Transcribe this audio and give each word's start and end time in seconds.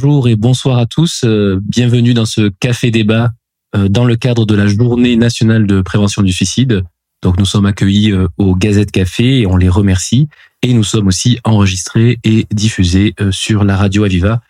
bonjour 0.00 0.28
et 0.28 0.36
bonsoir 0.36 0.78
à 0.78 0.86
tous. 0.86 1.22
Euh, 1.24 1.58
bienvenue 1.60 2.14
dans 2.14 2.24
ce 2.24 2.50
café 2.60 2.92
débat 2.92 3.32
euh, 3.74 3.88
dans 3.88 4.04
le 4.04 4.14
cadre 4.14 4.46
de 4.46 4.54
la 4.54 4.68
journée 4.68 5.16
nationale 5.16 5.66
de 5.66 5.80
prévention 5.80 6.22
du 6.22 6.32
suicide. 6.32 6.84
Donc 7.20 7.36
nous 7.36 7.44
sommes 7.44 7.66
accueillis 7.66 8.12
euh, 8.12 8.28
au 8.38 8.54
Gazette 8.54 8.92
Café 8.92 9.40
et 9.40 9.46
on 9.48 9.56
les 9.56 9.68
remercie. 9.68 10.28
Et 10.62 10.72
nous 10.72 10.84
sommes 10.84 11.08
aussi 11.08 11.40
enregistrés 11.42 12.20
et 12.22 12.46
diffusés 12.52 13.14
sur 13.32 13.64
la 13.64 13.76
radio 13.76 14.04
Aviva, 14.04 14.40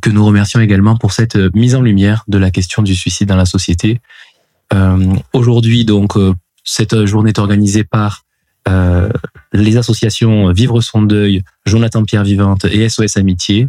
que 0.00 0.10
nous 0.10 0.24
remercions 0.24 0.60
également 0.60 0.96
pour 0.96 1.12
cette 1.12 1.36
mise 1.54 1.74
en 1.74 1.82
lumière 1.82 2.24
de 2.28 2.38
la 2.38 2.50
question 2.50 2.82
du 2.82 2.94
suicide 2.94 3.28
dans 3.28 3.36
la 3.36 3.46
société. 3.46 4.00
Aujourd'hui, 5.32 5.84
donc, 5.84 6.12
cette 6.62 7.04
journée 7.04 7.30
est 7.30 7.40
organisée 7.40 7.82
par 7.82 8.22
les 9.52 9.76
associations 9.76 10.52
Vivre 10.52 10.80
son 10.80 11.02
deuil, 11.02 11.42
Jonathan 11.66 12.04
Pierre 12.04 12.22
Vivante 12.22 12.64
et 12.66 12.88
SOS 12.88 13.16
Amitié. 13.16 13.68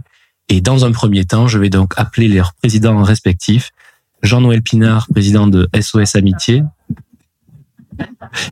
Et 0.49 0.61
dans 0.61 0.85
un 0.85 0.91
premier 0.91 1.25
temps, 1.25 1.47
je 1.47 1.57
vais 1.57 1.69
donc 1.69 1.93
appeler 1.97 2.27
leurs 2.27 2.53
présidents 2.53 3.01
respectifs. 3.03 3.71
Jean-Noël 4.21 4.61
Pinard, 4.61 5.07
président 5.07 5.47
de 5.47 5.67
SOS 5.79 6.15
Amitié. 6.15 6.63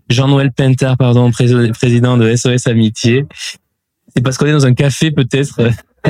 Jean-Noël 0.10 0.52
Pentard, 0.52 0.98
pardon, 0.98 1.32
président 1.32 2.18
de 2.18 2.36
SOS 2.36 2.68
Amitié. 2.68 3.26
C'est 4.16 4.22
parce 4.22 4.38
qu'on 4.38 4.48
est 4.48 4.52
dans 4.52 4.66
un 4.66 4.74
café 4.74 5.12
peut-être. 5.12 5.70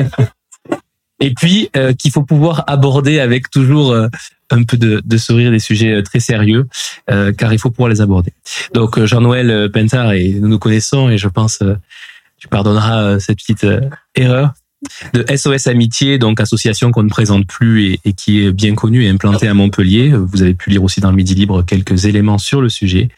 Et 1.22 1.34
puis 1.34 1.68
euh, 1.76 1.92
qu'il 1.92 2.10
faut 2.10 2.22
pouvoir 2.22 2.64
aborder 2.66 3.20
avec 3.20 3.50
toujours 3.50 3.92
euh, 3.92 4.08
un 4.50 4.62
peu 4.62 4.78
de, 4.78 5.16
sourire 5.18 5.50
des 5.50 5.58
sujets 5.58 5.92
euh, 5.92 6.02
très 6.02 6.18
sérieux, 6.18 6.66
car 7.36 7.52
il 7.52 7.58
faut 7.58 7.70
pouvoir 7.70 7.90
les 7.90 8.00
aborder. 8.00 8.32
Donc 8.72 9.04
Jean-Noël 9.04 9.70
Pentard, 9.70 10.12
et 10.12 10.30
nous 10.32 10.48
nous 10.48 10.58
connaissons, 10.58 11.10
et 11.10 11.18
je 11.18 11.28
pense 11.28 11.62
tu 12.38 12.48
pardonneras 12.48 13.20
cette 13.20 13.36
petite 13.36 13.66
erreur 14.14 14.54
de 15.12 15.24
SOS 15.34 15.66
Amitié, 15.66 16.18
donc 16.18 16.40
association 16.40 16.90
qu'on 16.90 17.02
ne 17.02 17.08
présente 17.08 17.46
plus 17.46 17.98
et, 18.04 18.12
qui 18.12 18.42
est 18.42 18.52
bien 18.52 18.74
connue 18.74 19.04
et 19.04 19.08
implantée 19.08 19.48
à 19.48 19.54
Montpellier. 19.54 20.12
Vous 20.12 20.42
avez 20.42 20.54
pu 20.54 20.70
lire 20.70 20.82
aussi 20.82 21.00
dans 21.00 21.10
le 21.10 21.16
Midi 21.16 21.34
Libre 21.34 21.62
quelques 21.62 22.06
éléments 22.06 22.38
sur 22.38 22.60
le 22.60 22.68
sujet, 22.68 23.08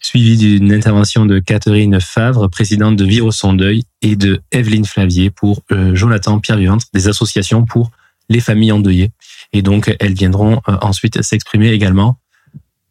suivi 0.00 0.36
d'une 0.36 0.72
intervention 0.72 1.26
de 1.26 1.38
Catherine 1.38 2.00
Favre, 2.00 2.48
présidente 2.48 2.96
de 2.96 3.04
Vivre 3.04 3.30
son 3.32 3.54
deuil, 3.54 3.84
et 4.02 4.16
de 4.16 4.40
Evelyne 4.52 4.84
Flavier 4.84 5.30
pour 5.30 5.62
euh, 5.72 5.94
Jonathan 5.94 6.38
Pierre 6.38 6.58
Vivante, 6.58 6.84
des 6.92 7.08
associations 7.08 7.64
pour 7.64 7.90
les 8.28 8.40
familles 8.40 8.72
endeuillées. 8.72 9.12
Et 9.52 9.62
donc, 9.62 9.94
elles 10.00 10.14
viendront 10.14 10.60
euh, 10.68 10.76
ensuite 10.80 11.22
s'exprimer 11.22 11.70
également. 11.70 12.18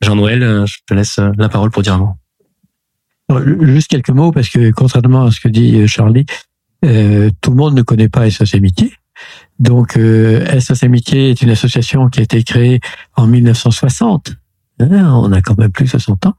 Jean-Noël, 0.02 0.44
euh, 0.44 0.66
je 0.66 0.77
te 0.88 0.94
laisse 0.94 1.19
la 1.38 1.50
parole 1.50 1.72
pour 1.72 1.83
dire 1.83 1.95
un 1.95 1.97
mot. 1.97 2.16
Juste 3.61 3.88
quelques 3.88 4.09
mots, 4.09 4.31
parce 4.31 4.50
que 4.50 4.72
contrairement 4.72 5.25
à 5.25 5.31
ce 5.31 5.39
que 5.39 5.47
dit 5.47 5.88
Charlie, 5.88 6.27
euh, 6.83 7.29
tout 7.41 7.51
le 7.51 7.57
monde 7.57 7.75
ne 7.75 7.81
connaît 7.81 8.09
pas 8.09 8.29
SOS 8.29 8.55
Amitié. 8.55 8.93
Donc, 9.59 9.97
euh, 9.97 10.59
SOS 10.59 10.83
Amitié 10.83 11.29
est 11.29 11.41
une 11.41 11.49
association 11.49 12.09
qui 12.09 12.19
a 12.19 12.23
été 12.23 12.43
créée 12.43 12.79
en 13.15 13.27
1960. 13.27 14.33
Hein, 14.79 15.13
on 15.13 15.31
a 15.31 15.41
quand 15.41 15.57
même 15.57 15.71
plus 15.71 15.85
de 15.85 15.89
60 15.91 16.25
ans 16.25 16.35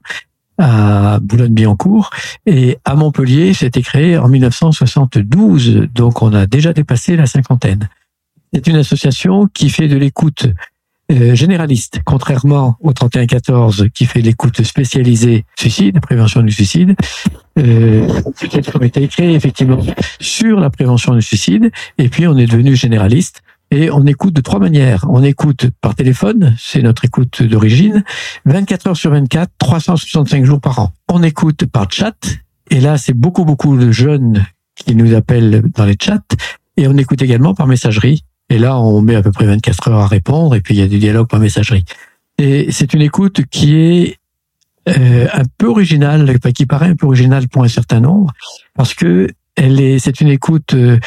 à 0.59 1.19
Boulogne-Billancourt 1.21 2.09
et 2.45 2.77
à 2.83 2.95
Montpellier, 2.95 3.53
c'était 3.53 3.81
créé 3.81 4.17
en 4.17 4.27
1972. 4.27 5.87
Donc, 5.93 6.21
on 6.21 6.33
a 6.33 6.45
déjà 6.45 6.73
dépassé 6.73 7.15
la 7.15 7.25
cinquantaine. 7.25 7.89
C'est 8.53 8.67
une 8.67 8.77
association 8.77 9.47
qui 9.47 9.69
fait 9.69 9.87
de 9.87 9.97
l'écoute 9.97 10.47
euh, 11.09 11.35
généraliste, 11.35 12.01
contrairement 12.03 12.75
au 12.81 12.91
3114 12.91 13.87
qui 13.93 14.05
fait 14.05 14.19
l'écoute 14.19 14.61
spécialisée 14.63 15.45
suicide, 15.57 16.01
prévention 16.01 16.41
du 16.41 16.51
suicide. 16.51 16.95
Euh, 17.57 18.07
a 18.81 18.85
été 18.85 19.07
créé 19.07 19.33
effectivement 19.33 19.79
sur 20.19 20.59
la 20.59 20.69
prévention 20.69 21.15
du 21.15 21.21
suicide, 21.21 21.71
et 21.97 22.09
puis 22.09 22.27
on 22.27 22.37
est 22.37 22.45
devenu 22.45 22.75
généraliste. 22.75 23.41
Et 23.71 23.89
on 23.89 24.05
écoute 24.05 24.33
de 24.33 24.41
trois 24.41 24.59
manières. 24.59 25.05
On 25.09 25.23
écoute 25.23 25.67
par 25.81 25.95
téléphone, 25.95 26.55
c'est 26.59 26.81
notre 26.81 27.05
écoute 27.05 27.41
d'origine, 27.41 28.03
24 28.45 28.87
heures 28.87 28.97
sur 28.97 29.11
24, 29.11 29.49
365 29.57 30.43
jours 30.43 30.59
par 30.59 30.79
an. 30.79 30.93
On 31.07 31.23
écoute 31.23 31.65
par 31.67 31.89
chat, 31.89 32.17
et 32.69 32.81
là 32.81 32.97
c'est 32.97 33.13
beaucoup 33.13 33.45
beaucoup 33.45 33.77
de 33.77 33.91
jeunes 33.91 34.45
qui 34.75 34.93
nous 34.93 35.15
appellent 35.15 35.63
dans 35.73 35.85
les 35.85 35.95
chats, 36.01 36.19
et 36.75 36.85
on 36.87 36.97
écoute 36.97 37.21
également 37.21 37.53
par 37.53 37.65
messagerie, 37.65 38.23
et 38.49 38.57
là, 38.57 38.79
on 38.79 39.01
met 39.01 39.15
à 39.15 39.21
peu 39.21 39.31
près 39.31 39.45
24 39.45 39.89
heures 39.89 39.99
à 39.99 40.07
répondre, 40.07 40.55
et 40.55 40.61
puis 40.61 40.75
il 40.75 40.79
y 40.79 40.83
a 40.83 40.87
du 40.87 40.99
dialogue 40.99 41.27
par 41.27 41.39
messagerie. 41.39 41.83
Et 42.37 42.71
c'est 42.71 42.93
une 42.93 43.01
écoute 43.01 43.41
qui 43.49 43.75
est 43.75 44.17
euh, 44.89 45.27
un 45.33 45.43
peu 45.57 45.67
originale, 45.67 46.39
qui 46.53 46.65
paraît 46.65 46.89
un 46.89 46.95
peu 46.95 47.07
originale 47.07 47.47
pour 47.47 47.63
un 47.63 47.67
certain 47.67 47.99
nombre, 47.99 48.31
parce 48.75 48.93
que 48.93 49.27
elle 49.55 49.81
est, 49.81 49.99
c'est 49.99 50.21
une 50.21 50.29
écoute 50.29 50.75
euh, 50.75 50.99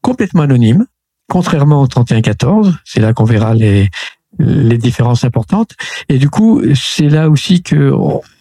complètement 0.00 0.42
anonyme, 0.42 0.86
contrairement 1.28 1.82
au 1.82 1.86
3114. 1.86 2.78
C'est 2.84 3.00
là 3.00 3.12
qu'on 3.12 3.24
verra 3.24 3.54
les 3.54 3.90
les 4.38 4.78
différences 4.78 5.24
importantes. 5.24 5.74
Et 6.08 6.18
du 6.18 6.28
coup, 6.28 6.62
c'est 6.74 7.08
là 7.08 7.28
aussi 7.28 7.62
que 7.62 7.92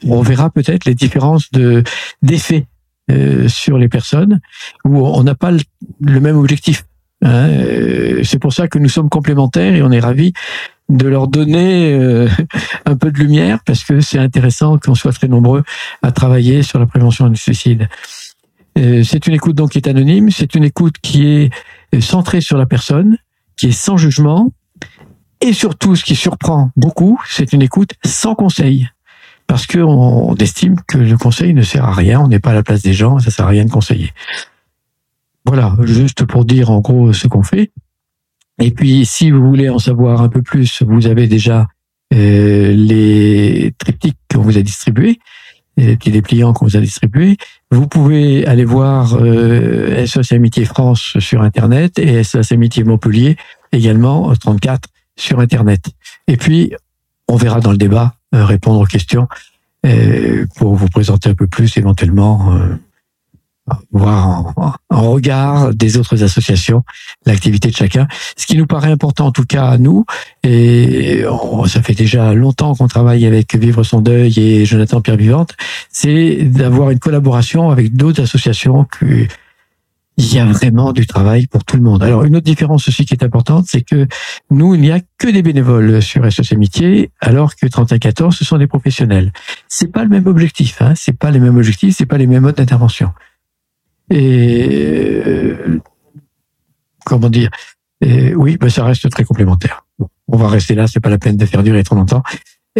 on, 0.03 0.21
verra 0.21 0.49
peut-être 0.49 0.85
les 0.85 0.93
différences 0.93 1.51
de 1.51 1.83
d'effets 2.21 2.67
euh, 3.09 3.47
sur 3.47 3.77
les 3.77 3.87
personnes 3.87 4.39
où 4.83 5.05
on 5.07 5.23
n'a 5.23 5.33
pas 5.33 5.51
le 5.51 6.19
même 6.19 6.37
objectif. 6.37 6.85
Hein, 7.23 7.49
euh, 7.49 8.21
c'est 8.23 8.39
pour 8.39 8.53
ça 8.53 8.67
que 8.67 8.77
nous 8.77 8.89
sommes 8.89 9.09
complémentaires 9.09 9.73
et 9.73 9.81
on 9.81 9.91
est 9.91 9.99
ravis 9.99 10.33
de 10.89 11.07
leur 11.07 11.27
donner 11.27 11.93
euh, 11.93 12.27
un 12.85 12.95
peu 12.95 13.11
de 13.11 13.17
lumière 13.17 13.59
parce 13.65 13.83
que 13.83 13.99
c'est 13.99 14.19
intéressant 14.19 14.77
qu'on 14.77 14.95
soit 14.95 15.11
très 15.13 15.27
nombreux 15.27 15.63
à 16.03 16.11
travailler 16.11 16.63
sur 16.63 16.79
la 16.79 16.85
prévention 16.85 17.27
du 17.27 17.35
suicide. 17.35 17.89
Euh, 18.77 19.03
c'est 19.03 19.25
une 19.25 19.33
écoute 19.33 19.55
donc 19.55 19.71
qui 19.71 19.79
est 19.79 19.87
anonyme, 19.87 20.29
c'est 20.29 20.53
une 20.53 20.63
écoute 20.63 20.95
qui 21.01 21.27
est 21.27 21.51
centrée 21.99 22.41
sur 22.41 22.57
la 22.57 22.67
personne, 22.67 23.17
qui 23.57 23.67
est 23.67 23.71
sans 23.71 23.97
jugement 23.97 24.51
et 25.41 25.53
surtout 25.53 25.95
ce 25.95 26.03
qui 26.03 26.15
surprend 26.15 26.71
beaucoup, 26.75 27.19
c'est 27.27 27.53
une 27.53 27.61
écoute 27.61 27.93
sans 28.05 28.35
conseil 28.35 28.87
parce 29.47 29.65
qu'on 29.65 30.35
estime 30.35 30.75
que 30.87 30.97
le 30.97 31.17
conseil 31.17 31.53
ne 31.53 31.61
sert 31.61 31.85
à 31.85 31.93
rien, 31.93 32.19
on 32.19 32.27
n'est 32.27 32.39
pas 32.39 32.51
à 32.51 32.53
la 32.53 32.63
place 32.63 32.81
des 32.81 32.93
gens, 32.93 33.17
ça 33.19 33.31
sert 33.31 33.45
à 33.45 33.49
rien 33.49 33.65
de 33.65 33.71
conseiller. 33.71 34.13
Voilà, 35.47 35.77
juste 35.83 36.25
pour 36.25 36.43
dire 36.43 36.69
en 36.71 36.81
gros 36.81 37.13
ce 37.13 37.27
qu'on 37.27 37.41
fait. 37.41 37.71
Et 38.59 38.71
puis, 38.71 39.05
si 39.05 39.31
vous 39.31 39.47
voulez 39.47 39.69
en 39.69 39.79
savoir 39.79 40.21
un 40.21 40.27
peu 40.27 40.41
plus, 40.41 40.83
vous 40.83 41.07
avez 41.07 41.27
déjà 41.27 41.67
euh, 42.13 42.73
les 42.73 43.73
triptyques 43.77 44.17
qu'on 44.29 44.41
vous 44.41 44.57
a 44.57 44.61
distribués, 44.61 45.19
euh, 45.79 45.95
les 46.03 46.11
dépliants 46.11 46.51
qu'on 46.51 46.65
vous 46.65 46.75
a 46.75 46.81
distribués. 46.81 47.37
Vous 47.71 47.87
pouvez 47.87 48.45
aller 48.45 48.65
voir 48.65 49.15
euh, 49.15 50.05
SOS 50.05 50.33
Amitié 50.33 50.65
France 50.65 51.17
sur 51.19 51.41
Internet 51.41 51.97
et 51.97 52.23
SOS 52.25 52.51
Amitié 52.51 52.83
Montpellier 52.83 53.37
également 53.71 54.33
34 54.35 54.89
sur 55.15 55.39
Internet. 55.39 55.85
Et 56.27 56.35
puis, 56.35 56.73
on 57.29 57.37
verra 57.37 57.61
dans 57.61 57.71
le 57.71 57.77
débat 57.77 58.15
euh, 58.35 58.43
répondre 58.43 58.81
aux 58.81 58.85
questions 58.85 59.27
pour 60.57 60.75
vous 60.75 60.89
présenter 60.89 61.29
un 61.29 61.33
peu 61.33 61.47
plus 61.47 61.77
éventuellement 61.77 62.59
voir 63.91 64.53
en, 64.89 65.11
regard 65.11 65.73
des 65.73 65.97
autres 65.97 66.23
associations 66.23 66.83
l'activité 67.25 67.69
de 67.69 67.75
chacun. 67.75 68.07
Ce 68.35 68.45
qui 68.45 68.57
nous 68.57 68.67
paraît 68.67 68.91
important, 68.91 69.27
en 69.27 69.31
tout 69.31 69.45
cas 69.45 69.65
à 69.65 69.77
nous, 69.77 70.05
et 70.43 71.23
ça 71.67 71.81
fait 71.81 71.93
déjà 71.93 72.33
longtemps 72.33 72.75
qu'on 72.75 72.87
travaille 72.87 73.25
avec 73.25 73.55
Vivre 73.55 73.83
son 73.83 74.01
deuil 74.01 74.39
et 74.39 74.65
Jonathan 74.65 75.01
Pierre 75.01 75.17
Vivante, 75.17 75.55
c'est 75.89 76.43
d'avoir 76.43 76.91
une 76.91 76.99
collaboration 76.99 77.69
avec 77.69 77.95
d'autres 77.95 78.21
associations 78.21 78.85
que 78.85 79.27
il 80.17 80.33
y 80.33 80.39
a 80.39 80.45
vraiment 80.45 80.93
du 80.93 81.05
travail 81.05 81.45
pour 81.47 81.63
tout 81.63 81.77
le 81.77 81.83
monde. 81.83 82.03
Alors 82.03 82.25
une 82.25 82.35
autre 82.35 82.45
différence 82.45 82.87
aussi 82.87 83.05
qui 83.05 83.13
est 83.13 83.23
importante, 83.23 83.65
c'est 83.67 83.81
que 83.81 84.07
nous, 84.49 84.73
il 84.73 84.81
n'y 84.81 84.91
a 84.91 84.99
que 85.17 85.27
des 85.27 85.43
bénévoles 85.43 86.01
sur 86.01 86.29
SOS 86.29 86.53
Amitié, 86.53 87.11
alors 87.21 87.55
que 87.55 87.67
3114, 87.67 88.35
ce 88.35 88.43
sont 88.43 88.57
des 88.57 88.67
professionnels. 88.67 89.31
C'est 89.67 89.91
pas 89.91 90.03
le 90.03 90.09
même 90.09 90.25
objectif, 90.25 90.81
hein, 90.81 90.93
c'est 90.95 91.17
pas 91.17 91.29
les 91.29 91.39
mêmes 91.39 91.57
objectifs, 91.57 91.95
c'est 91.95 92.07
pas 92.07 92.17
les 92.17 92.27
mêmes 92.27 92.43
modes 92.43 92.55
d'intervention. 92.55 93.11
Et 94.09 95.21
euh, 95.25 95.79
comment 97.05 97.29
dire 97.29 97.49
Oui, 98.01 98.57
ben 98.57 98.69
ça 98.69 98.85
reste 98.85 99.09
très 99.09 99.23
complémentaire. 99.23 99.85
on 100.27 100.37
va 100.37 100.47
rester 100.47 100.75
là, 100.75 100.87
c'est 100.87 100.99
pas 100.99 101.09
la 101.09 101.17
peine 101.17 101.37
de 101.37 101.45
faire 101.45 101.63
durer 101.63 101.83
trop 101.83 101.95
longtemps. 101.95 102.23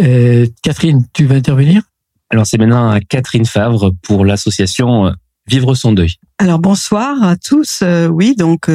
Euh, 0.00 0.46
Catherine, 0.62 1.04
tu 1.12 1.26
vas 1.26 1.34
intervenir? 1.34 1.82
Alors 2.30 2.46
c'est 2.46 2.58
maintenant 2.58 2.90
à 2.90 3.00
Catherine 3.00 3.46
Favre 3.46 3.92
pour 4.02 4.24
l'association 4.24 5.06
euh, 5.06 5.12
Vivre 5.46 5.74
son 5.74 5.92
deuil. 5.92 6.16
Alors 6.36 6.58
bonsoir 6.58 7.22
à 7.22 7.36
tous. 7.36 7.82
oui, 8.10 8.36
donc 8.36 8.70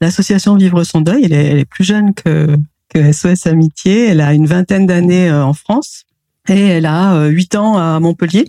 l'association 0.00 0.54
Vivre 0.54 0.84
son 0.84 1.00
deuil, 1.00 1.24
elle 1.24 1.32
est, 1.32 1.64
plus 1.64 1.82
jeune 1.82 2.14
que, 2.14 2.56
que 2.88 3.10
SOS 3.10 3.48
Amitié. 3.48 4.10
Elle 4.10 4.20
a 4.20 4.32
une 4.32 4.46
vingtaine 4.46 4.86
d'années 4.86 5.32
en 5.32 5.54
France 5.54 6.04
et 6.48 6.68
elle 6.68 6.86
a 6.86 7.26
huit 7.26 7.56
ans 7.56 7.76
à 7.78 7.98
Montpellier. 7.98 8.46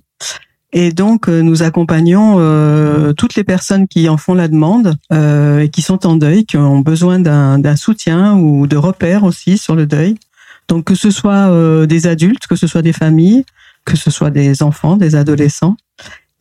Et 0.77 0.91
donc, 0.91 1.29
euh, 1.29 1.41
nous 1.41 1.63
accompagnons 1.63 2.35
euh, 2.37 3.13
toutes 3.13 3.35
les 3.35 3.45
personnes 3.45 3.87
qui 3.87 4.09
en 4.09 4.17
font 4.17 4.33
la 4.33 4.49
demande 4.49 4.97
euh, 5.13 5.59
et 5.59 5.69
qui 5.69 5.81
sont 5.81 6.05
en 6.05 6.17
deuil, 6.17 6.45
qui 6.45 6.57
ont 6.57 6.81
besoin 6.81 7.17
d'un 7.17 7.75
soutien 7.77 8.33
ou 8.33 8.67
de 8.67 8.75
repères 8.75 9.23
aussi 9.23 9.57
sur 9.57 9.75
le 9.75 9.85
deuil. 9.85 10.17
Donc, 10.67 10.83
que 10.83 10.93
ce 10.93 11.11
soit 11.11 11.85
des 11.85 12.07
adultes, 12.07 12.47
que 12.47 12.57
ce 12.57 12.67
soit 12.67 12.81
des 12.81 12.91
familles, 12.91 13.45
que 13.85 13.95
ce 13.95 14.11
soit 14.11 14.31
des 14.31 14.63
enfants, 14.63 14.97
des 14.97 15.15
adolescents. 15.15 15.77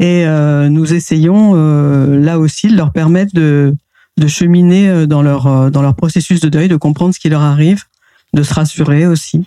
Et 0.00 0.24
nous 0.26 0.94
essayons 0.94 1.54
là 1.54 2.38
aussi 2.38 2.68
de 2.68 2.76
leur 2.76 2.90
permettre 2.90 3.34
de, 3.34 3.76
de 4.16 4.26
cheminer 4.26 5.06
dans 5.06 5.20
leur 5.20 5.70
dans 5.70 5.82
leur 5.82 5.94
processus 5.94 6.40
de 6.40 6.48
deuil, 6.48 6.68
de 6.68 6.76
comprendre 6.76 7.14
ce 7.14 7.20
qui 7.20 7.28
leur 7.28 7.42
arrive, 7.42 7.84
de 8.32 8.42
se 8.42 8.54
rassurer 8.54 9.06
aussi, 9.06 9.44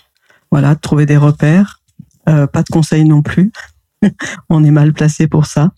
voilà, 0.51 0.75
de 0.75 0.80
trouver 0.80 1.07
des 1.07 1.18
repères, 1.18 1.81
pas 2.25 2.45
de 2.62 2.69
conseils 2.72 3.06
non 3.06 3.24
plus. 3.24 3.51
on 4.50 4.64
est 4.64 4.72
mal 4.72 4.94
placé 4.94 5.28
pour 5.28 5.46
ça. 5.46 5.72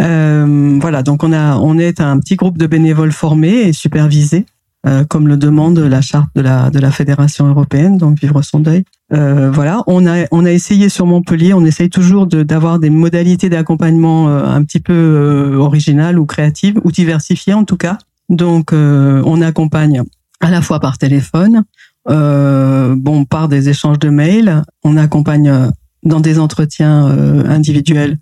Euh, 0.00 0.78
voilà, 0.80 1.02
donc 1.02 1.22
on 1.24 1.32
a, 1.32 1.56
on 1.56 1.78
est 1.78 2.00
un 2.00 2.18
petit 2.18 2.36
groupe 2.36 2.58
de 2.58 2.66
bénévoles 2.66 3.12
formés 3.12 3.68
et 3.68 3.72
supervisés, 3.72 4.46
euh, 4.86 5.04
comme 5.04 5.28
le 5.28 5.36
demande 5.36 5.78
la 5.78 6.00
charte 6.00 6.30
de 6.34 6.40
la 6.40 6.70
de 6.70 6.78
la 6.78 6.90
fédération 6.90 7.46
européenne, 7.46 7.98
donc 7.98 8.18
vivre 8.18 8.40
son 8.42 8.60
deuil. 8.60 8.84
Euh, 9.12 9.50
voilà, 9.50 9.82
on 9.86 10.06
a 10.06 10.24
on 10.30 10.44
a 10.44 10.50
essayé 10.50 10.88
sur 10.88 11.06
Montpellier, 11.06 11.52
on 11.52 11.64
essaye 11.64 11.90
toujours 11.90 12.26
d'avoir 12.26 12.78
des 12.78 12.90
modalités 12.90 13.50
d'accompagnement 13.50 14.28
un 14.28 14.62
petit 14.64 14.80
peu 14.80 15.56
originales 15.58 16.18
ou 16.18 16.24
créatives 16.24 16.80
ou 16.84 16.92
diversifiées 16.92 17.54
en 17.54 17.64
tout 17.64 17.76
cas. 17.76 17.98
Donc 18.30 18.72
on 18.72 19.42
accompagne 19.42 20.02
à 20.40 20.50
la 20.50 20.62
fois 20.62 20.80
par 20.80 20.96
téléphone, 20.96 21.64
bon 22.06 23.24
par 23.28 23.48
des 23.48 23.68
échanges 23.68 23.98
de 23.98 24.08
mails, 24.08 24.62
on 24.84 24.96
accompagne 24.96 25.70
dans 26.02 26.20
des 26.20 26.38
entretiens 26.38 27.06
individuels 27.46 28.18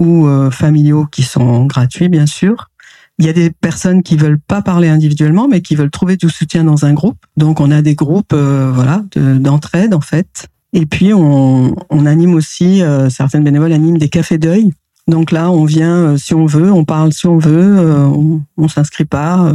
ou 0.00 0.26
euh, 0.26 0.50
familiaux 0.50 1.06
qui 1.06 1.22
sont 1.22 1.66
gratuits, 1.66 2.08
bien 2.08 2.26
sûr. 2.26 2.70
Il 3.18 3.26
y 3.26 3.28
a 3.28 3.34
des 3.34 3.50
personnes 3.50 4.02
qui 4.02 4.16
veulent 4.16 4.40
pas 4.40 4.62
parler 4.62 4.88
individuellement, 4.88 5.46
mais 5.46 5.60
qui 5.60 5.76
veulent 5.76 5.90
trouver 5.90 6.16
du 6.16 6.30
soutien 6.30 6.64
dans 6.64 6.86
un 6.86 6.94
groupe. 6.94 7.18
Donc, 7.36 7.60
on 7.60 7.70
a 7.70 7.82
des 7.82 7.94
groupes, 7.94 8.32
euh, 8.32 8.72
voilà, 8.74 9.04
d'entraide 9.14 9.92
en 9.94 10.00
fait. 10.00 10.48
Et 10.72 10.86
puis, 10.86 11.12
on, 11.12 11.76
on 11.90 12.06
anime 12.06 12.34
aussi, 12.34 12.82
euh, 12.82 13.10
certaines 13.10 13.44
bénévoles 13.44 13.72
animent 13.72 13.98
des 13.98 14.08
cafés 14.08 14.38
d'œil. 14.38 14.72
Donc 15.06 15.32
là, 15.32 15.50
on 15.50 15.64
vient 15.64 16.16
si 16.16 16.34
on 16.34 16.46
veut, 16.46 16.72
on 16.72 16.84
parle 16.84 17.12
si 17.12 17.26
on 17.26 17.36
veut, 17.36 17.80
on, 17.80 18.42
on 18.56 18.68
s'inscrit 18.68 19.06
pas, 19.06 19.52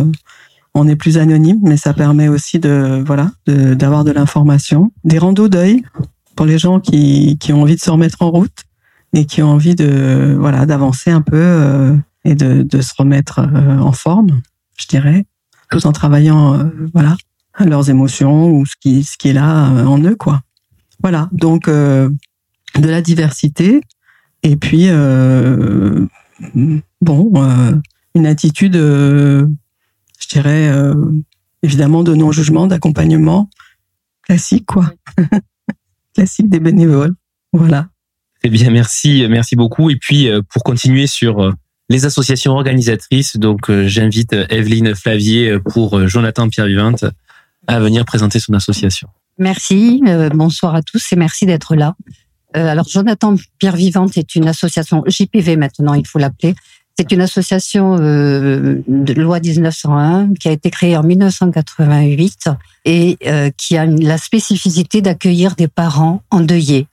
on 0.73 0.88
est 0.88 0.97
plus 0.97 1.18
anonyme, 1.18 1.59
mais 1.63 1.77
ça 1.77 1.94
permet 1.94 2.27
aussi 2.27 2.59
de, 2.59 3.01
voilà, 3.06 3.31
d'avoir 3.47 4.03
de, 4.03 4.09
de 4.09 4.15
l'information. 4.15 4.91
Des 5.06 5.18
randos 5.18 5.47
d'œil 5.47 5.83
pour 6.35 6.45
les 6.45 6.57
gens 6.57 6.79
qui, 6.79 7.37
qui 7.39 7.53
ont 7.53 7.61
envie 7.61 7.75
de 7.75 7.81
se 7.81 7.89
remettre 7.89 8.21
en 8.21 8.29
route 8.29 8.63
et 9.13 9.25
qui 9.25 9.41
ont 9.41 9.49
envie 9.49 9.75
de 9.75 10.35
voilà 10.37 10.65
d'avancer 10.65 11.09
un 11.11 11.21
peu 11.21 11.37
euh, 11.37 11.95
et 12.25 12.35
de, 12.35 12.63
de, 12.63 12.81
se 12.81 12.93
remettre 12.97 13.39
euh, 13.39 13.79
en 13.79 13.91
forme, 13.91 14.41
je 14.77 14.87
dirais, 14.87 15.25
tout 15.71 15.85
en 15.87 15.91
travaillant 15.91 16.59
euh, 16.59 16.69
voilà 16.93 17.15
leurs 17.59 17.89
émotions 17.89 18.51
ou 18.51 18.65
ce 18.65 18.75
qui 18.79 19.03
ce 19.03 19.17
qui 19.17 19.29
est 19.29 19.33
là 19.33 19.69
en 19.85 19.99
eux 20.03 20.15
quoi. 20.15 20.41
Voilà 21.01 21.29
donc 21.31 21.69
de 21.69 22.09
la 22.75 23.01
diversité 23.01 23.81
et 24.43 24.55
puis 24.57 24.89
bon 27.01 27.33
une 28.13 28.25
attitude 28.25 28.75
je 28.75 29.47
dirais 30.29 30.71
évidemment 31.63 32.03
de 32.03 32.13
non 32.13 32.31
jugement 32.31 32.67
d'accompagnement 32.67 33.49
classique 34.23 34.65
quoi 34.65 34.91
classique 36.15 36.50
des 36.50 36.59
bénévoles 36.59 37.13
voilà 37.53 37.89
eh 38.47 38.50
bien, 38.50 38.69
merci, 38.69 39.25
merci 39.27 39.56
beaucoup. 39.56 39.89
Et 39.89 39.95
puis, 39.95 40.29
euh, 40.29 40.44
pour 40.47 40.63
continuer 40.63 41.07
sur 41.07 41.44
euh, 41.44 41.51
les 41.89 42.06
associations 42.06 42.51
organisatrices, 42.51 43.38
donc 43.38 43.71
euh, 43.71 43.88
j'invite 43.88 44.33
Evelyne 44.50 44.94
Flavier 44.94 45.57
pour 45.71 46.07
Jonathan 46.07 46.47
Pierre 46.47 46.67
Vivante 46.67 47.06
à 47.65 47.79
venir 47.79 48.06
présenter 48.06 48.39
son 48.39 48.53
association. 48.53 49.07
Merci, 49.39 50.03
bonsoir 50.35 50.75
à 50.75 50.83
tous 50.83 51.12
et 51.12 51.15
merci 51.15 51.47
d'être 51.47 51.75
là. 51.75 51.95
alors, 52.53 52.88
Jonathan 52.88 53.35
Pierre 53.57 53.75
Vivante 53.75 54.15
est 54.15 54.35
une 54.35 54.47
association 54.47 55.03
JPV 55.07 55.57
maintenant, 55.57 55.95
il 55.95 56.06
faut 56.06 56.19
l'appeler. 56.19 56.53
C'est 56.97 57.12
une 57.12 57.21
association 57.21 57.97
de 57.97 59.13
loi 59.13 59.42
1901 59.42 60.33
qui 60.39 60.47
a 60.47 60.51
été 60.51 60.69
créée 60.69 60.95
en 60.95 61.03
1988 61.03 62.50
et 62.86 63.18
qui 63.57 63.75
a 63.75 63.86
la 63.86 64.18
spécificité 64.18 65.01
d'accueillir 65.01 65.56
des 65.56 65.68
parents 65.68 66.21
endeuillés. 66.31 66.88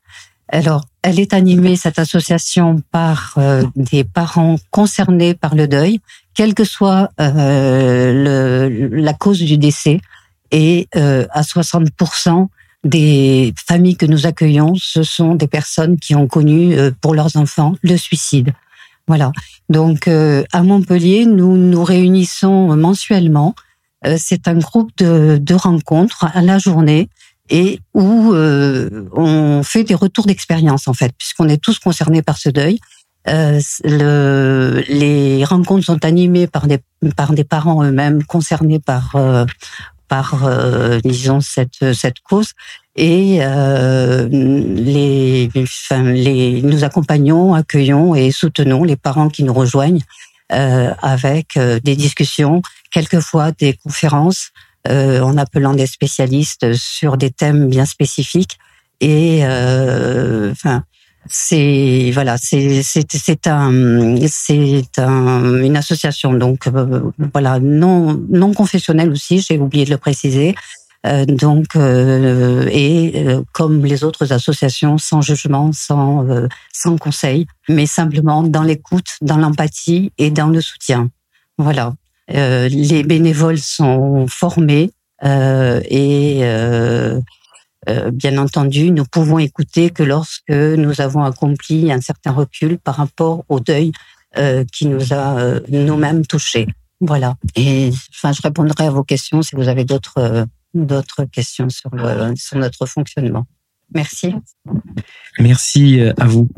Alors, 0.53 0.85
elle 1.03 1.19
est 1.19 1.33
animée, 1.33 1.77
cette 1.77 1.99
association, 1.99 2.83
par 2.93 3.35
euh, 3.39 3.65
des 3.75 4.05
parents 4.05 4.57
concernés 4.71 5.35
par 5.35 5.55
le 5.55 5.67
deuil, 5.67 6.01
quelle 6.35 6.55
que 6.55 6.65
soit 6.65 7.11
euh, 7.21 8.69
le, 8.69 8.89
la 8.89 9.15
cause 9.15 9.41
du 9.41 9.57
décès. 9.57 10.01
Et 10.51 10.89
euh, 10.95 11.27
à 11.31 11.41
60% 11.41 12.49
des 12.85 13.55
familles 13.67 13.97
que 13.97 14.07
nous 14.07 14.27
accueillons, 14.27 14.75
ce 14.77 15.03
sont 15.03 15.35
des 15.35 15.47
personnes 15.47 15.99
qui 15.99 16.15
ont 16.15 16.27
connu 16.27 16.75
euh, 16.75 16.91
pour 17.01 17.15
leurs 17.15 17.37
enfants 17.37 17.75
le 17.83 17.97
suicide. 17.97 18.53
Voilà. 19.09 19.33
Donc, 19.69 20.09
euh, 20.09 20.45
à 20.53 20.63
Montpellier, 20.63 21.27
nous 21.27 21.57
nous 21.57 21.85
réunissons 21.85 22.77
mensuellement. 22.77 23.55
C'est 24.17 24.49
un 24.49 24.59
groupe 24.59 24.91
de, 24.99 25.39
de 25.41 25.55
rencontres 25.55 26.25
à 26.35 26.43
la 26.43 26.59
journée 26.59 27.09
et 27.51 27.81
où 27.95 28.33
euh, 28.33 29.09
on 29.13 29.63
fait 29.63 29.85
des 29.85 29.95
retours 29.95 30.27
d'expérience 30.27 30.89
en 30.89 30.95
fait, 30.95 31.13
puisqu'on 31.17 31.49
est 31.49 31.63
tous 31.63 31.79
concernés 31.79 32.23
par 32.23 32.39
ce 32.39 32.49
deuil. 32.49 32.79
Euh, 33.29 33.61
le, 33.85 34.83
les 34.89 35.45
rencontres 35.45 35.85
sont 35.85 36.05
animées 36.05 36.49
par 36.49 36.67
des 36.67 36.79
par 37.17 37.33
des 37.33 37.45
parents 37.45 37.85
eux-mêmes 37.85 38.25
concernés 38.25 38.81
par 38.81 39.15
euh, 39.15 39.45
par 40.13 40.45
euh, 40.45 41.01
disons 41.03 41.41
cette 41.41 41.95
cette 41.95 42.21
cause 42.29 42.51
et 42.97 43.39
euh, 43.41 44.29
les, 44.31 45.49
enfin, 45.57 46.03
les 46.03 46.61
nous 46.61 46.85
accompagnons, 46.85 47.55
accueillons 47.55 48.15
et 48.15 48.31
soutenons 48.31 48.85
les 48.85 48.97
parents 48.97 49.31
qui 49.31 49.43
nous 49.43 49.55
rejoignent 49.55 50.05
avec 50.51 51.59
des 51.59 51.97
discussions, 51.97 52.61
quelquefois 52.91 53.53
des 53.53 53.73
conférences, 53.73 54.51
euh, 54.89 55.21
en 55.21 55.39
appelant 55.39 55.75
des 55.75 55.87
spécialistes 55.87 56.75
sur 56.75 57.17
des 57.17 57.31
thèmes 57.31 57.69
bien 57.69 57.87
spécifiques. 57.87 58.59
Et 59.01 59.43
euh, 59.45 60.51
enfin, 60.51 60.83
c'est 61.29 62.11
voilà, 62.13 62.37
c'est 62.39 62.83
c'est 62.83 63.47
un 63.47 64.17
c'est 64.27 64.99
un, 64.99 65.63
une 65.63 65.77
association 65.77 66.33
donc 66.35 66.67
euh, 66.67 67.01
voilà 67.33 67.61
non 67.61 68.21
non 68.29 68.53
confessionnelle 68.53 69.11
aussi. 69.11 69.41
J'ai 69.41 69.59
oublié 69.59 69.85
de 69.85 69.91
le 69.91 69.99
préciser. 69.99 70.55
Euh, 71.05 71.25
donc 71.25 71.75
euh, 71.75 72.69
et 72.71 73.27
comme 73.53 73.85
les 73.85 74.05
autres 74.05 74.33
associations, 74.33 74.99
sans 74.99 75.21
jugement, 75.21 75.73
sans 75.73 76.27
sans 76.73 76.97
conseil, 76.97 77.47
mais 77.69 77.87
simplement 77.87 78.43
dans 78.43 78.63
l'écoute, 78.63 79.17
dans 79.21 79.37
l'empathie 79.37 80.13
et 80.19 80.31
dans 80.31 80.49
le 80.49 80.61
soutien. 80.61 81.09
Voilà. 81.59 81.95
Euh, 82.31 82.69
les 82.69 83.03
bénévoles 83.03 83.59
sont 83.59 84.27
formés 84.29 84.91
euh, 85.25 85.81
et 85.89 86.41
euh, 87.89 88.11
bien 88.11 88.39
entendu, 88.39 88.91
nous 88.91 89.05
pouvons 89.05 89.39
écouter 89.39 89.91
que 89.91 90.03
lorsque 90.03 90.51
nous 90.51 91.01
avons 91.01 91.25
accompli 91.25 91.93
un 91.93 92.01
certain 92.01 92.33
recul 92.33 92.79
par 92.79 92.97
rapport 92.97 93.45
au 93.49 93.61
deuil 93.61 93.93
qui 94.73 94.87
nous 94.87 95.13
a 95.13 95.61
nous-mêmes 95.69 96.25
touchés. 96.25 96.67
Voilà. 97.03 97.37
Et 97.55 97.91
enfin, 98.15 98.33
je 98.33 98.41
répondrai 98.41 98.87
à 98.87 98.91
vos 98.91 99.05
questions 99.05 99.43
si 99.43 99.55
vous 99.55 99.69
avez 99.69 99.85
d'autres 99.85 100.47
d'autres 100.73 101.25
questions 101.25 101.69
sur, 101.69 101.91
le, 101.95 102.35
sur 102.35 102.57
notre 102.57 102.87
fonctionnement. 102.87 103.47
Merci. 103.95 104.35
Merci 105.39 106.01
à 106.17 106.25
vous. 106.25 106.49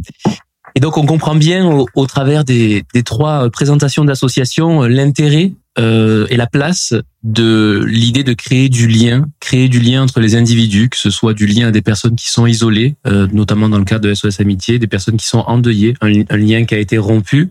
Et 0.74 0.80
donc 0.80 0.98
on 0.98 1.06
comprend 1.06 1.34
bien 1.34 1.66
au, 1.66 1.86
au 1.94 2.06
travers 2.06 2.44
des, 2.44 2.84
des, 2.94 3.02
trois 3.02 3.48
présentations 3.50 4.04
d'associations 4.04 4.82
l'intérêt 4.82 5.52
euh, 5.78 6.26
et 6.30 6.36
la 6.36 6.46
place 6.46 6.94
de 7.22 7.84
l'idée 7.86 8.22
de 8.22 8.32
créer 8.32 8.68
du 8.68 8.86
lien, 8.86 9.26
créer 9.40 9.68
du 9.68 9.80
lien 9.80 10.02
entre 10.02 10.20
les 10.20 10.36
individus, 10.36 10.88
que 10.88 10.96
ce 10.96 11.10
soit 11.10 11.34
du 11.34 11.46
lien 11.46 11.68
à 11.68 11.70
des 11.70 11.82
personnes 11.82 12.14
qui 12.14 12.30
sont 12.30 12.46
isolées, 12.46 12.94
euh, 13.06 13.26
notamment 13.32 13.68
dans 13.68 13.78
le 13.78 13.84
cas 13.84 13.98
de 13.98 14.14
SOS 14.14 14.40
Amitié, 14.40 14.78
des 14.78 14.86
personnes 14.86 15.16
qui 15.16 15.26
sont 15.26 15.44
endeuillées, 15.46 15.94
un, 16.00 16.12
un 16.28 16.36
lien 16.36 16.64
qui 16.64 16.74
a 16.74 16.78
été 16.78 16.98
rompu. 16.98 17.50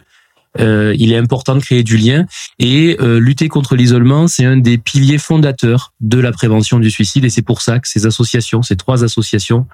Euh, 0.60 0.96
il 1.00 1.12
est 1.12 1.18
important 1.18 1.56
de 1.56 1.62
créer 1.62 1.84
du 1.84 1.98
lien 1.98 2.26
et 2.60 2.96
euh, 3.02 3.20
lutter 3.20 3.50
contre 3.50 3.76
l'isolement, 3.76 4.28
c'est 4.28 4.46
un 4.46 4.58
des 4.58 4.78
piliers 4.78 5.18
fondateurs 5.18 5.94
de 6.00 6.20
la 6.20 6.32
prévention 6.32 6.80
du 6.80 6.92
suicide 6.92 7.26
et 7.26 7.30
c'est 7.30 7.42
pour 7.42 7.62
ça 7.62 7.80
que 7.80 7.88
ces 7.88 8.06
associations, 8.06 8.62
ces 8.62 8.76
trois 8.76 9.04
associations, 9.04 9.66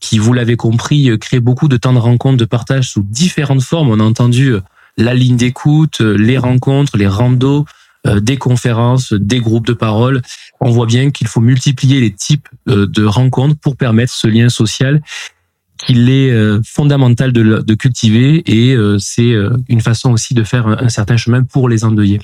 qui, 0.00 0.18
vous 0.18 0.32
l'avez 0.32 0.56
compris, 0.56 1.10
euh, 1.10 1.18
crée 1.18 1.40
beaucoup 1.40 1.68
de 1.68 1.76
temps 1.76 1.92
de 1.92 1.98
rencontre, 1.98 2.38
de 2.38 2.44
partage 2.44 2.90
sous 2.90 3.02
différentes 3.02 3.62
formes. 3.62 3.90
On 3.90 4.00
a 4.00 4.04
entendu 4.04 4.48
euh, 4.48 4.60
la 4.96 5.14
ligne 5.14 5.36
d'écoute, 5.36 6.00
euh, 6.00 6.14
les 6.14 6.38
rencontres, 6.38 6.96
les 6.96 7.06
randos, 7.06 7.66
des 8.06 8.38
conférences, 8.38 9.12
des 9.12 9.40
groupes 9.40 9.66
de 9.66 9.74
parole. 9.74 10.22
On 10.58 10.70
voit 10.70 10.86
bien 10.86 11.10
qu'il 11.10 11.26
faut 11.26 11.42
multiplier 11.42 12.00
les 12.00 12.10
types 12.10 12.48
de 12.66 13.04
rencontres 13.04 13.60
pour 13.60 13.76
permettre 13.76 14.10
ce 14.10 14.26
lien 14.26 14.48
social 14.48 15.02
qu'il 15.76 16.08
est 16.08 16.32
fondamental 16.64 17.30
de, 17.30 17.74
cultiver 17.74 18.42
et 18.46 18.74
c'est 18.98 19.34
une 19.68 19.82
façon 19.82 20.12
aussi 20.12 20.32
de 20.32 20.44
faire 20.44 20.66
un 20.66 20.88
certain 20.88 21.18
chemin 21.18 21.42
pour 21.42 21.68
les 21.68 21.84
endeuillés 21.84 22.22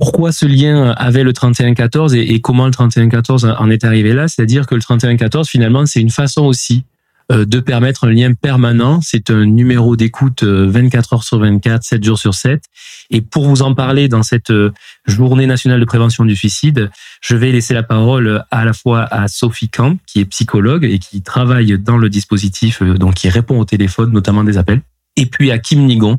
pourquoi 0.00 0.32
ce 0.32 0.46
lien 0.46 0.92
avait 0.96 1.22
le 1.22 1.32
31-14 1.32 2.16
et, 2.16 2.34
et, 2.34 2.40
comment 2.40 2.64
le 2.64 2.72
31-14 2.72 3.54
en 3.56 3.70
est 3.70 3.84
arrivé 3.84 4.14
là? 4.14 4.28
C'est-à-dire 4.28 4.66
que 4.66 4.74
le 4.74 4.80
31-14, 4.80 5.46
finalement, 5.46 5.84
c'est 5.86 6.00
une 6.00 6.10
façon 6.10 6.42
aussi 6.42 6.84
de 7.30 7.60
permettre 7.60 8.08
un 8.08 8.10
lien 8.10 8.34
permanent. 8.34 9.00
C'est 9.02 9.30
un 9.30 9.44
numéro 9.44 9.94
d'écoute 9.94 10.42
24 10.42 11.12
heures 11.12 11.22
sur 11.22 11.38
24, 11.38 11.84
7 11.84 12.02
jours 12.02 12.18
sur 12.18 12.34
7. 12.34 12.64
Et 13.10 13.20
pour 13.20 13.46
vous 13.46 13.62
en 13.62 13.74
parler 13.74 14.08
dans 14.08 14.22
cette 14.22 14.52
journée 15.06 15.46
nationale 15.46 15.78
de 15.78 15.84
prévention 15.84 16.24
du 16.24 16.34
suicide, 16.34 16.90
je 17.20 17.36
vais 17.36 17.52
laisser 17.52 17.72
la 17.74 17.84
parole 17.84 18.44
à 18.50 18.64
la 18.64 18.72
fois 18.72 19.02
à 19.04 19.28
Sophie 19.28 19.68
Camp, 19.68 19.96
qui 20.06 20.20
est 20.20 20.24
psychologue 20.24 20.84
et 20.84 20.98
qui 20.98 21.22
travaille 21.22 21.78
dans 21.78 21.98
le 21.98 22.08
dispositif, 22.08 22.82
donc 22.82 23.14
qui 23.14 23.28
répond 23.28 23.60
au 23.60 23.64
téléphone, 23.64 24.12
notamment 24.12 24.42
des 24.42 24.58
appels, 24.58 24.80
et 25.16 25.26
puis 25.26 25.52
à 25.52 25.58
Kim 25.58 25.86
Nigon, 25.86 26.18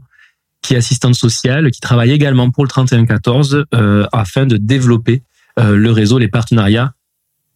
qui 0.62 0.74
est 0.74 0.78
assistante 0.78 1.16
sociale, 1.16 1.72
qui 1.72 1.82
travaille 1.82 2.12
également 2.12 2.52
pour 2.52 2.64
le 2.64 2.70
3114 2.70 3.66
euh, 3.74 4.06
afin 4.12 4.46
de 4.46 4.58
développer 4.58 5.24
euh, 5.60 5.76
le 5.76 5.92
réseau, 5.92 6.18
les 6.18 6.28
partenariats, 6.28 6.94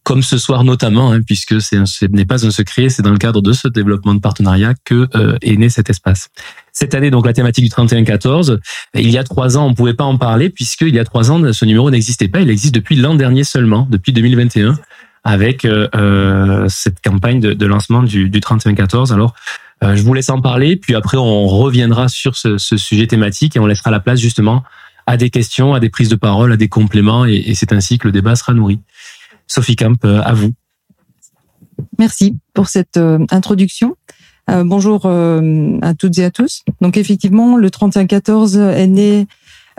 comme 0.02 0.22
ce 0.22 0.38
soir 0.38 0.62
notamment, 0.62 1.12
hein, 1.12 1.20
puisque 1.20 1.60
c'est 1.60 1.84
ce 1.84 2.04
n'est 2.06 2.24
pas 2.24 2.46
un 2.46 2.50
secret, 2.50 2.88
c'est 2.88 3.02
dans 3.02 3.10
le 3.10 3.18
cadre 3.18 3.42
de 3.42 3.52
ce 3.52 3.66
développement 3.66 4.14
de 4.14 4.20
partenariat 4.20 4.74
que 4.84 5.08
euh, 5.16 5.36
est 5.42 5.56
né 5.56 5.68
cet 5.68 5.90
espace. 5.90 6.28
Cette 6.72 6.94
année, 6.94 7.10
donc 7.10 7.26
la 7.26 7.32
thématique 7.32 7.64
du 7.64 7.70
3114, 7.70 8.60
il 8.94 9.10
y 9.10 9.18
a 9.18 9.24
trois 9.24 9.56
ans, 9.56 9.66
on 9.66 9.74
pouvait 9.74 9.94
pas 9.94 10.04
en 10.04 10.16
parler 10.16 10.48
puisqu'il 10.48 10.94
y 10.94 11.00
a 11.00 11.04
trois 11.04 11.32
ans, 11.32 11.52
ce 11.52 11.64
numéro 11.64 11.90
n'existait 11.90 12.28
pas. 12.28 12.40
Il 12.40 12.50
existe 12.50 12.74
depuis 12.74 12.94
l'an 12.94 13.16
dernier 13.16 13.42
seulement, 13.42 13.88
depuis 13.90 14.12
2021, 14.12 14.78
avec 15.24 15.64
euh, 15.64 16.66
cette 16.68 17.02
campagne 17.02 17.40
de, 17.40 17.52
de 17.52 17.66
lancement 17.66 18.04
du, 18.04 18.30
du 18.30 18.40
3114. 18.40 19.12
Alors, 19.12 19.34
euh, 19.34 19.65
je 19.82 20.02
vous 20.02 20.14
laisse 20.14 20.30
en 20.30 20.40
parler, 20.40 20.76
puis 20.76 20.94
après 20.94 21.16
on 21.16 21.46
reviendra 21.46 22.08
sur 22.08 22.36
ce, 22.36 22.58
ce, 22.58 22.76
sujet 22.76 23.06
thématique 23.06 23.56
et 23.56 23.60
on 23.60 23.66
laissera 23.66 23.90
la 23.90 24.00
place 24.00 24.18
justement 24.18 24.62
à 25.06 25.16
des 25.16 25.30
questions, 25.30 25.74
à 25.74 25.80
des 25.80 25.90
prises 25.90 26.08
de 26.08 26.16
parole, 26.16 26.52
à 26.52 26.56
des 26.56 26.68
compléments, 26.68 27.26
et, 27.26 27.36
et 27.36 27.54
c'est 27.54 27.72
ainsi 27.72 27.98
que 27.98 28.08
le 28.08 28.12
débat 28.12 28.34
sera 28.34 28.54
nourri. 28.54 28.80
Sophie 29.46 29.76
Camp, 29.76 30.04
euh, 30.04 30.20
à 30.22 30.32
vous. 30.32 30.52
Merci 31.98 32.36
pour 32.54 32.68
cette 32.68 32.96
euh, 32.96 33.24
introduction. 33.30 33.96
Euh, 34.50 34.64
bonjour 34.64 35.02
euh, 35.06 35.78
à 35.82 35.94
toutes 35.94 36.18
et 36.18 36.24
à 36.24 36.30
tous. 36.30 36.62
Donc 36.80 36.96
effectivement, 36.96 37.56
le 37.56 37.70
3114 37.70 38.56
est 38.56 38.86
né 38.86 39.26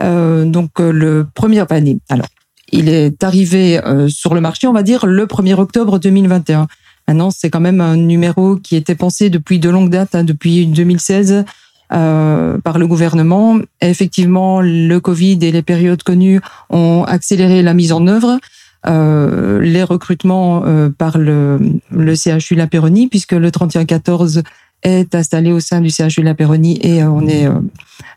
donc 0.00 0.78
le 0.78 1.26
premier 1.34 1.60
enfin, 1.60 1.82
Alors, 2.08 2.28
il 2.70 2.88
est 2.88 3.24
arrivé 3.24 3.80
sur 4.06 4.32
le 4.32 4.40
marché, 4.40 4.68
on 4.68 4.72
va 4.72 4.84
dire, 4.84 5.06
le 5.06 5.26
1er 5.26 5.54
octobre 5.54 5.98
2021. 5.98 6.68
Maintenant, 7.08 7.30
c'est 7.30 7.50
quand 7.50 7.60
même 7.60 7.80
un 7.80 7.96
numéro 7.96 8.56
qui 8.56 8.76
était 8.76 8.94
pensé 8.94 9.30
depuis 9.30 9.58
de 9.58 9.70
longues 9.70 9.90
dates, 9.90 10.14
hein, 10.14 10.24
depuis 10.24 10.66
2016, 10.66 11.44
euh, 11.92 12.58
par 12.58 12.78
le 12.78 12.86
gouvernement. 12.86 13.58
effectivement, 13.80 14.60
le 14.60 14.98
Covid 14.98 15.38
et 15.42 15.50
les 15.50 15.62
périodes 15.62 16.02
connues 16.02 16.40
ont 16.68 17.04
accéléré 17.04 17.62
la 17.62 17.74
mise 17.74 17.92
en 17.92 18.06
œuvre. 18.06 18.38
Euh, 18.86 19.60
les 19.60 19.82
recrutements 19.82 20.62
euh, 20.64 20.88
par 20.88 21.18
le, 21.18 21.58
le 21.90 22.14
CHU 22.14 22.54
La 22.54 22.68
Péronie, 22.68 23.08
puisque 23.08 23.32
le 23.32 23.50
3114 23.50 24.42
est 24.82 25.14
installé 25.14 25.50
au 25.50 25.60
sein 25.60 25.80
du 25.80 25.90
CHU 25.90 26.22
La 26.22 26.34
Péronie 26.34 26.78
et 26.82 27.02
on 27.02 27.26
est 27.26 27.46
euh, 27.46 27.54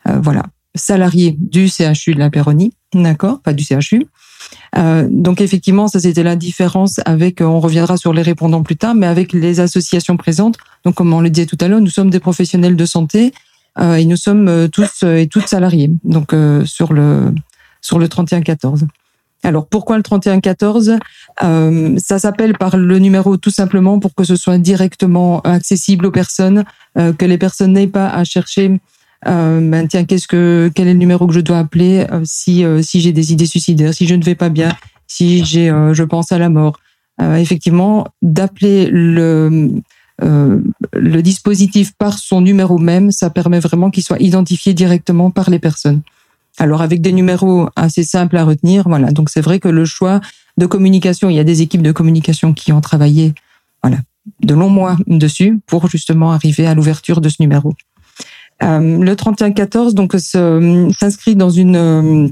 euh, 0.07 0.19
voilà 0.21 0.43
salarié 0.75 1.35
du 1.37 1.67
CHU 1.67 2.13
de 2.13 2.19
La 2.19 2.29
Péronie, 2.29 2.73
d'accord, 2.93 3.41
pas 3.41 3.53
du 3.53 3.63
CHU. 3.63 4.05
Euh, 4.77 5.07
donc 5.09 5.41
effectivement, 5.41 5.87
ça 5.87 5.99
c'était 5.99 6.23
la 6.23 6.35
différence 6.35 6.99
avec, 7.05 7.41
euh, 7.41 7.45
on 7.45 7.59
reviendra 7.59 7.97
sur 7.97 8.13
les 8.13 8.21
répondants 8.21 8.63
plus 8.63 8.77
tard, 8.77 8.95
mais 8.95 9.07
avec 9.07 9.33
les 9.33 9.59
associations 9.59 10.17
présentes. 10.17 10.57
Donc 10.85 10.95
comme 10.95 11.13
on 11.13 11.21
le 11.21 11.29
disait 11.29 11.45
tout 11.45 11.57
à 11.59 11.67
l'heure, 11.67 11.81
nous 11.81 11.89
sommes 11.89 12.09
des 12.09 12.19
professionnels 12.19 12.75
de 12.75 12.85
santé 12.85 13.33
euh, 13.79 13.95
et 13.95 14.05
nous 14.05 14.17
sommes 14.17 14.69
tous 14.71 15.03
et 15.03 15.27
toutes 15.27 15.47
salariés. 15.47 15.91
Donc 16.03 16.35
sur 16.65 16.93
le 16.93 17.33
sur 17.81 17.99
le 17.99 18.07
3114. 18.07 18.85
Alors 19.43 19.65
pourquoi 19.65 19.97
le 19.97 20.03
3114 20.03 20.97
euh, 21.43 21.97
Ça 21.97 22.19
s'appelle 22.19 22.55
par 22.57 22.77
le 22.77 22.99
numéro 22.99 23.37
tout 23.37 23.49
simplement 23.49 23.99
pour 23.99 24.13
que 24.13 24.23
ce 24.23 24.35
soit 24.35 24.59
directement 24.59 25.41
accessible 25.41 26.05
aux 26.05 26.11
personnes, 26.11 26.63
que 26.95 27.25
les 27.25 27.37
personnes 27.39 27.73
n'aient 27.73 27.87
pas 27.87 28.07
à 28.07 28.23
chercher 28.23 28.79
ben 29.25 29.87
tiens, 29.87 30.05
qu'est-ce 30.05 30.27
que 30.27 30.71
quel 30.73 30.87
est 30.87 30.93
le 30.93 30.99
numéro 30.99 31.27
que 31.27 31.33
je 31.33 31.39
dois 31.39 31.59
appeler 31.59 32.07
euh, 32.11 32.21
si 32.23 32.63
euh, 32.63 32.81
si 32.81 33.01
j'ai 33.01 33.11
des 33.11 33.31
idées 33.33 33.45
suicidaires, 33.45 33.93
si 33.93 34.07
je 34.07 34.15
ne 34.15 34.23
vais 34.23 34.35
pas 34.35 34.49
bien, 34.49 34.75
si 35.07 35.45
j'ai 35.45 35.69
euh, 35.69 35.93
je 35.93 36.03
pense 36.03 36.31
à 36.31 36.37
la 36.37 36.49
mort? 36.49 36.79
Euh, 37.21 37.35
effectivement, 37.35 38.07
d'appeler 38.21 38.87
le 38.91 39.81
le 40.93 41.21
dispositif 41.23 41.93
par 41.97 42.19
son 42.19 42.41
numéro 42.41 42.77
même, 42.77 43.11
ça 43.11 43.31
permet 43.31 43.59
vraiment 43.59 43.89
qu'il 43.89 44.03
soit 44.03 44.19
identifié 44.19 44.75
directement 44.75 45.31
par 45.31 45.49
les 45.49 45.57
personnes. 45.57 46.01
Alors 46.59 46.83
avec 46.83 47.01
des 47.01 47.11
numéros 47.11 47.69
assez 47.75 48.03
simples 48.03 48.37
à 48.37 48.43
retenir, 48.43 48.87
voilà. 48.87 49.09
Donc 49.11 49.31
c'est 49.31 49.41
vrai 49.41 49.59
que 49.59 49.67
le 49.67 49.83
choix 49.83 50.21
de 50.57 50.67
communication, 50.67 51.29
il 51.31 51.35
y 51.35 51.39
a 51.39 51.43
des 51.43 51.63
équipes 51.63 51.81
de 51.81 51.91
communication 51.91 52.53
qui 52.53 52.71
ont 52.71 52.81
travaillé, 52.81 53.33
voilà, 53.81 53.97
de 54.43 54.53
longs 54.53 54.69
mois 54.69 54.95
dessus 55.07 55.59
pour 55.65 55.87
justement 55.89 56.33
arriver 56.33 56.67
à 56.67 56.75
l'ouverture 56.75 57.19
de 57.19 57.29
ce 57.29 57.37
numéro. 57.39 57.73
Euh, 58.63 58.99
le 58.99 59.15
3114 59.15 59.95
donc 59.95 60.13
s'inscrit 60.13 61.35
dans 61.35 61.49
une 61.49 61.75
euh, 61.75 62.27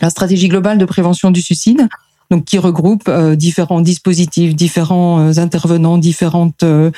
la 0.00 0.10
stratégie 0.10 0.48
globale 0.48 0.78
de 0.78 0.84
prévention 0.84 1.30
du 1.30 1.42
suicide, 1.42 1.88
donc 2.30 2.44
qui 2.44 2.58
regroupe 2.58 3.08
euh, 3.08 3.36
différents 3.36 3.80
dispositifs, 3.80 4.54
différents 4.54 5.20
euh, 5.20 5.38
intervenants, 5.38 5.98
différentes 5.98 6.62
euh, 6.62 6.90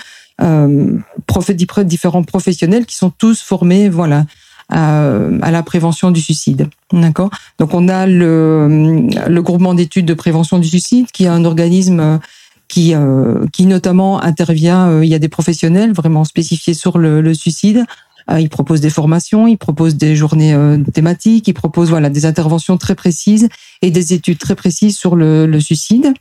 prof, 1.27 1.51
différents 1.51 2.23
professionnels 2.23 2.87
qui 2.87 2.97
sont 2.97 3.11
tous 3.11 3.43
formés, 3.43 3.89
voilà, 3.89 4.25
à, 4.69 5.07
à 5.43 5.51
la 5.51 5.63
prévention 5.63 6.11
du 6.11 6.21
suicide. 6.21 6.69
D'accord? 6.93 7.31
Donc 7.59 7.75
on 7.75 7.89
a 7.89 8.07
le, 8.07 9.07
le 9.29 9.43
groupement 9.43 9.75
d'études 9.75 10.07
de 10.07 10.15
prévention 10.15 10.59
du 10.59 10.69
suicide, 10.69 11.11
qui 11.13 11.25
est 11.25 11.29
un 11.29 11.45
organisme 11.45 12.21
qui, 12.69 12.95
euh, 12.95 13.47
qui 13.53 13.67
notamment 13.67 14.23
intervient. 14.23 15.03
il 15.03 15.09
y 15.09 15.15
a 15.15 15.19
des 15.19 15.29
professionnels 15.29 15.93
vraiment 15.93 16.25
spécifiés 16.25 16.73
sur 16.75 16.99
le, 16.99 17.21
le 17.21 17.35
suicide. 17.35 17.85
Euh, 18.31 18.41
il 18.41 18.49
propose 18.49 18.81
des 18.81 18.91
formations, 18.91 19.47
il 19.47 19.57
propose 19.57 19.97
des 19.97 20.15
journées 20.15 20.55
euh, 20.55 20.79
thématiques, 20.93 21.49
il 21.49 21.55
propose 21.55 21.91
voilà 21.91 22.11
des 22.11 22.27
interventions 22.27 22.77
très 22.77 22.95
précises 22.95 23.49
et 23.83 23.91
des 23.91 24.13
études 24.13 24.39
très 24.39 24.55
précises 24.55 24.97
sur 24.97 25.17
le, 25.17 25.61
suicide. 25.61 26.13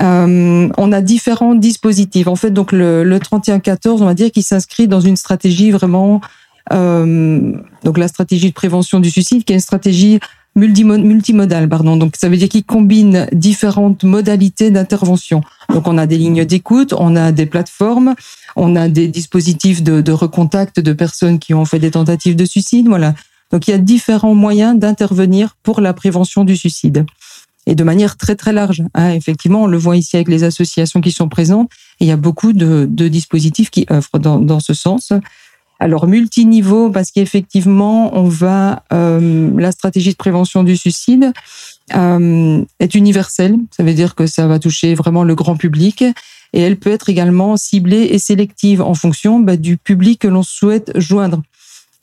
Euh, 0.00 0.68
on 0.76 0.92
a 0.92 1.00
différents 1.00 1.54
dispositifs. 1.54 2.26
En 2.26 2.36
fait, 2.36 2.50
donc 2.50 2.72
le, 2.72 3.04
le 3.04 3.18
31-14, 3.18 4.02
on 4.02 4.06
va 4.06 4.14
dire 4.14 4.30
qu'il 4.30 4.42
s'inscrit 4.42 4.88
dans 4.88 5.00
une 5.00 5.16
stratégie 5.16 5.70
vraiment, 5.70 6.20
donc 6.70 7.98
la 7.98 8.08
stratégie 8.08 8.48
de 8.48 8.54
prévention 8.54 9.00
du 9.00 9.10
suicide, 9.10 9.44
qui 9.44 9.52
est 9.52 9.56
une 9.56 9.60
stratégie 9.60 10.20
multimodal, 10.54 11.68
pardon. 11.68 11.96
Donc 11.96 12.16
ça 12.16 12.28
veut 12.28 12.36
dire 12.36 12.48
qu'il 12.48 12.64
combine 12.64 13.26
différentes 13.32 14.04
modalités 14.04 14.70
d'intervention. 14.70 15.42
Donc 15.72 15.88
on 15.88 15.98
a 15.98 16.06
des 16.06 16.18
lignes 16.18 16.44
d'écoute, 16.44 16.92
on 16.96 17.16
a 17.16 17.32
des 17.32 17.46
plateformes, 17.46 18.14
on 18.56 18.76
a 18.76 18.88
des 18.88 19.08
dispositifs 19.08 19.82
de, 19.82 20.12
recontact 20.12 20.80
de 20.80 20.92
personnes 20.92 21.38
qui 21.38 21.54
ont 21.54 21.64
fait 21.64 21.78
des 21.78 21.92
tentatives 21.92 22.36
de 22.36 22.44
suicide. 22.44 22.88
Voilà. 22.88 23.14
Donc 23.50 23.68
il 23.68 23.70
y 23.70 23.74
a 23.74 23.78
différents 23.78 24.34
moyens 24.34 24.78
d'intervenir 24.78 25.56
pour 25.62 25.80
la 25.80 25.92
prévention 25.92 26.44
du 26.44 26.56
suicide 26.56 27.04
et 27.66 27.74
de 27.74 27.84
manière 27.84 28.16
très 28.16 28.34
très 28.34 28.52
large. 28.52 28.82
Hein, 28.94 29.10
effectivement, 29.10 29.62
on 29.62 29.66
le 29.66 29.78
voit 29.78 29.96
ici 29.96 30.16
avec 30.16 30.28
les 30.28 30.42
associations 30.42 31.00
qui 31.00 31.12
sont 31.12 31.28
présentes. 31.28 31.70
Et 32.00 32.04
il 32.04 32.08
y 32.08 32.12
a 32.12 32.16
beaucoup 32.16 32.52
de, 32.52 32.86
dispositifs 32.86 33.70
qui 33.70 33.86
dans, 34.14 34.38
dans 34.40 34.60
ce 34.60 34.74
sens. 34.74 35.12
Alors 35.82 36.06
multiniveau 36.06 36.90
parce 36.90 37.10
qu'effectivement, 37.10 38.16
on 38.16 38.22
va 38.22 38.84
euh, 38.92 39.50
la 39.58 39.72
stratégie 39.72 40.12
de 40.12 40.16
prévention 40.16 40.62
du 40.62 40.76
suicide 40.76 41.32
euh, 41.96 42.62
est 42.78 42.94
universelle. 42.94 43.56
Ça 43.76 43.82
veut 43.82 43.92
dire 43.92 44.14
que 44.14 44.28
ça 44.28 44.46
va 44.46 44.60
toucher 44.60 44.94
vraiment 44.94 45.24
le 45.24 45.34
grand 45.34 45.56
public 45.56 46.04
et 46.52 46.60
elle 46.60 46.78
peut 46.78 46.92
être 46.92 47.08
également 47.08 47.56
ciblée 47.56 48.02
et 48.12 48.20
sélective 48.20 48.80
en 48.80 48.94
fonction 48.94 49.40
bah, 49.40 49.56
du 49.56 49.76
public 49.76 50.20
que 50.20 50.28
l'on 50.28 50.44
souhaite 50.44 50.92
joindre. 50.94 51.42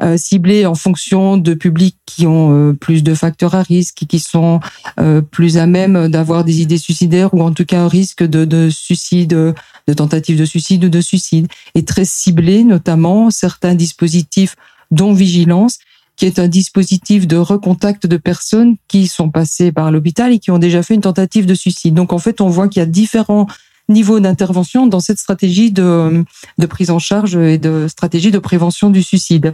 Euh, 0.02 0.16
ciblée 0.16 0.66
en 0.66 0.76
fonction 0.76 1.36
de 1.36 1.54
publics 1.54 1.98
qui 2.06 2.26
ont 2.26 2.70
euh, 2.70 2.74
plus 2.74 3.04
de 3.04 3.14
facteurs 3.14 3.54
à 3.54 3.62
risque, 3.62 4.06
qui 4.08 4.20
sont 4.20 4.62
euh, 4.98 5.22
plus 5.22 5.58
à 5.58 5.66
même 5.66 6.08
d'avoir 6.08 6.46
des 6.46 6.62
idées 6.62 6.78
suicidaires 6.78 7.34
ou 7.34 7.42
en 7.42 7.52
tout 7.52 7.66
cas 7.66 7.82
un 7.82 7.90
risque 7.90 8.24
de, 8.24 8.46
de 8.46 8.70
suicide, 8.70 9.32
de 9.32 9.94
tentative 9.94 10.40
de 10.40 10.46
suicide 10.46 10.86
ou 10.86 10.90
de 10.90 11.02
suicide, 11.02 11.48
et 11.76 11.84
très 11.84 12.06
ciblée 12.06 12.64
notamment 12.64 13.30
certains 13.30 13.76
dispositifs 13.76 14.56
dont 14.90 15.12
vigilance 15.12 15.80
qui 16.16 16.26
est 16.26 16.40
un 16.40 16.48
dispositif 16.48 17.28
de 17.28 17.36
recontact 17.38 18.08
de 18.08 18.18
personnes 18.18 18.76
qui 18.88 19.08
sont 19.08 19.30
passées 19.30 19.74
par 19.74 19.92
l'hôpital 19.92 20.32
et 20.32 20.40
qui 20.40 20.52
ont 20.52 20.60
déjà 20.60 20.82
fait 20.82 20.96
une 20.96 21.02
tentative 21.02 21.46
de 21.46 21.54
suicide. 21.54 21.94
Donc 21.94 22.14
en 22.14 22.20
fait, 22.20 22.40
on 22.40 22.48
voit 22.48 22.70
qu'il 22.70 22.82
y 22.82 22.84
a 22.84 22.86
différents 22.86 23.48
niveaux 23.90 24.20
d'intervention 24.20 24.88
dans 24.88 25.00
cette 25.00 25.18
stratégie 25.18 25.72
de, 25.72 26.24
de 26.58 26.66
prise 26.66 26.90
en 26.90 27.00
charge 27.00 27.36
et 27.36 27.58
de 27.58 27.88
stratégie 27.90 28.32
de 28.32 28.40
prévention 28.40 28.90
du 28.90 29.02
suicide. 29.02 29.54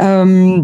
Euh, 0.00 0.62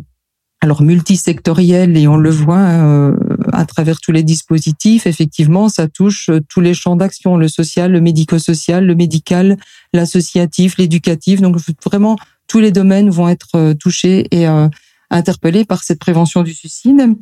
alors 0.63 0.83
multisectoriel 0.83 1.97
et 1.97 2.09
on 2.09 2.17
le 2.17 2.31
voit 2.31 2.59
euh, 2.59 3.15
à 3.53 3.67
travers 3.67 4.01
tous 4.01 4.11
les 4.11 4.23
dispositifs, 4.23 5.07
effectivement, 5.07 5.69
ça 5.69 5.87
touche 5.87 6.31
tous 6.49 6.61
les 6.61 6.75
champs 6.75 6.97
d'action, 6.97 7.37
le 7.37 7.49
social, 7.49 7.93
le 7.93 8.01
médico-social, 8.01 8.85
le 8.85 8.95
médical, 8.95 9.59
l'associatif, 9.93 10.79
l'éducatif. 10.79 11.41
Donc 11.41 11.57
vraiment, 11.85 12.17
tous 12.47 12.61
les 12.61 12.73
domaines 12.73 13.11
vont 13.11 13.29
être 13.29 13.51
euh, 13.55 13.75
touchés 13.75 14.27
et 14.31 14.49
euh, 14.49 14.69
interpellés 15.11 15.65
par 15.65 15.83
cette 15.83 15.99
prévention 15.99 16.43
du 16.43 16.55
suicide. 16.55 17.15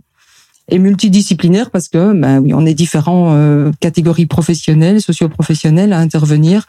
Et 0.68 0.78
multidisciplinaire 0.78 1.70
parce 1.70 1.88
que, 1.88 2.14
ben 2.14 2.38
oui, 2.38 2.54
on 2.54 2.64
est 2.64 2.73
différents 2.73 3.34
euh, 3.34 3.70
catégories 3.80 4.26
professionnelles, 4.26 5.02
socio-professionnelles 5.02 5.92
à 5.92 5.99
intervenir 5.99 6.66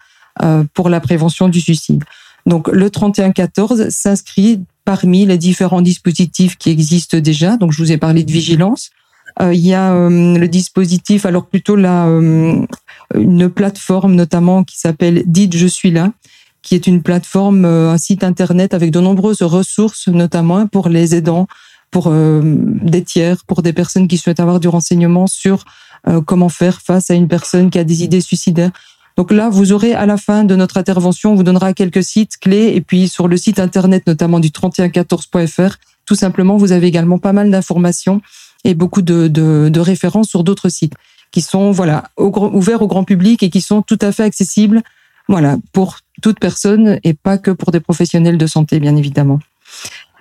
pour 0.73 0.89
la 0.89 0.99
prévention 0.99 1.47
du 1.47 1.61
suicide. 1.61 2.03
Donc 2.45 2.67
le 2.67 2.89
3114 2.89 3.87
s'inscrit 3.87 4.59
parmi 4.85 5.25
les 5.25 5.37
différents 5.37 5.81
dispositifs 5.81 6.57
qui 6.57 6.69
existent 6.69 7.17
déjà. 7.17 7.57
Donc 7.57 7.71
je 7.71 7.81
vous 7.81 7.91
ai 7.91 7.97
parlé 7.97 8.23
de 8.23 8.31
vigilance. 8.31 8.91
Euh, 9.41 9.53
il 9.53 9.65
y 9.65 9.73
a 9.73 9.93
euh, 9.93 10.37
le 10.37 10.47
dispositif, 10.47 11.25
alors 11.25 11.47
plutôt 11.47 11.75
la 11.75 12.05
euh, 12.05 12.65
une 13.15 13.49
plateforme 13.49 14.15
notamment 14.15 14.63
qui 14.63 14.77
s'appelle 14.77 15.23
Dites 15.25 15.57
je 15.57 15.67
suis 15.67 15.91
là, 15.91 16.13
qui 16.61 16.75
est 16.75 16.87
une 16.87 17.01
plateforme, 17.03 17.65
un 17.65 17.97
site 17.97 18.23
internet 18.23 18.73
avec 18.73 18.91
de 18.91 18.99
nombreuses 18.99 19.41
ressources, 19.41 20.07
notamment 20.07 20.67
pour 20.67 20.87
les 20.89 21.15
aidants, 21.15 21.47
pour 21.91 22.11
des 22.11 23.03
tiers, 23.03 23.43
pour 23.45 23.61
des 23.61 23.71
personnes 23.71 24.07
qui 24.07 24.17
souhaitent 24.17 24.39
avoir 24.39 24.59
du 24.59 24.67
renseignement 24.67 25.27
sur 25.27 25.63
comment 26.25 26.49
faire 26.49 26.81
face 26.81 27.11
à 27.11 27.13
une 27.13 27.27
personne 27.27 27.69
qui 27.69 27.77
a 27.77 27.83
des 27.83 28.03
idées 28.03 28.19
suicidaires. 28.19 28.71
Donc 29.17 29.31
là, 29.31 29.49
vous 29.49 29.71
aurez 29.71 29.93
à 29.93 30.05
la 30.05 30.17
fin 30.17 30.43
de 30.43 30.55
notre 30.55 30.77
intervention, 30.77 31.31
on 31.31 31.35
vous 31.35 31.43
donnera 31.43 31.73
quelques 31.73 32.03
sites 32.03 32.37
clés 32.37 32.73
et 32.75 32.81
puis 32.81 33.07
sur 33.07 33.27
le 33.27 33.37
site 33.37 33.59
internet 33.59 34.05
notamment 34.07 34.39
du 34.39 34.49
3114.fr, 34.49 35.77
tout 36.05 36.15
simplement, 36.15 36.57
vous 36.57 36.71
avez 36.71 36.87
également 36.87 37.17
pas 37.17 37.33
mal 37.33 37.49
d'informations 37.49 38.21
et 38.63 38.73
beaucoup 38.73 39.01
de, 39.01 39.27
de, 39.27 39.69
de 39.69 39.79
références 39.79 40.27
sur 40.27 40.43
d'autres 40.43 40.69
sites 40.69 40.93
qui 41.31 41.41
sont 41.41 41.71
voilà 41.71 42.09
ouverts 42.17 42.81
au 42.81 42.87
grand 42.87 43.03
public 43.03 43.43
et 43.43 43.49
qui 43.49 43.61
sont 43.61 43.81
tout 43.81 43.99
à 44.01 44.11
fait 44.11 44.23
accessibles 44.23 44.83
voilà 45.27 45.57
pour 45.73 45.99
toute 46.21 46.39
personne 46.39 46.99
et 47.03 47.13
pas 47.13 47.37
que 47.37 47.51
pour 47.51 47.71
des 47.71 47.79
professionnels 47.79 48.37
de 48.37 48.47
santé 48.47 48.79
bien 48.79 48.95
évidemment. 48.95 49.39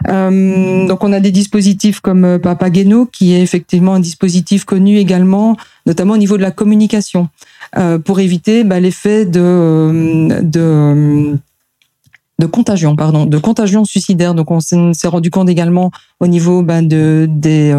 Euh, 0.09 0.87
donc 0.87 1.03
on 1.05 1.13
a 1.13 1.21
des 1.21 1.31
dispositifs 1.31 2.01
comme 2.01 2.25
euh, 2.25 2.39
Papageno 2.39 3.07
qui 3.07 3.33
est 3.33 3.43
effectivement 3.43 3.95
un 3.95 4.01
dispositif 4.01 4.65
connu 4.65 4.99
également, 4.99 5.57
notamment 5.87 6.15
au 6.15 6.19
niveau 6.19 6.37
de 6.37 6.43
la 6.43 6.51
communication, 6.51 7.29
euh, 7.77 7.99
pour 7.99 8.21
éviter 8.21 8.65
bah, 8.65 8.81
l'effet 8.81 9.25
de, 9.25 10.41
de 10.43 11.37
de 12.41 12.47
contagion, 12.47 12.97
pardon, 12.97 13.27
de 13.27 13.39
contagion 13.39 13.85
suicidaire. 13.85 14.35
Donc 14.35 14.51
on 14.51 14.61
s'est 14.61 15.09
rendu 15.09 15.31
compte 15.31 15.49
également 15.49 15.93
au 16.19 16.27
niveau 16.27 16.63
bah, 16.63 16.83
de 16.83 17.27
des 17.31 17.73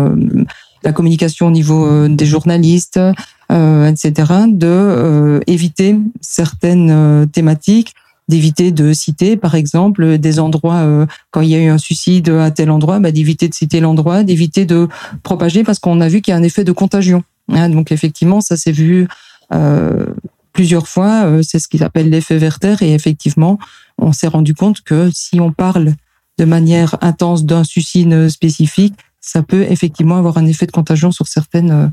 la 0.83 0.93
communication 0.93 1.47
au 1.47 1.51
niveau 1.51 2.07
des 2.07 2.25
journalistes, 2.25 2.99
etc., 3.49 4.13
de 4.47 5.41
éviter 5.47 5.97
certaines 6.21 7.27
thématiques 7.33 7.95
d'éviter 8.27 8.71
de 8.71 8.93
citer, 8.93 9.37
par 9.37 9.55
exemple, 9.55 10.17
des 10.17 10.39
endroits 10.39 10.77
euh, 10.77 11.05
quand 11.31 11.41
il 11.41 11.49
y 11.49 11.55
a 11.55 11.59
eu 11.59 11.67
un 11.67 11.77
suicide 11.77 12.29
à 12.29 12.51
tel 12.51 12.71
endroit, 12.71 12.99
bah, 12.99 13.11
d'éviter 13.11 13.47
de 13.47 13.53
citer 13.53 13.79
l'endroit, 13.79 14.23
d'éviter 14.23 14.65
de 14.65 14.87
propager 15.23 15.63
parce 15.63 15.79
qu'on 15.79 16.01
a 16.01 16.07
vu 16.07 16.21
qu'il 16.21 16.31
y 16.31 16.35
a 16.35 16.37
un 16.37 16.43
effet 16.43 16.63
de 16.63 16.71
contagion. 16.71 17.23
Hein. 17.49 17.69
donc 17.69 17.91
effectivement, 17.91 18.41
ça 18.41 18.57
s'est 18.57 18.71
vu 18.71 19.07
euh, 19.53 20.07
plusieurs 20.53 20.87
fois. 20.87 21.25
Euh, 21.25 21.41
c'est 21.43 21.59
ce 21.59 21.67
qu'ils 21.67 21.83
appellent 21.83 22.09
l'effet 22.09 22.37
Werther 22.37 22.75
et 22.81 22.93
effectivement, 22.93 23.59
on 23.99 24.11
s'est 24.11 24.27
rendu 24.27 24.55
compte 24.55 24.81
que 24.81 25.09
si 25.13 25.39
on 25.39 25.51
parle 25.51 25.93
de 26.37 26.45
manière 26.45 26.97
intense 27.01 27.45
d'un 27.45 27.63
suicide 27.63 28.29
spécifique, 28.29 28.95
ça 29.21 29.43
peut 29.43 29.65
effectivement 29.69 30.17
avoir 30.17 30.37
un 30.37 30.45
effet 30.45 30.65
de 30.65 30.71
contagion 30.71 31.11
sur 31.11 31.27
certaines 31.27 31.89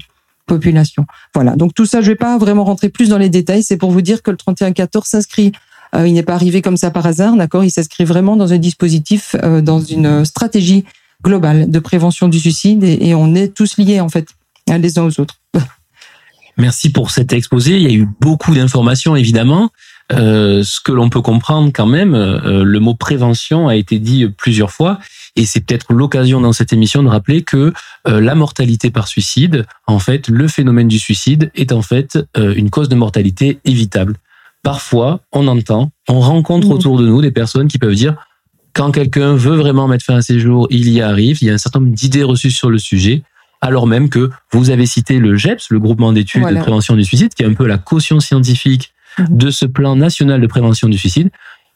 populations. 0.47 1.07
Voilà. 1.35 1.57
Donc 1.57 1.75
tout 1.75 1.87
ça, 1.87 2.01
je 2.01 2.09
vais 2.09 2.17
pas 2.17 2.37
vraiment 2.39 2.65
rentrer 2.65 2.89
plus 2.89 3.09
dans 3.09 3.19
les 3.19 3.29
détails. 3.29 3.63
C'est 3.63 3.77
pour 3.77 3.91
vous 3.91 4.03
dire 4.03 4.23
que 4.23 4.31
le 4.31 4.37
3114 4.37 5.07
s'inscrit 5.07 5.49
euh, 5.49 5.53
il 5.95 6.15
n'est 6.15 6.23
pas 6.23 6.35
arrivé 6.35 6.63
comme 6.63 6.77
ça 6.77 6.91
par 6.91 7.07
hasard, 7.07 7.37
d'accord? 7.37 7.65
Il 7.65 7.71
s'inscrit 7.71 8.05
vraiment 8.05 8.37
dans 8.37 8.53
un 8.53 8.59
dispositif, 8.59 9.37
euh, 9.43 9.61
dans 9.61 9.81
une 9.81 10.25
stratégie 10.25 10.85
globale 11.23 11.71
de 11.71 11.79
prévention 11.79 12.29
du 12.29 12.39
suicide 12.41 12.83
et, 12.83 13.15
on 13.15 13.35
est 13.35 13.55
tous 13.55 13.79
liés 13.79 14.01
en 14.01 14.09
fait, 14.09 14.29
les 14.69 14.99
uns 14.99 15.05
aux 15.05 15.21
autres. 15.21 15.37
Merci 16.59 16.91
pour 16.91 17.11
cet 17.11 17.33
exposé. 17.33 17.77
Il 17.77 17.83
y 17.83 17.87
a 17.87 17.95
eu 17.95 18.09
beaucoup 18.21 18.55
d'informations 18.55 19.17
évidemment. 19.17 19.71
Euh, 20.13 20.63
ce 20.63 20.81
que 20.81 20.93
l'on 20.93 21.09
peut 21.09 21.23
comprendre 21.23 21.71
quand 21.73 21.87
même, 21.87 22.15
euh, 22.15 22.65
le 22.65 22.81
mot 22.81 22.95
prévention 22.95 23.69
a 23.69 23.77
été 23.77 23.99
dit 23.99 24.27
plusieurs 24.37 24.71
fois 24.71 24.99
et 25.37 25.47
c'est 25.47 25.61
peut-être 25.61 25.93
l'occasion 25.93 26.41
dans 26.41 26.53
cette 26.53 26.73
émission 26.73 27.03
de 27.03 27.09
rappeler 27.09 27.43
que 27.43 27.73
euh, 28.07 28.21
la 28.21 28.35
mortalité 28.35 28.91
par 28.91 29.09
suicide, 29.09 29.65
en 29.87 29.99
fait, 29.99 30.29
le 30.29 30.49
phénomène 30.49 30.89
du 30.89 30.99
suicide 30.99 31.51
est 31.55 31.73
en 31.73 31.83
fait 31.83 32.19
une 32.37 32.69
cause 32.69 32.89
de 32.89 32.95
mortalité 32.95 33.59
évitable 33.65 34.17
parfois, 34.63 35.21
on 35.33 35.47
entend, 35.49 35.91
on 36.09 36.21
rencontre 36.21 36.69
mmh. 36.69 36.73
autour 36.73 36.99
de 36.99 37.07
nous 37.07 37.21
des 37.21 37.31
personnes 37.31 37.69
qui 37.69 37.79
peuvent 37.79 37.95
dire 37.95 38.17
quand 38.75 38.91
quelqu'un 38.91 39.35
veut 39.35 39.57
vraiment 39.57 39.87
mettre 39.87 40.05
fin 40.05 40.17
à 40.17 40.23
ses 40.23 40.39
jours, 40.39 40.67
il 40.71 40.89
y 40.89 41.03
arrive. 41.03 41.39
Il 41.43 41.49
y 41.49 41.51
a 41.51 41.55
un 41.55 41.59
certain 41.59 41.81
nombre 41.81 41.93
d'idées 41.93 42.23
reçues 42.23 42.51
sur 42.51 42.71
le 42.71 42.79
sujet, 42.79 43.23
alors 43.61 43.87
même 43.87 44.09
que 44.09 44.31
vous 44.51 44.71
avez 44.71 44.87
cité 44.87 45.19
le 45.19 45.37
GEPS, 45.37 45.69
le 45.71 45.79
groupement 45.79 46.13
d'études 46.13 46.47
de 46.47 46.59
prévention 46.59 46.97
du 46.97 47.05
suicide, 47.05 47.35
qui 47.35 47.43
est 47.43 47.47
un 47.47 47.55
peu 47.55 47.67
la 47.67 47.79
caution 47.79 48.19
scientifique 48.21 48.93
mmh. 49.19 49.25
de 49.29 49.51
ce 49.51 49.67
plan 49.67 49.97
national 49.97 50.41
de 50.41 50.47
prévention 50.47 50.89
du 50.89 50.97
suicide. 50.97 51.31